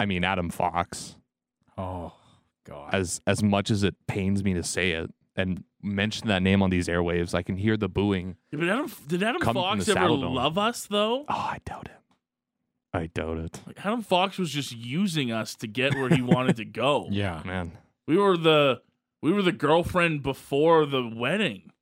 I 0.00 0.06
mean, 0.06 0.24
Adam 0.24 0.50
Fox. 0.50 1.16
Oh 1.78 2.12
God. 2.64 2.94
As 2.94 3.20
as 3.26 3.42
much 3.42 3.70
as 3.70 3.82
it 3.82 3.94
pains 4.06 4.42
me 4.44 4.54
to 4.54 4.62
say 4.62 4.92
it 4.92 5.10
and 5.36 5.64
mention 5.82 6.28
that 6.28 6.42
name 6.42 6.62
on 6.62 6.70
these 6.70 6.88
airwaves, 6.88 7.34
I 7.34 7.42
can 7.42 7.56
hear 7.56 7.76
the 7.76 7.88
booing. 7.88 8.36
Yeah, 8.50 8.58
but 8.58 8.68
Adam, 8.68 8.92
did 9.06 9.22
Adam 9.22 9.42
Fox 9.42 9.88
ever 9.88 10.00
Dome. 10.08 10.34
love 10.34 10.58
us 10.58 10.86
though? 10.86 11.20
Oh, 11.22 11.24
I 11.28 11.58
doubt 11.64 11.86
it. 11.86 11.96
I 12.94 13.06
doubt 13.06 13.38
it. 13.38 13.60
Like, 13.66 13.84
Adam 13.84 14.02
Fox 14.02 14.38
was 14.38 14.50
just 14.50 14.72
using 14.74 15.32
us 15.32 15.54
to 15.56 15.66
get 15.66 15.94
where 15.94 16.08
he 16.08 16.22
wanted 16.22 16.56
to 16.56 16.64
go. 16.64 17.08
Yeah. 17.10 17.42
Man. 17.44 17.72
We 18.06 18.16
were 18.16 18.36
the 18.36 18.80
we 19.22 19.32
were 19.32 19.42
the 19.42 19.52
girlfriend 19.52 20.22
before 20.22 20.86
the 20.86 21.02
wedding. 21.14 21.72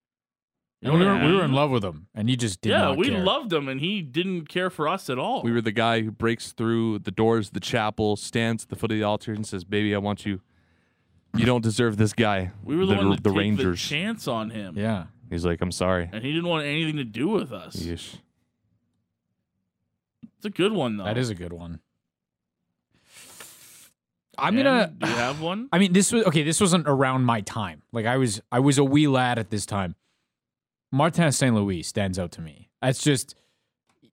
You 0.81 0.89
know 0.89 0.95
And 0.95 1.01
we 1.01 1.07
were 1.07 1.33
we 1.33 1.37
were 1.37 1.45
in 1.45 1.53
love 1.53 1.71
with 1.71 1.85
him, 1.85 2.07
and 2.15 2.29
he 2.29 2.35
just 2.37 2.61
did 2.61 2.71
yeah, 2.71 2.79
not 2.79 2.97
we 2.97 3.11
care. 3.11 3.23
loved 3.23 3.53
him, 3.53 3.69
and 3.69 3.81
he 3.81 4.03
didn't 4.03 4.49
care 4.49 4.69
for 4.71 4.89
us 4.89 5.09
at 5.11 5.19
all. 5.19 5.43
We 5.43 5.53
were 5.53 5.61
the 5.61 5.71
guy 5.71 6.01
who 6.03 6.11
breaks 6.11 6.51
through 6.53 7.01
the 7.01 7.13
doors 7.13 7.49
of 7.49 7.55
the 7.55 7.61
chapel, 7.61 8.17
stands 8.17 8.65
at 8.65 8.69
the 8.71 8.75
foot 8.77 8.91
of 8.91 8.97
the 8.97 9.05
altar, 9.05 9.33
and 9.33 9.47
says, 9.47 9.63
"Baby, 9.65 9.95
I 9.95 9.99
want 9.99 10.27
you. 10.27 10.41
You 11.37 11.45
don't 11.45 11.63
deserve 11.63 11.99
this 11.99 12.13
guy." 12.13 12.51
We 12.65 12.77
were 12.77 12.87
the, 12.87 12.97
the, 12.97 13.07
one 13.09 13.17
to 13.17 13.23
the 13.23 13.31
take 13.31 13.39
Rangers. 13.39 13.83
the 13.83 13.89
chance 13.95 14.27
on 14.27 14.51
him, 14.51 14.77
Yeah. 14.77 15.05
He's 15.31 15.45
like, 15.45 15.61
"I'm 15.61 15.71
sorry." 15.73 16.09
and 16.13 16.25
he 16.25 16.33
didn't 16.33 16.49
want 16.49 16.65
anything 16.67 16.97
to 16.97 17.05
do 17.05 17.29
with 17.29 17.53
us. 17.53 17.77
Yeesh. 17.77 18.17
It's 20.43 20.47
a 20.47 20.51
good 20.51 20.73
one 20.73 20.97
though. 20.97 21.05
That 21.05 21.19
is 21.19 21.31
a 21.31 21.37
good 21.37 21.53
one. 21.53 21.79
I'm 24.37 24.59
And 24.59 24.65
gonna. 24.65 24.93
Do 24.99 25.09
you 25.09 25.15
have 25.15 25.41
one? 25.41 25.69
I 25.73 25.79
mean, 25.79 25.93
this 25.93 26.11
was 26.11 26.25
okay. 26.25 26.43
This 26.43 26.61
wasn't 26.61 26.89
around 26.89 27.23
my 27.23 27.43
time. 27.43 27.83
Like 27.93 28.07
I 28.07 28.17
was, 28.17 28.41
I 28.51 28.59
was 28.59 28.77
a 28.77 28.83
wee 28.83 29.07
lad 29.07 29.39
at 29.39 29.51
this 29.51 29.67
time. 29.67 29.95
Martin 30.91 31.31
St. 31.31 31.55
Louis 31.55 31.85
stands 31.85 32.19
out 32.19 32.33
to 32.33 32.41
me. 32.41 32.71
That's 32.81 33.01
just 33.01 33.37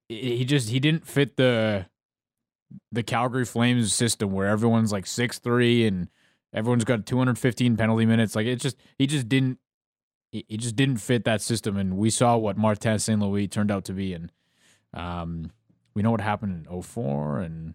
he 0.08 0.46
just 0.46 0.70
he 0.70 0.80
didn't 0.80 1.08
fit 1.08 1.36
the 1.36 1.88
the 2.92 3.02
Calgary 3.02 3.46
Flames 3.46 3.92
system 3.92 4.32
where 4.32 4.46
everyone's 4.48 4.92
like 4.92 5.08
six 5.08 5.40
three 5.40 5.88
and 5.88 6.10
everyone's 6.54 6.84
got 6.84 7.08
215 7.08 7.76
penalty 7.76 8.06
minutes. 8.06 8.36
Like 8.36 8.46
it 8.46 8.58
just 8.58 8.78
he 9.00 9.08
just 9.08 9.28
didn't 9.28 9.58
he, 10.32 10.46
he 10.48 10.58
just 10.58 10.76
didn't 10.76 10.98
fit 10.98 11.24
that 11.24 11.42
system. 11.42 11.76
And 11.76 11.98
we 11.98 12.12
saw 12.12 12.38
what 12.38 12.56
Martin 12.56 13.00
St. 13.00 13.20
Louis 13.20 13.48
turned 13.48 13.72
out 13.72 13.86
to 13.86 13.94
be. 13.94 14.14
And 14.14 14.32
um, 14.94 15.52
we 16.00 16.04
know 16.04 16.12
what 16.12 16.22
happened 16.22 16.66
in 16.66 16.82
04 16.82 17.40
and 17.42 17.74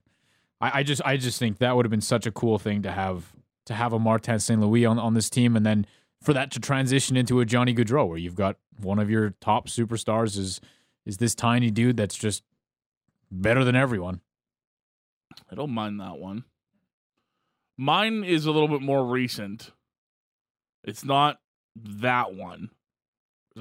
I, 0.58 0.78
I 0.78 0.82
just 0.82 1.02
I 1.04 1.18
just 1.18 1.38
think 1.38 1.58
that 1.58 1.76
would 1.76 1.84
have 1.84 1.90
been 1.90 2.00
such 2.00 2.24
a 2.24 2.32
cool 2.32 2.58
thing 2.58 2.80
to 2.80 2.90
have 2.90 3.34
to 3.66 3.74
have 3.74 3.92
a 3.92 3.98
Martin 3.98 4.38
St. 4.38 4.58
Louis 4.58 4.86
on, 4.86 4.98
on 4.98 5.12
this 5.12 5.28
team 5.28 5.56
and 5.56 5.66
then 5.66 5.86
for 6.22 6.32
that 6.32 6.50
to 6.52 6.58
transition 6.58 7.18
into 7.18 7.40
a 7.40 7.44
Johnny 7.44 7.74
Gaudreau 7.74 8.08
where 8.08 8.16
you've 8.16 8.34
got 8.34 8.56
one 8.80 8.98
of 8.98 9.10
your 9.10 9.34
top 9.42 9.68
superstars 9.68 10.38
is 10.38 10.62
is 11.04 11.18
this 11.18 11.34
tiny 11.34 11.70
dude 11.70 11.98
that's 11.98 12.16
just 12.16 12.42
better 13.30 13.62
than 13.62 13.76
everyone. 13.76 14.22
I 15.52 15.54
don't 15.54 15.72
mind 15.72 16.00
that 16.00 16.16
one. 16.16 16.44
Mine 17.76 18.24
is 18.24 18.46
a 18.46 18.52
little 18.52 18.68
bit 18.68 18.80
more 18.80 19.04
recent. 19.04 19.70
It's 20.82 21.04
not 21.04 21.40
that 21.76 22.32
one. 22.34 22.70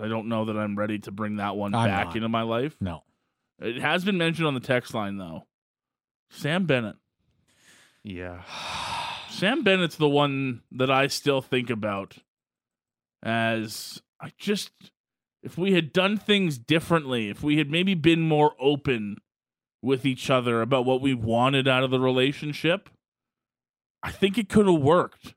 I 0.02 0.08
don't 0.08 0.30
know 0.30 0.45
that 0.45 0.58
I'm 0.58 0.78
ready 0.78 0.99
to 0.99 1.12
bring 1.12 1.36
that 1.36 1.58
one 1.58 1.76
I'm 1.76 1.89
back 1.89 2.08
not. 2.08 2.15
into 2.15 2.30
my 2.30 2.43
life. 2.43 2.78
No. 2.80 3.04
It 3.63 3.82
has 3.82 4.04
been 4.04 4.17
mentioned 4.17 4.45
on 4.45 4.54
the 4.54 4.60
text 4.60 4.93
line 4.93 5.17
though. 5.17 5.47
Sam 6.30 6.65
Bennett. 6.65 6.97
Yeah. 8.04 8.41
Sam 9.30 9.63
Bennett's 9.63 9.95
the 9.95 10.10
one 10.10 10.62
that 10.71 10.91
I 10.91 11.08
still 11.08 11.41
think 11.41 11.69
about 11.69 12.17
as 13.23 14.02
I 14.19 14.32
just 14.38 14.71
if 15.41 15.58
we 15.58 15.73
had 15.73 15.91
done 15.91 16.17
things 16.17 16.58
differently, 16.58 17.30
if 17.30 17.41
we 17.41 17.58
had 17.58 17.69
maybe 17.69 17.93
been 17.95 18.21
more 18.21 18.54
open 18.60 19.17
with 19.82 20.06
each 20.06 20.30
other 20.30 20.62
about 20.62 20.86
what 20.86 21.02
we 21.02 21.13
wanted 21.13 21.67
out 21.67 21.84
of 21.84 21.91
the 21.91 21.99
relationship, 21.99 22.89
I 24.02 24.12
think 24.12 24.38
it 24.38 24.49
could 24.49 24.67
have 24.67 24.82
worked. 24.82 25.36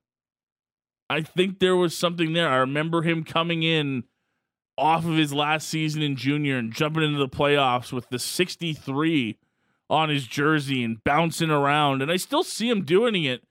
I 1.09 1.23
think 1.23 1.59
there 1.59 1.77
was 1.77 1.97
something 1.97 2.33
there. 2.33 2.49
I 2.49 2.57
remember 2.57 3.03
him 3.03 3.25
coming 3.25 3.63
in 3.63 4.05
off 4.79 5.05
of 5.05 5.17
his 5.17 5.33
last 5.33 5.69
season 5.69 6.03
in 6.03 6.17
junior 6.17 6.59
and 6.59 6.73
jumping 6.73 7.03
into 7.03 7.19
the 7.19 7.29
playoffs 7.29 7.93
with 7.93 8.09
the 8.09 8.19
63 8.19 9.39
on 9.89 10.09
his 10.09 10.27
jersey 10.27 10.85
and 10.85 11.03
bouncing 11.05 11.51
around. 11.51 12.03
And 12.03 12.11
I 12.11 12.17
still 12.17 12.43
see 12.43 12.69
him 12.69 12.83
doing 12.83 13.25
it 13.25 13.43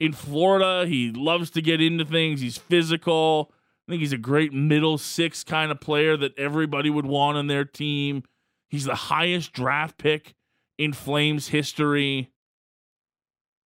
in 0.00 0.12
Florida. 0.12 0.86
He 0.86 1.10
loves 1.10 1.50
to 1.50 1.62
get 1.62 1.80
into 1.80 2.04
things. 2.04 2.40
He's 2.40 2.58
physical. 2.58 3.52
I 3.86 3.92
think 3.92 4.00
he's 4.00 4.12
a 4.12 4.18
great 4.18 4.52
middle 4.52 4.98
six 4.98 5.44
kind 5.44 5.70
of 5.70 5.80
player 5.80 6.16
that 6.16 6.38
everybody 6.38 6.90
would 6.90 7.06
want 7.06 7.36
on 7.36 7.46
their 7.46 7.64
team. 7.64 8.24
He's 8.68 8.84
the 8.84 8.94
highest 8.94 9.52
draft 9.52 9.98
pick 9.98 10.34
in 10.78 10.92
Flames 10.92 11.48
history. 11.48 12.30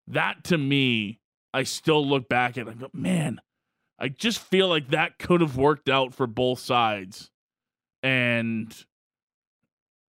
That 0.07 0.45
to 0.45 0.59
me, 0.59 1.21
I 1.55 1.63
still 1.63 2.07
look 2.07 2.29
back 2.29 2.59
at 2.59 2.69
and 2.69 2.81
go, 2.81 2.89
man, 2.93 3.41
I 4.01 4.09
just 4.09 4.39
feel 4.39 4.69
like 4.69 4.89
that 4.89 5.19
could 5.19 5.41
have 5.41 5.57
worked 5.57 5.89
out 5.89 6.15
for 6.15 6.27
both 6.27 6.59
sides. 6.59 7.31
And 8.03 8.75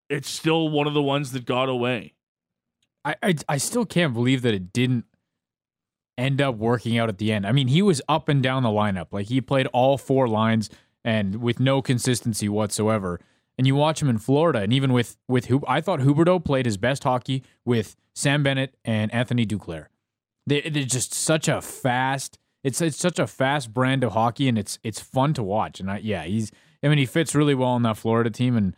it's 0.09 0.29
still 0.29 0.69
one 0.69 0.87
of 0.87 0.93
the 0.93 1.01
ones 1.01 1.31
that 1.33 1.45
got 1.45 1.69
away. 1.69 2.13
I, 3.03 3.15
I 3.21 3.35
I 3.49 3.57
still 3.57 3.85
can't 3.85 4.13
believe 4.13 4.43
that 4.43 4.53
it 4.53 4.71
didn't 4.71 5.05
end 6.17 6.41
up 6.41 6.55
working 6.55 6.97
out 6.97 7.09
at 7.09 7.17
the 7.17 7.31
end. 7.31 7.47
I 7.47 7.51
mean, 7.51 7.67
he 7.67 7.81
was 7.81 8.01
up 8.07 8.29
and 8.29 8.41
down 8.41 8.63
the 8.63 8.69
lineup. 8.69 9.07
Like 9.11 9.27
he 9.27 9.41
played 9.41 9.67
all 9.67 9.97
four 9.97 10.27
lines 10.27 10.69
and 11.03 11.41
with 11.41 11.59
no 11.59 11.81
consistency 11.81 12.47
whatsoever. 12.47 13.19
And 13.57 13.67
you 13.67 13.75
watch 13.75 14.01
him 14.01 14.09
in 14.09 14.17
Florida, 14.17 14.59
and 14.59 14.73
even 14.73 14.93
with 14.93 15.17
with 15.27 15.49
Hub- 15.49 15.65
I 15.67 15.81
thought 15.81 15.99
Huberdeau 15.99 16.43
played 16.43 16.65
his 16.65 16.77
best 16.77 17.03
hockey 17.03 17.43
with 17.65 17.95
Sam 18.15 18.43
Bennett 18.43 18.75
and 18.85 19.13
Anthony 19.13 19.45
Duclair. 19.45 19.87
They, 20.47 20.61
they're 20.61 20.83
just 20.83 21.13
such 21.13 21.47
a 21.47 21.61
fast. 21.61 22.39
It's 22.63 22.81
it's 22.81 22.97
such 22.97 23.19
a 23.19 23.27
fast 23.27 23.73
brand 23.73 24.03
of 24.03 24.13
hockey, 24.13 24.47
and 24.47 24.57
it's 24.57 24.79
it's 24.83 24.99
fun 24.99 25.33
to 25.33 25.43
watch. 25.43 25.79
And 25.79 25.89
I, 25.89 25.97
yeah, 25.97 26.23
he's. 26.23 26.51
I 26.83 26.87
mean, 26.87 26.97
he 26.97 27.05
fits 27.05 27.35
really 27.35 27.53
well 27.53 27.75
in 27.75 27.83
that 27.83 27.97
Florida 27.97 28.31
team, 28.31 28.57
and 28.57 28.75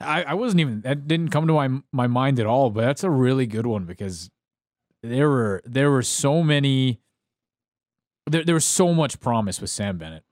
I, 0.00 0.24
I 0.24 0.34
wasn't 0.34 0.60
even 0.60 0.80
that 0.82 1.06
didn't 1.06 1.30
come 1.30 1.46
to 1.46 1.52
my 1.52 1.80
my 1.92 2.06
mind 2.06 2.38
at 2.40 2.46
all. 2.46 2.70
But 2.70 2.82
that's 2.82 3.04
a 3.04 3.10
really 3.10 3.46
good 3.46 3.66
one 3.66 3.84
because 3.84 4.30
there 5.02 5.28
were 5.28 5.62
there 5.64 5.90
were 5.90 6.02
so 6.02 6.42
many. 6.42 7.00
There 8.26 8.44
there 8.44 8.54
was 8.54 8.64
so 8.64 8.94
much 8.94 9.20
promise 9.20 9.60
with 9.60 9.70
Sam 9.70 9.98
Bennett. 9.98 10.24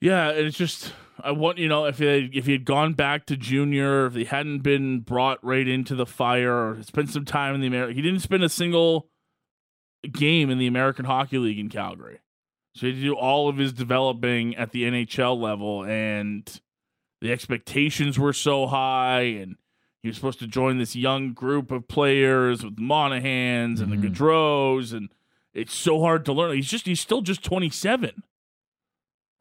Yeah, 0.00 0.30
and 0.30 0.46
it's 0.46 0.56
just 0.56 0.92
I 1.22 1.32
want 1.32 1.58
you 1.58 1.68
know 1.68 1.84
if 1.86 1.98
he 1.98 2.06
had, 2.06 2.30
if 2.34 2.46
he 2.46 2.52
had 2.52 2.64
gone 2.64 2.94
back 2.94 3.26
to 3.26 3.36
junior, 3.36 4.06
if 4.06 4.14
he 4.14 4.24
hadn't 4.24 4.60
been 4.62 5.00
brought 5.00 5.42
right 5.44 5.66
into 5.66 5.94
the 5.94 6.06
fire, 6.06 6.52
or 6.52 6.82
spent 6.82 7.10
some 7.10 7.24
time 7.24 7.54
in 7.54 7.60
the 7.60 7.66
American, 7.66 7.96
he 7.96 8.02
didn't 8.02 8.20
spend 8.20 8.42
a 8.42 8.48
single 8.48 9.08
game 10.08 10.50
in 10.50 10.58
the 10.58 10.66
American 10.66 11.04
Hockey 11.04 11.38
League 11.38 11.58
in 11.58 11.68
Calgary. 11.68 12.20
So 12.74 12.86
he 12.86 12.92
had 12.92 12.96
to 12.96 13.02
do 13.02 13.14
all 13.14 13.48
of 13.48 13.56
his 13.56 13.72
developing 13.72 14.56
at 14.56 14.70
the 14.70 14.84
NHL 14.84 15.40
level, 15.40 15.84
and 15.84 16.60
the 17.20 17.32
expectations 17.32 18.18
were 18.18 18.32
so 18.32 18.66
high, 18.66 19.22
and 19.22 19.56
he 20.02 20.08
was 20.08 20.16
supposed 20.16 20.38
to 20.38 20.46
join 20.46 20.78
this 20.78 20.94
young 20.94 21.32
group 21.32 21.70
of 21.70 21.88
players 21.88 22.64
with 22.64 22.76
Monahans 22.76 23.80
and 23.80 23.92
the 23.92 23.96
mm-hmm. 23.96 24.06
Gaudreaus, 24.06 24.92
and 24.92 25.10
it's 25.52 25.74
so 25.74 26.00
hard 26.00 26.24
to 26.26 26.32
learn. 26.32 26.54
He's 26.54 26.70
just 26.70 26.86
he's 26.86 27.00
still 27.00 27.22
just 27.22 27.42
twenty 27.42 27.70
seven 27.70 28.22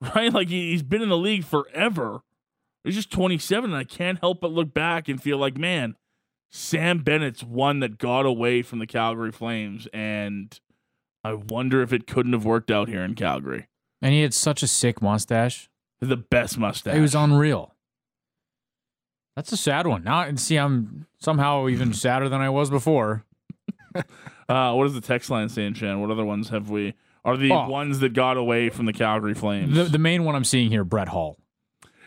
right? 0.16 0.34
Like 0.34 0.50
he, 0.50 0.72
he's 0.72 0.84
been 0.84 1.02
in 1.02 1.10
the 1.10 1.18
league 1.18 1.44
forever. 1.44 2.22
He's 2.84 2.96
just 2.96 3.12
27, 3.12 3.72
and 3.72 3.78
I 3.78 3.84
can't 3.84 4.20
help 4.20 4.40
but 4.40 4.52
look 4.52 4.74
back 4.74 5.10
and 5.10 5.22
feel 5.22 5.38
like, 5.38 5.58
man, 5.58 5.96
Sam 6.50 7.00
Bennett's 7.04 7.44
one 7.44 7.80
that 7.82 7.98
got 7.98 8.26
away 8.26 8.62
from 8.62 8.80
the 8.80 8.88
Calgary 8.88 9.32
Flames, 9.32 9.88
and 9.94 10.60
I 11.24 11.34
wonder 11.34 11.82
if 11.82 11.94
it 11.94 12.08
couldn't 12.08 12.34
have 12.34 12.46
worked 12.46 12.72
out 12.72 12.88
here 12.90 13.04
in 13.04 13.14
Calgary. 13.16 13.68
And 14.02 14.14
he 14.14 14.22
had 14.22 14.34
such 14.34 14.64
a 14.64 14.68
sick 14.68 15.02
mustache. 15.02 15.70
The 16.02 16.16
best 16.18 16.58
mustache. 16.58 16.96
It 16.96 17.02
was 17.02 17.14
unreal. 17.16 17.76
That's 19.36 19.52
a 19.52 19.58
sad 19.58 19.86
one. 19.86 20.04
Now, 20.04 20.22
and 20.22 20.40
see, 20.40 20.58
I'm 20.58 21.06
somehow 21.20 21.68
even 21.68 21.94
sadder 21.94 22.30
than 22.30 22.42
I 22.42 22.50
was 22.50 22.70
before. 22.70 23.26
Uh, 24.48 24.74
what 24.74 24.88
is 24.88 24.96
the 24.96 25.02
text 25.02 25.30
line 25.30 25.48
saying, 25.48 25.76
Shan? 25.76 26.02
What 26.02 26.10
other 26.10 26.26
ones 26.26 26.50
have 26.50 26.72
we? 26.72 26.96
Are 27.24 27.38
the 27.38 27.52
Oh. 27.52 27.68
ones 27.70 28.00
that 28.00 28.14
got 28.14 28.36
away 28.36 28.70
from 28.72 28.88
the 28.88 28.94
Calgary 28.94 29.36
Flames? 29.36 29.76
The, 29.76 29.84
the 29.84 30.00
main 30.00 30.24
one 30.24 30.34
I'm 30.36 30.44
seeing 30.44 30.72
here, 30.72 30.84
Brett 30.84 31.10
Hull. 31.10 31.38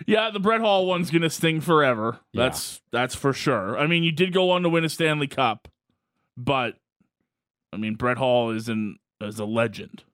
Yeah, 0.07 0.31
the 0.31 0.41
Brett 0.41 0.61
Hull 0.61 0.87
one's 0.87 1.11
gonna 1.11 1.31
sting 1.31 1.61
forever. 1.61 2.21
That's 2.35 2.81
that's 2.91 3.15
for 3.15 3.33
sure. 3.33 3.79
I 3.79 3.87
mean, 3.87 4.03
you 4.03 4.13
did 4.13 4.33
go 4.33 4.51
on 4.51 4.63
to 4.63 4.69
win 4.69 4.85
a 4.85 4.89
Stanley 4.89 5.29
Cup, 5.29 5.69
but 6.37 6.77
I 7.73 7.77
mean, 7.77 7.95
Brett 7.95 8.19
Hull 8.19 8.51
is 8.51 8.69
an 8.69 8.99
is 9.21 9.39
a 9.39 9.45
legend. 9.45 10.05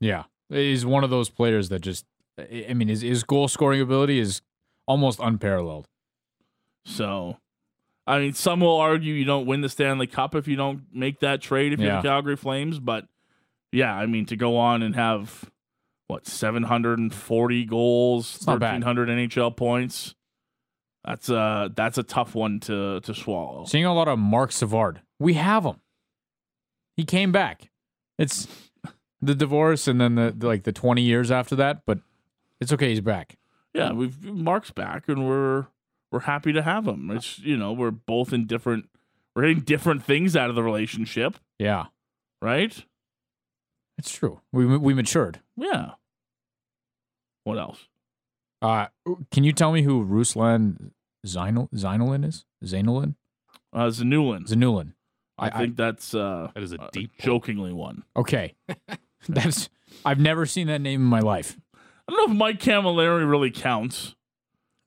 Yeah, 0.00 0.24
he's 0.48 0.84
one 0.84 1.04
of 1.04 1.10
those 1.10 1.30
players 1.30 1.68
that 1.70 1.80
just. 1.80 2.04
I 2.38 2.74
mean, 2.74 2.88
his 2.88 3.00
his 3.00 3.24
goal 3.24 3.48
scoring 3.48 3.80
ability 3.80 4.18
is 4.18 4.42
almost 4.86 5.20
unparalleled. 5.20 5.88
So, 6.84 7.38
I 8.06 8.18
mean, 8.18 8.34
some 8.34 8.60
will 8.60 8.76
argue 8.76 9.14
you 9.14 9.24
don't 9.24 9.46
win 9.46 9.62
the 9.62 9.70
Stanley 9.70 10.06
Cup 10.06 10.34
if 10.34 10.46
you 10.46 10.54
don't 10.54 10.82
make 10.92 11.20
that 11.20 11.40
trade 11.40 11.72
if 11.72 11.80
you're 11.80 11.96
the 11.96 12.02
Calgary 12.02 12.36
Flames. 12.36 12.78
But 12.78 13.06
yeah, 13.72 13.94
I 13.94 14.04
mean, 14.06 14.26
to 14.26 14.36
go 14.36 14.56
on 14.58 14.82
and 14.82 14.94
have 14.94 15.50
what 16.08 16.26
740 16.26 17.64
goals, 17.64 18.46
not 18.46 18.58
bad. 18.60 18.82
1300 18.84 19.08
NHL 19.08 19.56
points. 19.56 20.14
That's 21.04 21.28
a 21.28 21.70
that's 21.74 21.98
a 21.98 22.02
tough 22.02 22.34
one 22.34 22.58
to 22.60 23.00
to 23.00 23.14
swallow. 23.14 23.64
Seeing 23.64 23.84
a 23.84 23.94
lot 23.94 24.08
of 24.08 24.18
Marc 24.18 24.50
Savard. 24.52 25.02
We 25.20 25.34
have 25.34 25.64
him. 25.64 25.76
He 26.96 27.04
came 27.04 27.30
back. 27.32 27.70
It's 28.18 28.48
the 29.22 29.34
divorce 29.34 29.86
and 29.88 30.00
then 30.00 30.14
the, 30.14 30.34
the 30.36 30.46
like 30.46 30.64
the 30.64 30.72
20 30.72 31.02
years 31.02 31.30
after 31.30 31.54
that, 31.56 31.82
but 31.86 31.98
it's 32.60 32.72
okay. 32.72 32.88
He's 32.90 33.00
back. 33.00 33.36
yeah, 33.74 33.92
we've 33.92 34.22
Marc's 34.24 34.70
back 34.70 35.08
and 35.08 35.28
we're 35.28 35.66
we're 36.10 36.20
happy 36.20 36.52
to 36.52 36.62
have 36.62 36.86
him. 36.86 37.10
It's 37.10 37.38
you 37.38 37.56
know, 37.56 37.72
we're 37.72 37.90
both 37.90 38.32
in 38.32 38.46
different 38.46 38.88
we're 39.34 39.42
getting 39.42 39.60
different 39.60 40.02
things 40.02 40.34
out 40.34 40.48
of 40.50 40.56
the 40.56 40.62
relationship, 40.62 41.36
Yeah, 41.58 41.86
right? 42.42 42.84
It's 43.98 44.10
true. 44.12 44.40
We 44.52 44.66
we 44.66 44.94
matured. 44.94 45.40
Yeah. 45.56 45.92
What 47.44 47.58
else? 47.58 47.86
Uh, 48.62 48.86
can 49.30 49.44
you 49.44 49.52
tell 49.52 49.72
me 49.72 49.82
who 49.82 50.04
Ruslan 50.04 50.90
Zainul 51.26 51.70
Zainullin 51.72 52.24
is? 52.24 52.44
Zainullin? 52.64 53.14
Uh 53.72 53.86
Zanulin. 53.88 54.46
Zanulin. 54.48 54.92
I, 55.38 55.48
I- 55.48 55.50
think 55.58 55.76
that's 55.76 56.14
uh 56.14 56.50
That 56.54 56.62
is 56.62 56.72
a 56.72 56.88
deep 56.92 57.12
pull. 57.18 57.24
jokingly 57.38 57.72
one. 57.72 58.04
Okay, 58.16 58.54
that's 59.28 59.68
I've 60.04 60.18
never 60.20 60.46
seen 60.46 60.66
that 60.68 60.80
name 60.80 61.00
in 61.02 61.06
my 61.06 61.20
life. 61.20 61.56
I 61.76 62.12
don't 62.12 62.26
know 62.28 62.32
if 62.32 62.38
Mike 62.38 62.60
Cammalleri 62.60 63.28
really 63.28 63.50
counts. 63.50 64.14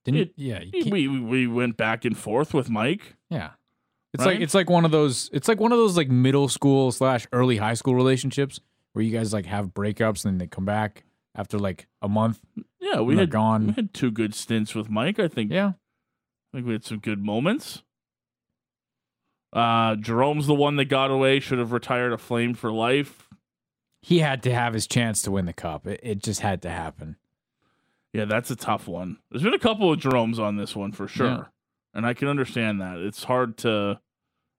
Didn't 0.05 0.21
It- 0.21 0.33
yeah 0.35 0.61
We, 0.73 1.07
we 1.07 1.19
we 1.19 1.47
went 1.47 1.77
back 1.77 2.03
and 2.05 2.17
forth 2.17 2.53
with 2.53 2.69
Mike. 2.69 3.15
yeah. 3.29 3.51
It's 4.11 4.25
Right? 4.25 4.33
like 4.33 4.41
it's 4.41 4.55
like 4.55 4.69
one 4.71 4.85
of 4.85 4.91
those 4.91 5.29
it's 5.31 5.47
like 5.47 5.59
one 5.59 5.71
of 5.71 5.77
those 5.77 5.95
like 5.95 6.09
middle 6.09 6.47
school 6.49 6.91
slash 6.91 7.27
early 7.31 7.57
high 7.57 7.75
school 7.75 7.93
relationships 7.93 8.59
where 8.93 9.03
you 9.03 9.11
guys 9.15 9.33
like 9.33 9.45
have 9.45 9.73
breakups 9.73 10.25
and 10.25 10.33
then 10.33 10.37
they 10.39 10.47
come 10.47 10.65
back 10.65 11.03
after 11.35 11.57
like 11.59 11.87
a 12.01 12.09
month. 12.09 12.39
Yeah, 12.79 13.01
we 13.01 13.17
had 13.17 13.29
gone. 13.29 13.67
We 13.67 13.73
had 13.73 13.93
two 13.93 14.11
good 14.11 14.33
stints 14.33 14.73
with 14.75 14.89
Mike. 14.89 15.19
I 15.19 15.27
think. 15.27 15.51
Yeah. 15.51 15.73
I 16.53 16.57
think 16.57 16.65
we 16.67 16.73
had 16.73 16.83
some 16.83 16.97
good 16.99 17.23
moments. 17.23 17.83
Uh, 19.51 19.95
Jarome's 19.95 20.47
the 20.47 20.53
one 20.55 20.75
that 20.77 20.85
got 20.85 21.11
away. 21.11 21.39
Should 21.39 21.59
have 21.59 21.71
retired 21.71 22.13
a 22.13 22.17
flame 22.17 22.53
for 22.53 22.71
life. 22.71 23.27
He 24.01 24.19
had 24.19 24.43
to 24.43 24.53
have 24.53 24.73
his 24.73 24.87
chance 24.87 25.21
to 25.23 25.31
win 25.31 25.45
the 25.45 25.53
cup. 25.53 25.85
It, 25.87 25.99
it 26.03 26.23
just 26.23 26.41
had 26.41 26.61
to 26.63 26.69
happen. 26.69 27.17
Yeah, 28.13 28.25
that's 28.25 28.49
a 28.49 28.55
tough 28.55 28.87
one. 28.87 29.17
There's 29.29 29.43
been 29.43 29.53
a 29.53 29.59
couple 29.59 29.91
of 29.91 29.99
Jarome's 29.99 30.39
on 30.39 30.55
this 30.57 30.75
one 30.75 30.91
for 30.91 31.07
sure, 31.07 31.27
Yeah. 31.27 31.43
and 31.93 32.05
I 32.07 32.13
can 32.13 32.27
understand 32.27 32.81
that. 32.81 32.97
It's 32.97 33.23
hard 33.25 33.57
to 33.59 33.99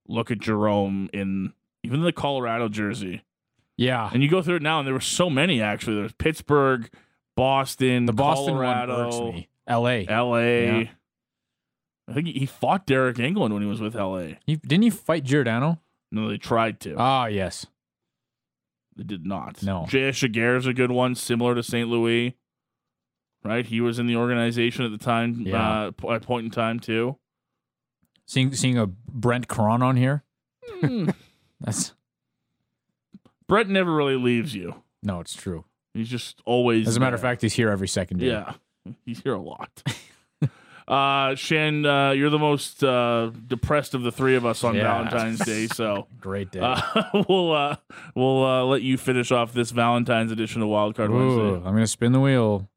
look 0.07 0.31
at 0.31 0.39
Jarome 0.39 1.09
in 1.13 1.53
even 1.83 2.03
the 2.03 2.13
Colorado 2.13 2.69
jersey, 2.69 3.23
Yeah. 3.81 4.11
and 4.13 4.23
you 4.23 4.29
go 4.29 4.43
through 4.43 4.57
it 4.57 4.63
now, 4.63 4.79
and 4.79 4.87
there 4.87 4.93
were 4.95 5.01
so 5.01 5.31
many 5.31 5.63
actually. 5.63 5.97
There's 5.97 6.13
Pittsburgh, 6.13 6.89
Boston, 7.37 8.05
The 8.07 8.13
Boston 8.13 8.55
Colorado, 8.55 9.09
one. 9.31 9.45
L.A. 9.67 10.07
L.A. 10.07 10.67
Yeah. 10.83 10.89
I 12.09 12.13
think 12.13 12.27
he 12.27 12.45
fought 12.45 12.87
Deryk 12.87 13.15
Engelland 13.17 13.53
when 13.53 13.63
he 13.63 13.69
was 13.69 13.81
with 13.81 13.95
L.A. 13.97 14.39
He, 14.45 14.57
didn't 14.57 14.83
he 14.83 14.91
fight 14.91 15.25
Giordano? 15.25 15.81
No, 16.13 16.29
they 16.29 16.39
tried 16.39 16.81
to. 16.81 16.97
Ah, 16.99 17.27
yes. 17.27 17.67
They 18.97 19.05
did 19.05 19.25
not. 19.25 19.63
No. 19.63 19.87
J.S. 19.89 20.19
Giguère 20.19 20.57
is 20.59 20.67
a 20.67 20.75
good 20.75 20.91
one, 20.91 21.15
similar 21.15 21.55
to 21.55 21.63
St. 21.63 21.89
Louis. 21.89 22.37
Right? 23.45 23.65
He 23.65 23.81
was 23.81 23.99
in 23.99 24.07
the 24.09 24.17
organization 24.17 24.85
at 24.85 24.91
the 24.91 24.99
time, 24.99 25.41
Yeah. 25.47 25.91
uh, 26.03 26.11
at 26.13 26.23
point 26.23 26.45
in 26.47 26.51
time, 26.51 26.81
too. 26.81 27.17
Seeing 28.27 28.53
seeing 28.55 28.77
a 28.77 28.87
Brent 28.87 29.49
Cron 29.49 29.81
on 29.83 29.97
here. 29.97 30.25
That's 31.61 31.95
Brett 33.51 33.69
never 33.69 33.93
really 33.93 34.15
leaves 34.15 34.55
you. 34.55 34.77
no, 35.03 35.19
it's 35.21 35.35
true. 35.35 35.65
He's 35.93 36.09
just 36.09 36.41
always. 36.47 36.87
As 36.87 36.97
a 36.97 37.01
matter 37.01 37.17
of 37.17 37.21
fact, 37.21 37.43
he's 37.43 37.53
here 37.53 37.69
every 37.69 37.89
second 37.89 38.19
day. 38.19 38.29
Yeah. 38.29 38.53
He's 39.05 39.21
here 39.21 39.35
a 39.35 39.41
lot. 39.43 39.83
uh, 40.89 41.35
Shan, 41.35 41.85
uh, 41.85 42.13
you're 42.13 42.31
the 42.31 42.39
most 42.39 42.83
uh, 42.85 43.31
depressed 43.47 43.93
of 43.95 44.03
the 44.03 44.13
three 44.13 44.37
of 44.37 44.47
us 44.47 44.63
on 44.65 44.75
Yeah. 44.77 44.85
Valentine's 44.85 45.41
Day, 45.41 45.67
so. 45.67 46.07
Great 46.21 46.51
day. 46.53 46.61
Uh, 46.63 46.81
we'll 47.29 47.53
uh, 47.53 47.77
we'll 48.15 48.45
uh, 48.45 48.65
let 48.65 48.83
you 48.83 48.97
finish 48.97 49.33
off 49.33 49.53
this 49.53 49.73
Valentine's 49.73 50.31
edition 50.33 50.63
of 50.63 50.69
Wildcard 50.69 51.11
Ooh, 51.11 51.19
Wednesday. 51.51 51.69
I'm 51.69 51.75
gonna 51.75 51.87
spin 51.89 52.13
the 52.13 52.21
wheel. 52.21 52.71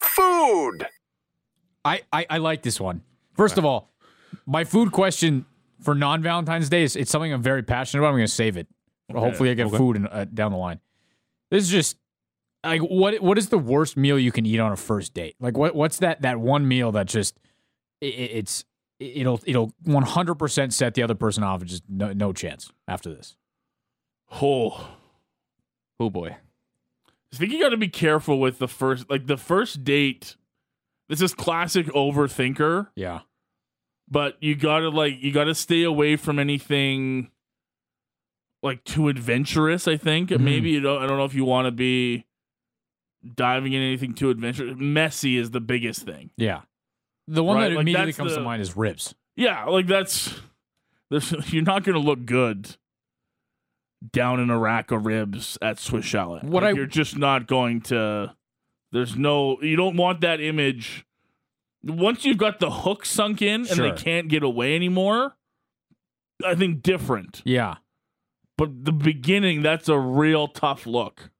Food. 0.00 0.86
I, 1.84 2.02
I, 2.12 2.26
I 2.30 2.38
like 2.38 2.62
this 2.62 2.80
one. 2.80 3.02
First 3.34 3.58
of 3.58 3.64
all, 3.64 3.92
my 4.46 4.64
food 4.64 4.90
question 4.92 5.44
for 5.82 5.94
non 5.94 6.22
Valentine's 6.22 6.68
Day 6.68 6.82
is 6.82 6.96
it's 6.96 7.10
something 7.10 7.32
I'm 7.32 7.42
very 7.42 7.62
passionate 7.62 8.00
about. 8.02 8.08
I'm 8.10 8.14
going 8.16 8.26
to 8.26 8.32
save 8.32 8.56
it. 8.56 8.66
Hopefully, 9.12 9.50
I 9.50 9.54
get 9.54 9.66
Okay. 9.66 9.76
food 9.76 9.96
in, 9.96 10.06
uh, 10.06 10.24
down 10.32 10.52
the 10.52 10.58
line. 10.58 10.80
This 11.50 11.64
is 11.64 11.70
just 11.70 11.96
like 12.64 12.80
what 12.82 13.20
what 13.22 13.38
is 13.38 13.48
the 13.48 13.58
worst 13.58 13.96
meal 13.96 14.18
you 14.18 14.30
can 14.32 14.46
eat 14.46 14.60
on 14.60 14.70
a 14.72 14.76
first 14.76 15.14
date? 15.14 15.34
Like 15.40 15.56
what 15.56 15.74
what's 15.74 15.98
that 15.98 16.22
that 16.22 16.38
one 16.38 16.68
meal 16.68 16.92
that 16.92 17.06
just 17.06 17.38
it, 18.00 18.06
it's 18.06 18.64
it'll 19.00 19.40
it'll 19.46 19.72
100 19.84 20.34
percent 20.36 20.72
set 20.74 20.94
the 20.94 21.02
other 21.02 21.14
person 21.16 21.42
off 21.42 21.60
and 21.60 21.68
just 21.70 21.82
no, 21.88 22.12
no 22.12 22.32
chance 22.32 22.70
after 22.86 23.12
this. 23.14 23.34
Oh, 24.40 24.88
Oh 25.98 26.08
boy. 26.10 26.36
I 27.32 27.36
think 27.36 27.52
you 27.52 27.60
got 27.60 27.68
to 27.70 27.76
be 27.76 27.88
careful 27.88 28.40
with 28.40 28.58
the 28.58 28.66
first, 28.68 29.08
like 29.10 29.26
the 29.26 29.36
first 29.36 29.84
date. 29.84 30.36
This 31.08 31.20
is 31.20 31.34
classic 31.34 31.86
overthinker. 31.88 32.88
Yeah, 32.94 33.20
but 34.10 34.36
you 34.40 34.54
gotta 34.56 34.88
like 34.88 35.22
you 35.22 35.32
gotta 35.32 35.54
stay 35.54 35.82
away 35.82 36.16
from 36.16 36.38
anything 36.38 37.30
like 38.62 38.84
too 38.84 39.08
adventurous. 39.08 39.88
I 39.88 39.96
think 39.96 40.30
Mhm. 40.30 40.40
maybe 40.40 40.70
you 40.70 40.80
don't. 40.80 41.02
I 41.02 41.06
don't 41.06 41.16
know 41.18 41.24
if 41.24 41.34
you 41.34 41.44
want 41.44 41.66
to 41.66 41.70
be 41.72 42.26
diving 43.34 43.72
in 43.72 43.82
anything 43.82 44.14
too 44.14 44.30
adventurous. 44.30 44.74
Messy 44.78 45.36
is 45.36 45.50
the 45.50 45.60
biggest 45.60 46.02
thing. 46.04 46.30
Yeah. 46.36 46.62
The 47.26 47.44
one 47.44 47.56
Right, 47.56 47.68
that 47.68 47.74
like, 47.76 47.82
immediately 47.82 48.12
comes 48.12 48.34
to 48.34 48.40
mind 48.40 48.60
is 48.62 48.76
ribs. 48.76 49.14
Yeah, 49.36 49.64
like 49.66 49.86
that's 49.86 50.38
there's 51.10 51.32
you're 51.52 51.62
not 51.62 51.84
gonna 51.84 51.98
look 51.98 52.24
good 52.26 52.76
down 54.12 54.40
in 54.40 54.48
a 54.50 54.58
rack 54.58 54.90
of 54.90 55.04
ribs 55.06 55.58
at 55.62 55.78
Swiss 55.78 56.04
Chalet. 56.04 56.40
What 56.42 56.62
Like, 56.62 56.74
I- 56.74 56.76
you're 56.76 56.86
just 56.86 57.16
not 57.18 57.46
going 57.46 57.82
to. 57.82 58.34
There's 58.92 59.16
no. 59.16 59.60
You 59.62 59.76
don't 59.76 59.96
want 59.96 60.22
that 60.22 60.40
image. 60.40 61.04
Once 61.82 62.24
you've 62.24 62.38
got 62.38 62.60
the 62.60 62.70
hook 62.70 63.06
sunk 63.06 63.40
in 63.42 63.66
and 63.66 63.80
they 63.80 63.92
can't 63.92 64.28
get 64.28 64.42
away 64.42 64.74
anymore, 64.76 65.36
I 66.44 66.54
think 66.54 66.82
different. 66.82 67.42
Yeah. 67.44 67.76
But 68.58 68.84
the 68.84 68.92
beginning, 68.92 69.62
that's 69.62 69.88
a 69.88 69.98
real 69.98 70.48
tough 70.48 70.86
look. 70.86 71.30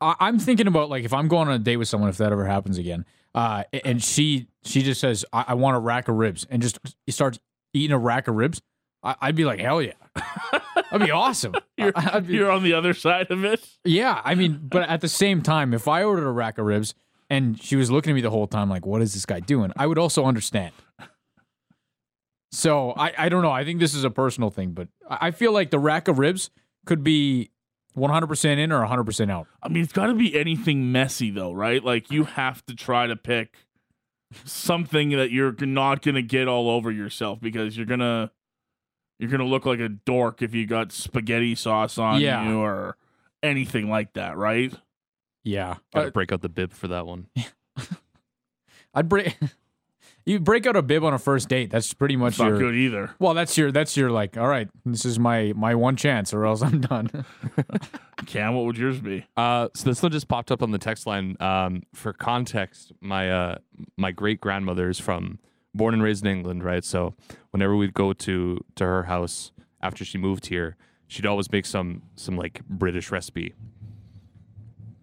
I, 0.00 0.14
I'm 0.20 0.38
thinking 0.38 0.66
about 0.66 0.90
like 0.90 1.04
if 1.04 1.12
I'm 1.12 1.28
going 1.28 1.48
on 1.48 1.54
a 1.54 1.58
date 1.58 1.76
with 1.76 1.88
someone, 1.88 2.10
if 2.10 2.16
that 2.18 2.32
ever 2.32 2.46
happens 2.46 2.78
again, 2.78 3.04
uh, 3.34 3.64
and 3.84 4.02
she 4.02 4.48
she 4.64 4.82
just 4.82 5.00
says, 5.00 5.24
I, 5.32 5.44
I 5.48 5.54
want 5.54 5.76
a 5.76 5.80
rack 5.80 6.08
of 6.08 6.16
ribs, 6.16 6.46
and 6.50 6.60
just 6.60 6.78
starts 7.08 7.38
eating 7.72 7.92
a 7.92 7.98
rack 7.98 8.26
of 8.26 8.34
ribs, 8.34 8.60
I, 9.02 9.14
I'd 9.20 9.36
be 9.36 9.44
like, 9.44 9.60
hell 9.60 9.80
yeah. 9.80 9.92
That'd 10.90 11.06
be 11.06 11.12
awesome. 11.12 11.54
You're, 11.76 11.92
be- 11.92 12.34
you're 12.34 12.50
on 12.50 12.62
the 12.64 12.72
other 12.72 12.94
side 12.94 13.30
of 13.30 13.44
it. 13.44 13.64
Yeah, 13.84 14.20
I 14.24 14.34
mean, 14.34 14.58
but 14.62 14.88
at 14.88 15.00
the 15.00 15.08
same 15.08 15.42
time, 15.42 15.72
if 15.74 15.86
I 15.86 16.02
ordered 16.02 16.26
a 16.26 16.32
rack 16.32 16.58
of 16.58 16.66
ribs 16.66 16.94
and 17.30 17.60
she 17.62 17.76
was 17.76 17.90
looking 17.90 18.10
at 18.12 18.14
me 18.14 18.20
the 18.20 18.30
whole 18.30 18.46
time, 18.46 18.68
like, 18.70 18.86
what 18.86 19.02
is 19.02 19.12
this 19.14 19.26
guy 19.26 19.40
doing? 19.40 19.72
I 19.76 19.86
would 19.86 19.98
also 19.98 20.24
understand. 20.24 20.72
So 22.50 22.92
I, 22.92 23.12
I 23.18 23.28
don't 23.28 23.42
know. 23.42 23.50
I 23.50 23.64
think 23.64 23.78
this 23.80 23.94
is 23.94 24.04
a 24.04 24.10
personal 24.10 24.50
thing, 24.50 24.70
but 24.72 24.88
I 25.08 25.30
feel 25.30 25.52
like 25.52 25.70
the 25.70 25.78
rack 25.78 26.08
of 26.08 26.18
ribs 26.18 26.50
could 26.86 27.04
be 27.04 27.50
100% 27.96 28.58
in 28.58 28.72
or 28.72 28.86
100% 28.86 29.30
out. 29.30 29.46
I 29.62 29.68
mean, 29.68 29.82
it's 29.82 29.92
got 29.92 30.06
to 30.06 30.14
be 30.14 30.38
anything 30.38 30.90
messy, 30.90 31.30
though, 31.30 31.52
right? 31.52 31.84
Like, 31.84 32.10
you 32.10 32.24
have 32.24 32.64
to 32.66 32.74
try 32.74 33.06
to 33.06 33.16
pick 33.16 33.66
something 34.44 35.10
that 35.10 35.30
you're 35.30 35.54
not 35.60 36.00
going 36.02 36.14
to 36.14 36.22
get 36.22 36.48
all 36.48 36.70
over 36.70 36.90
yourself 36.90 37.40
because 37.40 37.76
you're 37.76 37.86
going 37.86 38.00
to. 38.00 38.30
You're 39.20 39.30
gonna 39.32 39.46
look 39.46 39.66
like 39.66 39.80
a 39.80 39.88
dork 39.88 40.42
if 40.42 40.54
you 40.54 40.64
got 40.64 40.92
spaghetti 40.92 41.56
sauce 41.56 41.98
on 41.98 42.20
Yeah. 42.20 42.48
you 42.48 42.60
or 42.60 42.96
anything 43.42 43.90
like 43.90 44.12
that, 44.12 44.36
right? 44.36 44.72
Yeah. 45.48 45.76
Gotta 45.94 46.10
break 46.10 46.30
out 46.30 46.42
the 46.42 46.50
bib 46.50 46.74
for 46.74 46.88
that 46.88 47.06
one. 47.06 47.26
I'd 48.94 49.08
break. 49.08 49.36
You 50.26 50.38
break 50.38 50.66
out 50.66 50.76
a 50.76 50.82
bib 50.82 51.04
on 51.04 51.14
a 51.14 51.18
first 51.18 51.48
date. 51.48 51.70
That's 51.70 51.94
pretty 51.94 52.14
much 52.14 52.32
It's 52.34 52.38
not 52.38 52.48
your. 52.48 52.58
good 52.58 52.74
either. 52.74 53.10
Well, 53.18 53.32
that's 53.32 53.56
your. 53.56 53.72
That's 53.72 53.96
your 53.96 54.10
like. 54.10 54.36
All 54.36 54.46
right, 54.46 54.68
this 54.84 55.06
is 55.06 55.18
my 55.18 55.54
my 55.56 55.74
one 55.74 55.96
chance, 55.96 56.34
or 56.34 56.44
else 56.44 56.60
I'm 56.60 56.82
done. 56.82 57.24
Cam, 58.26 58.54
what 58.54 58.66
would 58.66 58.76
yours 58.76 59.00
be? 59.00 59.24
Uh, 59.38 59.68
so 59.74 59.88
this 59.88 60.02
one 60.02 60.12
just 60.12 60.28
popped 60.28 60.50
up 60.52 60.62
on 60.62 60.70
the 60.70 60.76
text 60.78 61.06
line. 61.06 61.34
Um, 61.40 61.82
for 61.94 62.12
context, 62.12 62.92
my 63.00 63.30
uh, 63.30 63.58
my 63.96 64.10
great 64.10 64.38
grandmother 64.38 64.90
is 64.90 64.98
from 65.00 65.38
born 65.74 65.94
and 65.94 66.02
raised 66.02 66.26
in 66.26 66.30
England, 66.30 66.62
right? 66.62 66.84
So 66.84 67.14
whenever 67.52 67.74
we'd 67.74 67.94
go 67.94 68.12
to 68.12 68.62
to 68.74 68.84
her 68.84 69.04
house 69.04 69.52
after 69.80 70.04
she 70.04 70.18
moved 70.18 70.48
here, 70.48 70.76
she'd 71.06 71.24
always 71.24 71.50
make 71.50 71.64
some 71.64 72.02
some 72.16 72.36
like 72.36 72.60
British 72.68 73.10
recipe 73.10 73.54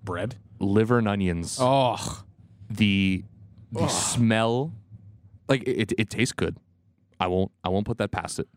Bread. 0.06 0.36
liver 0.60 0.98
and 1.00 1.08
onions. 1.08 1.58
Oh, 1.60 2.24
The 2.70 3.24
the 3.72 3.88
smell, 3.90 4.72
like 5.50 5.64
it, 5.68 5.92
it 5.98 6.10
tastes 6.10 6.32
good. 6.34 6.58
I 7.20 7.28
won't 7.28 7.52
I 7.64 7.70
won't 7.70 7.86
put 7.86 7.98
that 7.98 8.12
past 8.12 8.40
it. 8.40 8.48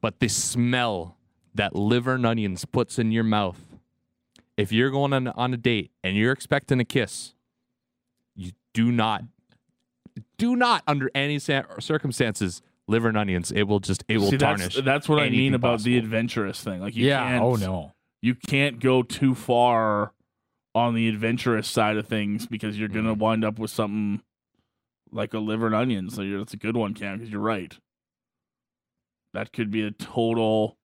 But 0.00 0.20
the 0.20 0.28
smell 0.28 1.18
that 1.54 1.74
liver 1.76 2.14
and 2.14 2.24
onions 2.26 2.64
puts 2.64 2.98
in 2.98 3.12
your 3.12 3.24
mouth, 3.24 3.58
if 4.56 4.72
you're 4.72 4.90
going 4.90 5.12
on, 5.12 5.28
on 5.28 5.52
a 5.54 5.56
date 5.56 5.90
and 6.02 6.16
you're 6.16 6.32
expecting 6.32 6.80
a 6.80 6.84
kiss, 6.84 7.34
you 8.36 8.52
do 8.72 8.90
not, 8.92 9.22
do 10.38 10.56
not 10.56 10.82
under 10.86 11.10
any 11.14 11.38
circumstances 11.38 12.60
liver 12.86 13.08
and 13.08 13.16
onions. 13.16 13.50
It 13.52 13.62
will 13.64 13.80
just 13.80 14.04
it 14.08 14.18
will 14.18 14.30
See, 14.30 14.36
tarnish. 14.38 14.74
That's, 14.74 14.84
that's 14.84 15.08
what 15.08 15.20
I 15.20 15.30
mean 15.30 15.54
about 15.54 15.82
the 15.82 15.96
adventurous 15.96 16.60
thing. 16.62 16.80
Like, 16.80 16.94
you 16.96 17.06
Yeah, 17.06 17.22
can't. 17.22 17.42
oh, 17.42 17.54
no. 17.54 17.92
You 18.20 18.34
can't 18.34 18.80
go 18.80 19.02
too 19.02 19.34
far 19.34 20.12
on 20.74 20.94
the 20.94 21.08
adventurous 21.08 21.68
side 21.68 21.96
of 21.96 22.06
things 22.06 22.46
because 22.46 22.78
you're 22.78 22.88
gonna 22.88 23.12
mm-hmm. 23.12 23.20
wind 23.20 23.44
up 23.44 23.58
with 23.58 23.70
something 23.70 24.22
like 25.12 25.32
a 25.32 25.38
liver 25.38 25.66
and 25.66 25.74
onions. 25.74 26.14
So 26.14 26.22
you're, 26.22 26.38
that's 26.38 26.54
a 26.54 26.58
good 26.58 26.76
one, 26.76 26.94
Cam, 26.94 27.18
because 27.18 27.30
you're 27.30 27.40
right. 27.40 27.78
That 29.32 29.52
could 29.52 29.70
be 29.70 29.84
a 29.84 29.90
total 29.90 30.78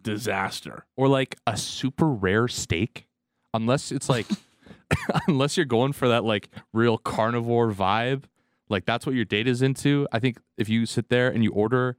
disaster. 0.00 0.86
or 0.96 1.08
like 1.08 1.36
a 1.46 1.56
super 1.56 2.08
rare 2.08 2.48
steak, 2.48 3.06
unless 3.52 3.90
it's 3.90 4.08
like, 4.08 4.26
unless 5.28 5.56
you're 5.56 5.66
going 5.66 5.92
for 5.92 6.08
that 6.08 6.24
like 6.24 6.48
real 6.72 6.98
carnivore 6.98 7.72
vibe, 7.72 8.24
like 8.68 8.84
that's 8.84 9.06
what 9.06 9.14
your 9.14 9.24
date 9.24 9.48
is 9.48 9.62
into. 9.62 10.06
I 10.12 10.18
think 10.18 10.38
if 10.56 10.68
you 10.68 10.86
sit 10.86 11.08
there 11.08 11.28
and 11.28 11.42
you 11.42 11.52
order, 11.52 11.96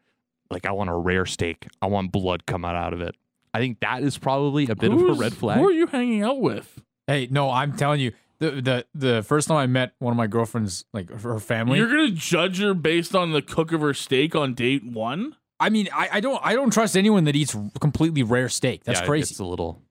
like, 0.50 0.66
I 0.66 0.72
want 0.72 0.90
a 0.90 0.96
rare 0.96 1.26
steak, 1.26 1.68
I 1.82 1.88
want 1.88 2.12
blood 2.12 2.46
coming 2.46 2.72
out 2.72 2.94
of 2.94 3.02
it. 3.02 3.16
I 3.54 3.60
think 3.60 3.80
that 3.80 4.04
is 4.04 4.18
probably 4.18 4.68
a 4.68 4.76
bit 4.76 4.92
of 4.92 5.02
a 5.02 5.14
red 5.14 5.34
flag. 5.34 5.60
Who 5.60 5.68
are 5.68 5.72
you 5.72 5.88
hanging 5.88 6.24
out 6.24 6.40
with? 6.40 6.82
Hey, 7.08 7.28
no, 7.32 7.50
I'm 7.50 7.76
telling 7.76 8.00
you, 8.02 8.12
the 8.40 8.52
the 8.52 8.86
the 8.94 9.24
first 9.24 9.48
time 9.48 9.58
I 9.58 9.66
met 9.68 9.94
one 10.00 10.12
of 10.12 10.18
my 10.18 10.28
girlfriend's 10.28 10.86
like 10.94 11.10
her 11.10 11.40
family. 11.40 11.78
You're 11.80 11.88
gonna 11.88 12.12
judge 12.12 12.60
her 12.60 12.74
based 12.74 13.16
on 13.16 13.32
the 13.32 13.42
cook 13.42 13.72
of 13.72 13.82
her 13.82 13.94
steak 13.94 14.36
on 14.36 14.54
date 14.54 14.84
one? 14.86 15.36
I 15.60 15.70
mean, 15.70 15.90
I, 15.94 16.10
I 16.14 16.20
don't 16.20 16.40
I 16.46 16.54
don't 16.54 16.72
trust 16.72 16.96
anyone 16.96 17.24
that 17.24 17.36
eats 17.36 17.56
completely 17.80 18.24
rare 18.24 18.50
steak. 18.50 18.84
That's 18.84 19.00
Yeah, 19.00 19.06
crazy. 19.08 19.30
gets 19.30 19.40
a 19.40 19.46
little. 19.46 19.82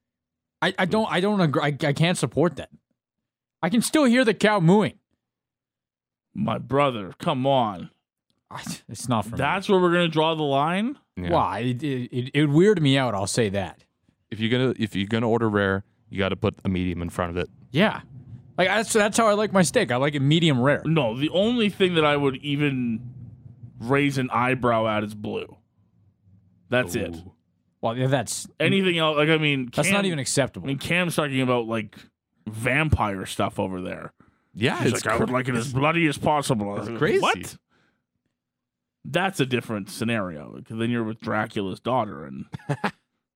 I, 0.62 0.74
I 0.78 0.84
don't 0.84 1.10
I 1.10 1.20
don't 1.20 1.40
agree. 1.40 1.62
I, 1.62 1.66
I 1.88 1.92
can't 1.92 2.16
support 2.16 2.56
that. 2.56 2.70
I 3.62 3.68
can 3.68 3.82
still 3.82 4.04
hear 4.04 4.24
the 4.24 4.34
cow 4.34 4.60
mooing. 4.60 4.94
My 6.34 6.58
brother, 6.58 7.14
come 7.18 7.46
on. 7.46 7.90
It's 8.88 9.08
not 9.08 9.24
for 9.24 9.32
me. 9.32 9.38
That's 9.38 9.68
where 9.68 9.80
we're 9.80 9.90
gonna 9.92 10.06
draw 10.08 10.34
the 10.34 10.44
line. 10.44 10.98
Yeah. 11.16 11.30
Why? 11.32 11.58
It, 11.60 11.82
it, 11.82 12.16
it, 12.16 12.30
it 12.34 12.48
weirded 12.48 12.80
me 12.80 12.96
out. 12.96 13.14
I'll 13.14 13.26
say 13.26 13.48
that. 13.48 13.82
If 14.30 14.38
you're 14.38 14.50
gonna 14.50 14.74
if 14.78 14.94
you're 14.94 15.08
gonna 15.08 15.28
order 15.28 15.48
rare, 15.48 15.82
you 16.08 16.18
got 16.18 16.30
to 16.30 16.36
put 16.36 16.54
a 16.64 16.68
medium 16.68 17.02
in 17.02 17.10
front 17.10 17.30
of 17.30 17.36
it. 17.36 17.48
Yeah, 17.70 18.00
like 18.58 18.68
that's 18.68 18.92
that's 18.92 19.18
how 19.18 19.26
I 19.26 19.34
like 19.34 19.52
my 19.52 19.62
steak. 19.62 19.90
I 19.90 19.96
like 19.96 20.14
it 20.14 20.20
medium 20.20 20.60
rare. 20.60 20.82
No, 20.84 21.16
the 21.16 21.30
only 21.30 21.68
thing 21.68 21.94
that 21.94 22.04
I 22.04 22.16
would 22.16 22.36
even 22.36 23.00
raise 23.80 24.18
an 24.18 24.30
eyebrow 24.30 24.86
at 24.86 25.04
is 25.04 25.14
blue. 25.14 25.56
That's 26.68 26.94
it. 26.94 27.14
Well, 27.80 27.96
yeah, 27.96 28.06
that's 28.06 28.48
Anything 28.58 28.98
else? 28.98 29.16
Like 29.16 29.28
I 29.28 29.38
mean, 29.38 29.70
That's 29.74 29.90
not 29.90 30.06
even 30.06 30.18
acceptable. 30.18 30.66
I 30.66 30.68
mean, 30.68 30.78
Cam's 30.78 31.14
talking 31.14 31.40
about 31.40 31.66
like 31.66 31.96
vampire 32.46 33.26
stuff 33.26 33.58
over 33.58 33.80
there. 33.80 34.12
Yeah, 34.54 34.82
He's 34.82 34.94
it's 34.94 35.04
like, 35.04 35.14
I 35.14 35.18
would 35.18 35.30
like 35.30 35.48
it 35.48 35.54
as 35.54 35.72
bloody 35.72 36.06
as 36.06 36.16
possible. 36.16 36.70
I 36.70 36.78
was 36.78 36.88
like, 36.88 36.98
crazy. 36.98 37.20
What? 37.20 37.56
That's 39.04 39.38
a 39.38 39.46
different 39.46 39.90
scenario 39.90 40.54
because 40.56 40.78
then 40.78 40.90
you're 40.90 41.04
with 41.04 41.20
Dracula's 41.20 41.78
daughter, 41.78 42.24
and 42.24 42.46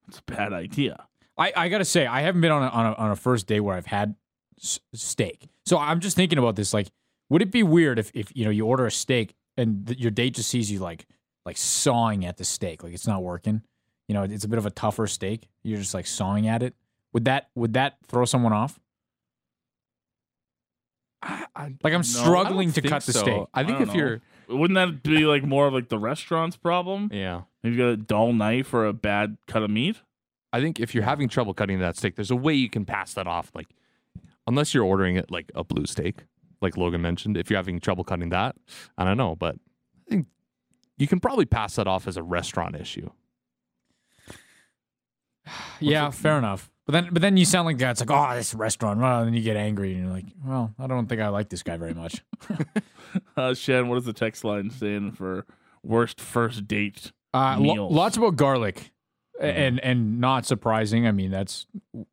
it's 0.07 0.19
a 0.19 0.23
bad 0.25 0.51
idea. 0.51 1.05
I, 1.41 1.53
I 1.55 1.69
gotta 1.69 1.85
say, 1.85 2.05
I 2.05 2.21
haven't 2.21 2.41
been 2.41 2.51
on 2.51 2.63
a, 2.63 2.67
on 2.67 2.85
a 2.85 2.93
on 2.93 3.11
a 3.11 3.15
first 3.15 3.47
day 3.47 3.59
where 3.59 3.75
I've 3.75 3.85
had 3.87 4.15
s- 4.61 4.79
steak. 4.93 5.47
So 5.65 5.77
I'm 5.77 5.99
just 5.99 6.15
thinking 6.15 6.37
about 6.39 6.55
this. 6.55 6.73
Like, 6.73 6.87
would 7.29 7.41
it 7.41 7.51
be 7.51 7.63
weird 7.63 7.97
if 7.99 8.11
if 8.13 8.31
you 8.35 8.45
know 8.45 8.51
you 8.51 8.65
order 8.65 8.85
a 8.85 8.91
steak 8.91 9.35
and 9.57 9.87
th- 9.87 9.99
your 9.99 10.11
date 10.11 10.35
just 10.35 10.49
sees 10.49 10.71
you 10.71 10.79
like 10.79 11.07
like 11.45 11.57
sawing 11.57 12.25
at 12.25 12.37
the 12.37 12.43
steak, 12.45 12.83
like 12.83 12.93
it's 12.93 13.07
not 13.07 13.23
working? 13.23 13.61
You 14.07 14.13
know, 14.15 14.23
it's 14.23 14.43
a 14.43 14.47
bit 14.49 14.59
of 14.59 14.65
a 14.65 14.71
tougher 14.71 15.07
steak. 15.07 15.47
You're 15.63 15.79
just 15.79 15.93
like 15.93 16.05
sawing 16.05 16.47
at 16.47 16.61
it. 16.63 16.75
Would 17.13 17.25
that 17.25 17.49
would 17.55 17.73
that 17.73 17.97
throw 18.07 18.25
someone 18.25 18.53
off? 18.53 18.79
like 21.83 21.93
I'm 21.93 22.03
struggling 22.03 22.71
to 22.73 22.81
cut 22.81 23.03
the 23.03 23.13
steak. 23.13 23.43
I 23.53 23.63
think 23.63 23.79
don't 23.79 23.89
if 23.89 23.95
you're 23.95 24.21
wouldn't 24.49 24.75
that 24.75 25.03
be 25.03 25.25
like 25.25 25.43
more 25.43 25.67
of 25.67 25.73
like 25.73 25.87
the 25.89 25.99
restaurant's 25.99 26.57
problem? 26.57 27.09
yeah, 27.13 27.41
If 27.63 27.71
you 27.71 27.77
got 27.77 27.87
a 27.89 27.97
dull 27.97 28.33
knife 28.33 28.73
or 28.73 28.85
a 28.85 28.93
bad 28.93 29.37
cut 29.47 29.63
of 29.63 29.69
meat. 29.69 29.97
I 30.53 30.59
think 30.61 30.79
if 30.79 30.93
you're 30.93 31.03
having 31.03 31.29
trouble 31.29 31.53
cutting 31.53 31.79
that 31.79 31.95
steak, 31.97 32.15
there's 32.15 32.31
a 32.31 32.35
way 32.35 32.53
you 32.53 32.69
can 32.69 32.85
pass 32.85 33.13
that 33.13 33.27
off. 33.27 33.51
Like, 33.55 33.67
unless 34.47 34.73
you're 34.73 34.83
ordering 34.83 35.15
it 35.15 35.31
like 35.31 35.51
a 35.55 35.63
blue 35.63 35.85
steak, 35.85 36.25
like 36.61 36.77
Logan 36.77 37.01
mentioned. 37.01 37.37
If 37.37 37.49
you're 37.49 37.57
having 37.57 37.79
trouble 37.79 38.03
cutting 38.03 38.29
that, 38.29 38.55
I 38.97 39.05
don't 39.05 39.17
know, 39.17 39.35
but 39.35 39.55
I 40.07 40.09
think 40.09 40.27
you 40.97 41.07
can 41.07 41.19
probably 41.19 41.45
pass 41.45 41.75
that 41.75 41.87
off 41.87 42.07
as 42.07 42.17
a 42.17 42.23
restaurant 42.23 42.75
issue. 42.75 43.09
yeah, 45.79 46.09
fair 46.09 46.37
enough. 46.37 46.69
But 46.85 46.93
then 46.93 47.09
but 47.11 47.21
then 47.21 47.37
you 47.37 47.45
sound 47.45 47.65
like 47.67 47.77
that. 47.77 47.91
It's 47.91 47.99
like, 48.01 48.11
oh, 48.11 48.35
this 48.35 48.53
restaurant. 48.53 48.99
Well, 48.99 49.19
and 49.19 49.27
then 49.27 49.33
you 49.33 49.41
get 49.41 49.55
angry 49.55 49.93
and 49.93 50.03
you're 50.03 50.11
like, 50.13 50.25
well, 50.45 50.73
I 50.79 50.87
don't 50.87 51.07
think 51.07 51.21
I 51.21 51.29
like 51.29 51.49
this 51.49 51.63
guy 51.63 51.77
very 51.77 51.93
much. 51.93 52.23
Uh, 53.35 53.53
Shan, 53.53 53.89
what 53.89 53.97
is 53.97 54.05
the 54.05 54.13
text 54.13 54.45
line 54.45 54.69
saying 54.69 55.11
for 55.11 55.45
worst 55.83 56.21
first 56.21 56.65
date 56.65 57.11
Uh, 57.33 57.57
lo- 57.59 57.87
lots 57.89 58.15
about 58.15 58.37
garlic, 58.37 58.77
A- 58.79 58.90
and 59.41 59.79
and 59.79 60.19
not 60.21 60.45
surprising. 60.45 61.07
I 61.07 61.11
mean, 61.11 61.31
that's 61.31 61.65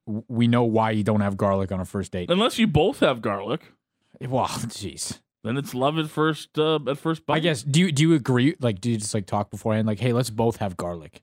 we 0.06 0.48
know 0.48 0.64
why 0.64 0.90
you 0.92 1.02
don't 1.04 1.20
have 1.20 1.36
garlic 1.36 1.70
on 1.72 1.80
a 1.80 1.84
first 1.84 2.12
date. 2.12 2.30
Unless 2.30 2.58
you 2.58 2.66
both 2.66 3.00
have 3.00 3.20
garlic, 3.20 3.72
Well, 4.20 4.46
jeez. 4.48 5.20
then 5.44 5.56
it's 5.56 5.74
love 5.74 5.98
at 5.98 6.08
first 6.10 6.58
uh, 6.58 6.78
at 6.88 6.98
first 6.98 7.24
bite. 7.26 7.36
I 7.36 7.40
guess. 7.40 7.62
Do 7.62 7.80
you 7.80 7.92
do 7.92 8.02
you 8.02 8.14
agree? 8.14 8.56
Like, 8.60 8.80
do 8.80 8.90
you 8.90 8.96
just 8.98 9.14
like 9.14 9.26
talk 9.26 9.50
beforehand? 9.50 9.86
Like, 9.86 10.00
hey, 10.00 10.12
let's 10.12 10.30
both 10.30 10.56
have 10.56 10.76
garlic. 10.76 11.22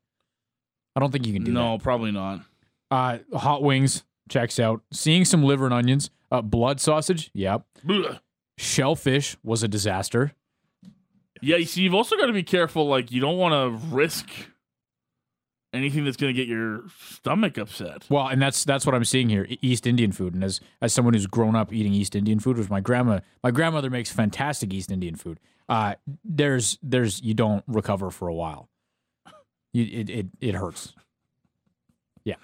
I 0.96 1.00
don't 1.02 1.12
think 1.12 1.28
you 1.28 1.34
can 1.34 1.44
do 1.44 1.52
that. 1.52 1.60
no, 1.60 1.78
probably 1.78 2.12
not. 2.12 2.42
Uh, 2.90 3.18
hot 3.34 3.62
wings 3.64 4.04
checks 4.30 4.60
out. 4.60 4.82
Seeing 4.92 5.26
some 5.26 5.44
liver 5.44 5.66
and 5.66 5.74
onions. 5.74 6.10
Uh, 6.32 6.42
blood 6.42 6.80
sausage. 6.80 7.30
Yep. 7.34 7.66
Blech. 7.86 8.20
Shellfish 8.58 9.36
was 9.44 9.62
a 9.64 9.68
disaster. 9.68 10.32
Yeah, 11.42 11.58
you 11.58 11.66
see, 11.66 11.82
you've 11.82 11.94
also 11.94 12.16
got 12.16 12.28
to 12.28 12.34
be 12.34 12.44
careful. 12.44 12.88
Like, 12.88 13.12
you 13.12 13.20
don't 13.22 13.38
want 13.38 13.54
to 13.54 13.88
risk 13.94 14.30
anything 15.76 16.06
that's 16.06 16.18
going 16.18 16.34
to 16.34 16.40
get 16.40 16.48
your 16.48 16.84
stomach 17.00 17.58
upset. 17.58 18.06
Well, 18.10 18.28
and 18.28 18.42
that's 18.42 18.64
that's 18.64 18.86
what 18.86 18.96
I'm 18.96 19.06
seeing 19.06 19.30
here. 19.30 19.48
East 19.62 19.86
Indian 19.86 20.12
food, 20.12 20.34
and 20.34 20.44
as 20.44 20.60
as 20.82 20.94
someone 20.94 21.14
who's 21.14 21.28
grown 21.28 21.56
up 21.56 21.74
eating 21.74 21.94
East 21.94 22.16
Indian 22.16 22.40
food, 22.40 22.58
which 22.58 22.70
my 22.70 22.80
grandma 22.80 23.20
my 23.44 23.52
grandmother 23.52 23.90
makes 23.90 24.12
fantastic 24.12 24.74
East 24.74 24.92
Indian 24.92 25.16
food. 25.16 25.40
Uh, 25.68 25.96
there's 26.24 26.78
there's 26.82 27.22
you 27.22 27.34
don't 27.34 27.64
recover 27.68 28.12
for 28.12 28.28
a 28.28 28.34
while. 28.34 28.70
You, 29.74 29.84
it 29.84 30.10
it 30.10 30.28
it 30.42 30.56
hurts. 30.56 30.94
Yeah. 32.24 32.36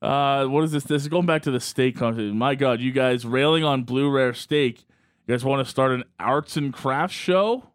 Uh, 0.00 0.46
what 0.46 0.64
is 0.64 0.72
this? 0.72 0.84
This 0.84 1.02
is 1.02 1.08
going 1.08 1.26
back 1.26 1.42
to 1.42 1.50
the 1.50 1.60
steak 1.60 1.96
conversation. 1.96 2.36
My 2.36 2.54
God, 2.54 2.80
you 2.80 2.90
guys 2.90 3.24
railing 3.24 3.62
on 3.62 3.84
blue 3.84 4.10
rare 4.10 4.34
steak. 4.34 4.84
You 5.26 5.34
guys 5.34 5.44
want 5.44 5.64
to 5.64 5.70
start 5.70 5.92
an 5.92 6.04
arts 6.18 6.56
and 6.56 6.72
crafts 6.72 7.14
show? 7.14 7.68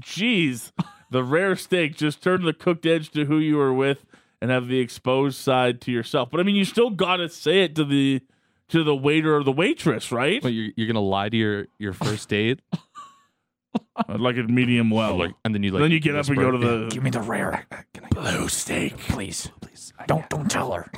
Jeez, 0.00 0.72
the 1.10 1.22
rare 1.24 1.56
steak 1.56 1.96
just 1.96 2.22
turn 2.22 2.44
the 2.44 2.52
cooked 2.52 2.84
edge 2.86 3.10
to 3.10 3.24
who 3.24 3.38
you 3.38 3.56
were 3.56 3.72
with 3.72 4.04
and 4.40 4.50
have 4.50 4.68
the 4.68 4.78
exposed 4.78 5.38
side 5.38 5.80
to 5.82 5.90
yourself. 5.92 6.30
But 6.30 6.40
I 6.40 6.42
mean, 6.44 6.56
you 6.56 6.64
still 6.64 6.90
got 6.90 7.16
to 7.16 7.28
say 7.28 7.62
it 7.62 7.74
to 7.76 7.84
the 7.84 8.20
to 8.68 8.84
the 8.84 8.94
waiter 8.94 9.34
or 9.36 9.42
the 9.42 9.52
waitress, 9.52 10.12
right? 10.12 10.42
But 10.42 10.52
you're, 10.52 10.70
you're 10.76 10.86
gonna 10.86 11.00
lie 11.00 11.28
to 11.30 11.36
your 11.36 11.66
your 11.78 11.92
first 11.94 12.28
date, 12.28 12.60
I'd 14.08 14.20
like 14.20 14.36
it 14.36 14.48
medium 14.48 14.90
well. 14.90 15.16
like, 15.16 15.32
and 15.44 15.54
then 15.54 15.62
you 15.62 15.70
like 15.70 15.80
then 15.82 15.90
you 15.90 16.00
get 16.00 16.14
up 16.16 16.26
and 16.28 16.36
go 16.36 16.50
to 16.50 16.58
whisper, 16.58 16.78
the 16.84 16.88
Give 16.90 17.02
me 17.02 17.10
the 17.10 17.20
rare 17.20 17.66
blue 18.10 18.48
steak. 18.48 18.98
please. 18.98 19.50
Please. 19.60 19.92
Don't 20.06 20.28
don't 20.28 20.50
tell 20.50 20.72
her. 20.72 20.90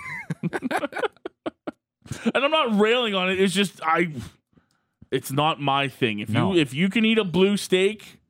and 2.34 2.44
I'm 2.44 2.50
not 2.50 2.78
railing 2.78 3.14
on 3.14 3.30
it. 3.30 3.40
It's 3.40 3.54
just 3.54 3.80
I. 3.84 4.12
It's 5.11 5.32
not 5.32 5.61
my 5.61 5.88
thing. 5.88 6.20
If 6.20 6.28
No. 6.28 6.52
you 6.52 6.61
if 6.61 6.74
you 6.74 6.88
can 6.88 7.04
eat 7.04 7.18
a 7.18 7.24
blue 7.24 7.56
steak, 7.56 8.20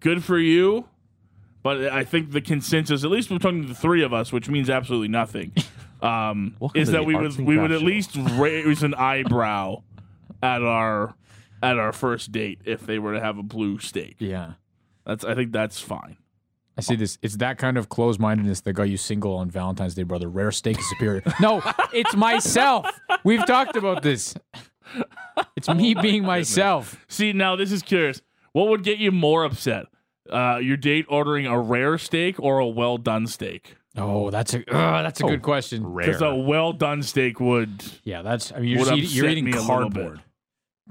good 0.00 0.24
for 0.24 0.38
you. 0.38 0.88
But 1.62 1.84
I 1.84 2.04
think 2.04 2.32
the 2.32 2.40
consensus, 2.40 3.04
at 3.04 3.10
least 3.10 3.30
we're 3.30 3.38
talking 3.38 3.62
to 3.62 3.68
the 3.68 3.74
three 3.74 4.02
of 4.02 4.12
us, 4.12 4.32
which 4.32 4.48
means 4.48 4.68
absolutely 4.68 5.08
nothing, 5.08 5.52
um, 6.02 6.56
is 6.74 6.90
that 6.90 7.04
we 7.06 7.14
would 7.14 7.36
we 7.38 7.56
would 7.56 7.72
at 7.72 7.82
least 7.82 8.16
raise 8.16 8.82
an 8.82 8.94
eyebrow 8.94 9.82
at 10.42 10.62
our 10.62 11.14
at 11.62 11.78
our 11.78 11.92
first 11.92 12.32
date 12.32 12.60
if 12.64 12.84
they 12.84 12.98
were 12.98 13.12
to 13.14 13.20
have 13.20 13.38
a 13.38 13.42
blue 13.42 13.78
steak. 13.78 14.16
Yeah. 14.18 14.54
That's 15.06 15.24
I 15.24 15.34
think 15.34 15.52
that's 15.52 15.80
fine. 15.80 16.16
I 16.76 16.80
see 16.80 16.96
this. 16.96 17.18
It's 17.22 17.36
that 17.36 17.58
kind 17.58 17.76
of 17.76 17.88
closed 17.90 18.18
mindedness 18.18 18.62
that 18.62 18.72
got 18.72 18.84
you 18.84 18.96
single 18.96 19.34
on 19.36 19.50
Valentine's 19.50 19.94
Day, 19.94 20.04
brother. 20.04 20.28
Rare 20.28 20.50
steak 20.50 20.78
is 20.78 20.88
superior. 20.88 21.22
no, 21.40 21.62
it's 21.92 22.16
myself. 22.16 22.86
We've 23.24 23.44
talked 23.46 23.76
about 23.76 24.02
this. 24.02 24.34
It's 25.54 25.68
me 25.68 25.94
being 25.94 26.24
myself. 26.24 27.04
See, 27.08 27.32
now 27.32 27.56
this 27.56 27.72
is 27.72 27.82
curious. 27.82 28.22
What 28.52 28.68
would 28.68 28.82
get 28.82 28.98
you 28.98 29.12
more 29.12 29.44
upset? 29.44 29.86
Uh, 30.32 30.58
your 30.58 30.76
date 30.76 31.06
ordering 31.08 31.46
a 31.46 31.58
rare 31.58 31.98
steak 31.98 32.40
or 32.40 32.58
a 32.58 32.66
well 32.66 32.96
done 32.98 33.26
steak? 33.26 33.76
Oh, 33.96 34.30
that's 34.30 34.54
a 34.54 34.58
uh, 34.74 35.02
that's 35.02 35.20
a 35.20 35.24
good 35.24 35.42
question. 35.42 35.94
Because 35.94 36.22
a 36.22 36.34
well 36.34 36.72
done 36.72 37.02
steak 37.02 37.38
would. 37.40 37.84
Yeah, 38.04 38.22
that's. 38.22 38.50
I 38.52 38.60
mean, 38.60 38.68
you're, 38.70 38.78
would 38.80 38.86
just 38.86 38.98
eating, 38.98 39.10
you're 39.10 39.24
upset 39.26 39.32
eating 39.32 39.44
me 39.44 39.52
a 39.52 39.60
little 39.60 39.90
bit. 39.90 40.02
cardboard. 40.02 40.22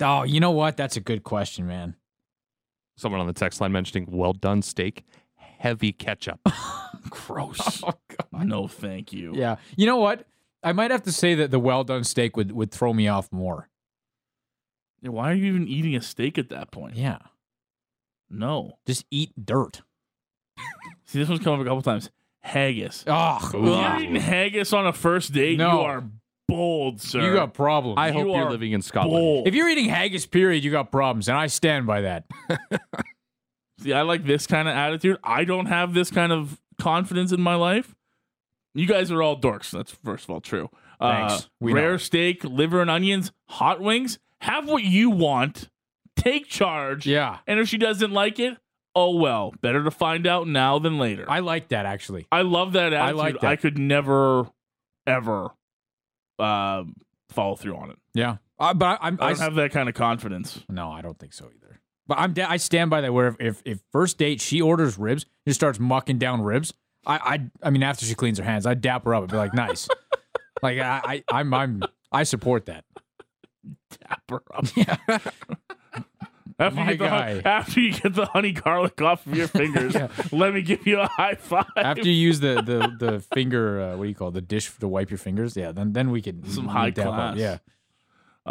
Oh, 0.01 0.23
you 0.23 0.39
know 0.39 0.51
what? 0.51 0.77
That's 0.77 0.97
a 0.97 1.01
good 1.01 1.23
question, 1.23 1.67
man. 1.67 1.95
Someone 2.97 3.19
on 3.21 3.27
the 3.27 3.33
text 3.33 3.59
line 3.61 3.71
mentioning 3.71 4.07
well 4.11 4.33
done 4.33 4.61
steak, 4.61 5.03
heavy 5.35 5.91
ketchup. 5.91 6.39
Gross. 7.09 7.83
No, 8.31 8.67
thank 8.67 9.11
you. 9.11 9.31
Oh, 9.31 9.37
Yeah, 9.37 9.55
you 9.75 9.85
know 9.87 9.97
what? 9.97 10.25
I 10.63 10.71
might 10.73 10.91
have 10.91 11.01
to 11.03 11.11
say 11.11 11.33
that 11.35 11.49
the 11.49 11.59
well 11.59 11.83
done 11.83 12.03
steak 12.03 12.37
would 12.37 12.51
would 12.51 12.71
throw 12.71 12.93
me 12.93 13.07
off 13.07 13.31
more. 13.31 13.69
Yeah, 15.01 15.09
Why 15.09 15.31
are 15.31 15.33
you 15.35 15.45
even 15.45 15.67
eating 15.67 15.95
a 15.95 16.01
steak 16.01 16.37
at 16.37 16.49
that 16.49 16.69
point? 16.71 16.95
Yeah, 16.95 17.17
No. 18.31 18.77
just 18.87 19.05
eat 19.11 19.31
dirt. 19.43 19.81
See, 21.05 21.19
this 21.19 21.27
one's 21.29 21.43
come 21.43 21.53
up 21.55 21.59
a 21.61 21.63
couple 21.63 21.81
times. 21.81 22.09
Haggis. 22.41 23.03
Oh, 23.07 23.37
If 23.43 23.53
you're 23.53 23.99
eating 24.01 24.15
haggis 24.15 24.73
on 24.73 24.87
a 24.87 24.93
first 24.93 25.31
date, 25.33 25.57
No. 25.57 25.71
you 25.73 25.79
are 25.81 26.03
bold, 26.47 26.99
sir. 27.01 27.21
you 27.21 27.33
got 27.33 27.53
problems. 27.53 27.97
I 27.99 28.11
hope 28.11 28.25
You 28.27 28.33
you're 28.35 28.45
are 28.47 28.51
living 28.51 28.71
in 28.71 28.81
Scotland. 28.81 29.13
bold. 29.21 29.47
if 29.47 29.53
you're 29.53 29.69
eating 29.69 29.89
haggis, 29.89 30.25
period, 30.25 30.63
you 30.63 30.71
got 30.71 30.91
problems, 30.91 31.27
and 31.29 31.37
I 31.37 31.47
stand 31.47 31.85
by 31.85 32.01
that. 32.01 32.25
See, 33.79 33.93
I 33.93 34.01
like 34.03 34.25
this 34.25 34.47
kind 34.47 34.67
of 34.67 34.75
attitude. 34.75 35.17
I 35.23 35.43
don't 35.43 35.65
have 35.67 35.93
this 35.93 36.11
kind 36.11 36.31
of 36.31 36.59
confidence 36.79 37.31
in 37.31 37.41
my 37.41 37.55
life. 37.55 37.95
You 38.73 38.85
guys 38.85 39.11
are 39.11 39.21
all 39.23 39.39
dorks. 39.39 39.71
That's 39.71 39.91
first 40.03 40.25
of 40.25 40.29
all 40.29 40.41
true. 40.41 40.69
Thanks. 40.99 41.33
Uh, 41.33 41.41
We 41.59 41.73
rare 41.73 41.91
know. 41.91 41.97
steak, 41.97 42.43
liver 42.43 42.81
and 42.81 42.89
onions, 42.91 43.31
hot 43.47 43.81
wings. 43.81 44.19
Have 44.41 44.67
what 44.67 44.83
you 44.83 45.09
want. 45.09 45.69
Take 46.21 46.47
charge. 46.47 47.05
Yeah, 47.07 47.39
And 47.47 47.59
if 47.59 47.67
she 47.67 47.77
doesn't 47.77 48.11
like 48.11 48.39
it, 48.39 48.57
oh 48.95 49.15
well. 49.15 49.53
Better 49.61 49.83
to 49.83 49.91
find 49.91 50.27
out 50.27 50.47
now 50.47 50.77
than 50.79 50.99
later. 50.99 51.25
I 51.27 51.39
like 51.39 51.69
that 51.69 51.85
actually. 51.85 52.27
I 52.31 52.43
love 52.43 52.73
that 52.73 52.93
attitude. 52.93 52.99
I 53.07 53.11
like 53.11 53.41
that. 53.41 53.47
I 53.47 53.55
could 53.55 53.77
never, 53.79 54.47
ever 55.07 55.49
uh, 56.37 56.83
follow 57.29 57.55
through 57.55 57.75
on 57.75 57.89
it. 57.91 57.97
Yeah, 58.13 58.37
uh, 58.59 58.73
but 58.73 58.85
I, 58.85 59.07
I'm 59.07 59.17
I 59.19 59.25
I, 59.25 59.29
don't 59.29 59.39
have 59.39 59.55
that 59.55 59.71
kind 59.71 59.89
of 59.89 59.95
confidence. 59.95 60.59
no, 60.69 60.91
I 60.91 61.01
don't 61.01 61.17
think 61.17 61.33
so 61.33 61.45
either. 61.45 61.79
But 62.07 62.19
I'm 62.19 62.33
da- 62.33 62.47
I 62.49 62.57
stand 62.57 62.89
by 62.89 63.01
that. 63.01 63.13
Where 63.13 63.27
if, 63.27 63.35
if 63.39 63.61
if 63.65 63.79
first 63.91 64.17
date 64.17 64.41
she 64.41 64.61
orders 64.61 64.97
ribs, 64.97 65.25
just 65.47 65.59
starts 65.59 65.79
mucking 65.79 66.17
down 66.19 66.41
ribs. 66.41 66.73
I 67.05 67.15
I 67.63 67.67
I 67.67 67.69
mean 67.71 67.83
after 67.83 68.05
she 68.05 68.13
cleans 68.15 68.37
her 68.37 68.43
hands, 68.43 68.65
I'd 68.65 68.81
dap 68.81 69.05
her 69.05 69.15
up 69.15 69.23
and 69.23 69.31
be 69.31 69.37
like, 69.37 69.53
nice. 69.53 69.87
like 70.61 70.77
I, 70.79 71.01
I 71.03 71.23
I'm 71.31 71.53
I'm 71.53 71.83
I 72.11 72.23
support 72.23 72.65
that. 72.67 72.83
Dapper 74.07 74.43
up. 74.53 74.65
Yeah. 74.75 74.97
After 76.61 76.75
My 76.79 76.91
you, 76.91 76.97
get 76.97 77.03
the, 77.03 77.09
guy. 77.09 77.41
after 77.49 77.79
you 77.79 77.91
get 77.93 78.13
the 78.13 78.25
honey 78.27 78.51
garlic 78.51 79.01
off 79.01 79.25
of 79.25 79.35
your 79.35 79.47
fingers, 79.59 79.95
let 80.31 80.53
me 80.53 80.61
give 80.61 80.85
you 80.85 80.99
a 80.99 81.07
high 81.07 81.35
five. 81.35 81.65
After 81.75 82.03
you 82.03 82.11
use 82.13 82.39
the 82.39 82.61
the 82.61 82.95
the 83.05 83.19
finger, 83.33 83.81
uh, 83.81 83.97
what 83.97 84.03
do 84.03 84.09
you 84.09 84.15
call 84.15 84.27
it, 84.29 84.33
the 84.35 84.41
dish 84.41 84.71
to 84.79 84.87
wipe 84.87 85.09
your 85.09 85.17
fingers? 85.17 85.57
Yeah, 85.57 85.71
then 85.71 85.93
then 85.93 86.11
we 86.11 86.21
can 86.21 86.43
Some 86.49 86.67
high 86.67 86.91
dap 86.91 87.07
up. 87.07 87.13
class. 87.35 87.37
Yeah, 87.37 87.57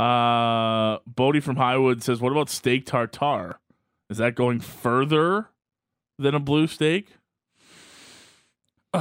Uh, 0.00 0.98
Bodie 1.06 1.40
from 1.40 1.56
Highwood 1.56 2.02
says, 2.02 2.20
"What 2.20 2.32
about 2.32 2.48
steak 2.50 2.84
tartare? 2.86 3.58
Is 4.08 4.18
that 4.18 4.34
going 4.34 4.61
further 4.61 5.48
than 6.18 6.34
a 6.34 6.40
blue 6.40 6.66
steak?" 6.66 7.08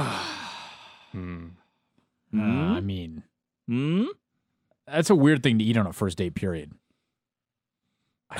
Hmm. 1.12 1.46
Uh, 2.32 2.40
I 2.40 2.80
mean, 2.80 3.24
Hmm? 3.66 4.04
that's 4.86 5.10
a 5.10 5.14
weird 5.16 5.42
thing 5.42 5.58
to 5.58 5.64
eat 5.64 5.76
on 5.76 5.86
a 5.88 5.92
first 5.92 6.18
date. 6.18 6.36
Period. 6.36 6.70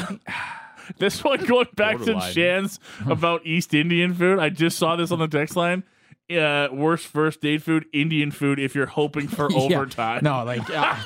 This 0.99 1.23
one 1.25 1.45
going 1.45 1.69
back 1.77 1.93
to 1.99 2.05
Borderline. 2.05 2.33
Shan's 2.33 2.79
about 3.07 3.47
East 3.47 3.75
Indian 3.75 4.15
food. 4.15 4.39
I 4.39 4.49
just 4.51 4.79
saw 4.79 4.97
this 4.97 5.11
on 5.11 5.19
the 5.19 5.29
text 5.29 5.57
line. 5.57 5.85
Uh, 6.31 6.69
worst 6.73 7.07
first 7.07 7.41
date 7.41 7.63
food, 7.63 7.87
Indian 7.93 8.31
food. 8.31 8.61
If 8.61 8.75
you're 8.75 8.87
hoping 8.87 9.27
for 9.29 9.51
Yeah. 9.51 9.59
overtime, 9.79 10.21
No, 10.23 10.45
like 10.45 10.63
uh, 10.71 10.97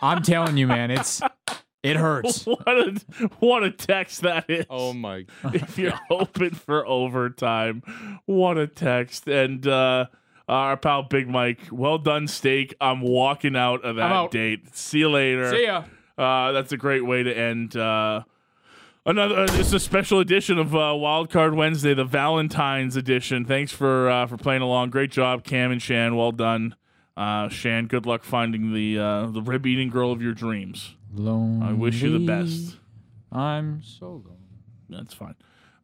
I'm 0.00 0.22
telling 0.22 0.56
you, 0.56 0.66
man, 0.68 0.90
it's 0.92 1.20
it 1.82 1.96
hurts. 1.96 2.44
what 2.46 2.68
a 2.68 3.00
what 3.40 3.64
a 3.64 3.70
text 3.72 4.22
that 4.22 4.48
is. 4.48 4.64
Oh 4.70 4.92
my! 4.92 5.24
if 5.52 5.76
you're 5.78 5.98
hoping 6.08 6.50
for 6.50 6.86
overtime, 6.86 7.82
what 8.26 8.58
a 8.58 8.66
text. 8.68 9.26
And 9.26 9.66
uh, 9.66 10.06
our 10.48 10.76
pal 10.76 11.02
Big 11.02 11.28
Mike, 11.28 11.58
well 11.72 11.98
done 11.98 12.28
steak. 12.28 12.74
I'm 12.80 13.00
walking 13.00 13.56
out 13.56 13.84
of 13.84 13.96
that 13.96 14.12
out. 14.12 14.30
date. 14.30 14.74
See 14.76 14.98
you 15.00 15.10
later. 15.10 15.50
See 15.50 15.64
ya. 15.64 15.82
Uh, 16.16 16.52
that's 16.52 16.70
a 16.72 16.76
great 16.76 17.04
way 17.04 17.22
to 17.24 17.36
end. 17.36 17.76
Uh, 17.76 18.22
Another, 19.08 19.36
uh, 19.36 19.46
it's 19.52 19.72
a 19.72 19.80
special 19.80 20.20
edition 20.20 20.58
of 20.58 20.76
uh, 20.76 20.94
Wild 20.94 21.30
Card 21.30 21.54
Wednesday, 21.54 21.94
the 21.94 22.04
Valentine's 22.04 22.94
edition. 22.94 23.46
Thanks 23.46 23.72
for 23.72 24.10
uh, 24.10 24.26
for 24.26 24.36
playing 24.36 24.60
along. 24.60 24.90
Great 24.90 25.10
job, 25.10 25.44
Cam 25.44 25.72
and 25.72 25.80
Shan. 25.80 26.14
Well 26.14 26.30
done, 26.30 26.76
uh, 27.16 27.48
Shan. 27.48 27.86
Good 27.86 28.04
luck 28.04 28.22
finding 28.22 28.74
the 28.74 28.98
uh, 28.98 29.26
the 29.28 29.40
rib 29.40 29.64
eating 29.64 29.88
girl 29.88 30.12
of 30.12 30.20
your 30.20 30.34
dreams. 30.34 30.94
I 31.18 31.72
wish 31.72 32.02
you 32.02 32.18
the 32.18 32.26
best. 32.26 32.76
I'm 33.32 33.82
so 33.82 34.08
lonely. 34.10 34.36
That's 34.90 35.14
fine. 35.14 35.36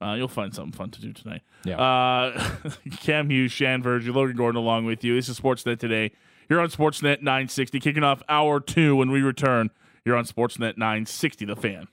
Uh, 0.03 0.17
you'll 0.19 0.29
find 0.29 0.55
something 0.55 0.73
fun 0.73 0.91
to 0.91 1.01
do 1.01 1.15
tonight. 1.15 1.41
Yeah. 1.65 1.81
Uh, 1.81 2.51
Cam 3.01 3.31
Hughes, 3.31 3.53
Shan 3.53 3.83
Virjee, 3.83 4.15
Logan 4.15 4.37
Gordon 4.37 4.61
along 4.61 4.85
with 4.85 5.03
you. 5.03 5.15
This 5.15 5.31
is 5.31 5.41
Sportsnet 5.41 5.79
today. 5.79 6.13
You're 6.51 6.61
on 6.61 6.69
Sportsnet 6.69 7.23
960, 7.23 7.81
kicking 7.81 8.05
off 8.05 8.23
hour 8.29 8.61
two 8.61 8.97
when 8.97 9.11
we 9.11 9.23
return. 9.23 9.71
You're 10.05 10.17
on 10.17 10.27
Sportsnet 10.27 10.77
960, 10.77 11.47
the 11.47 11.57
fan. 11.57 11.89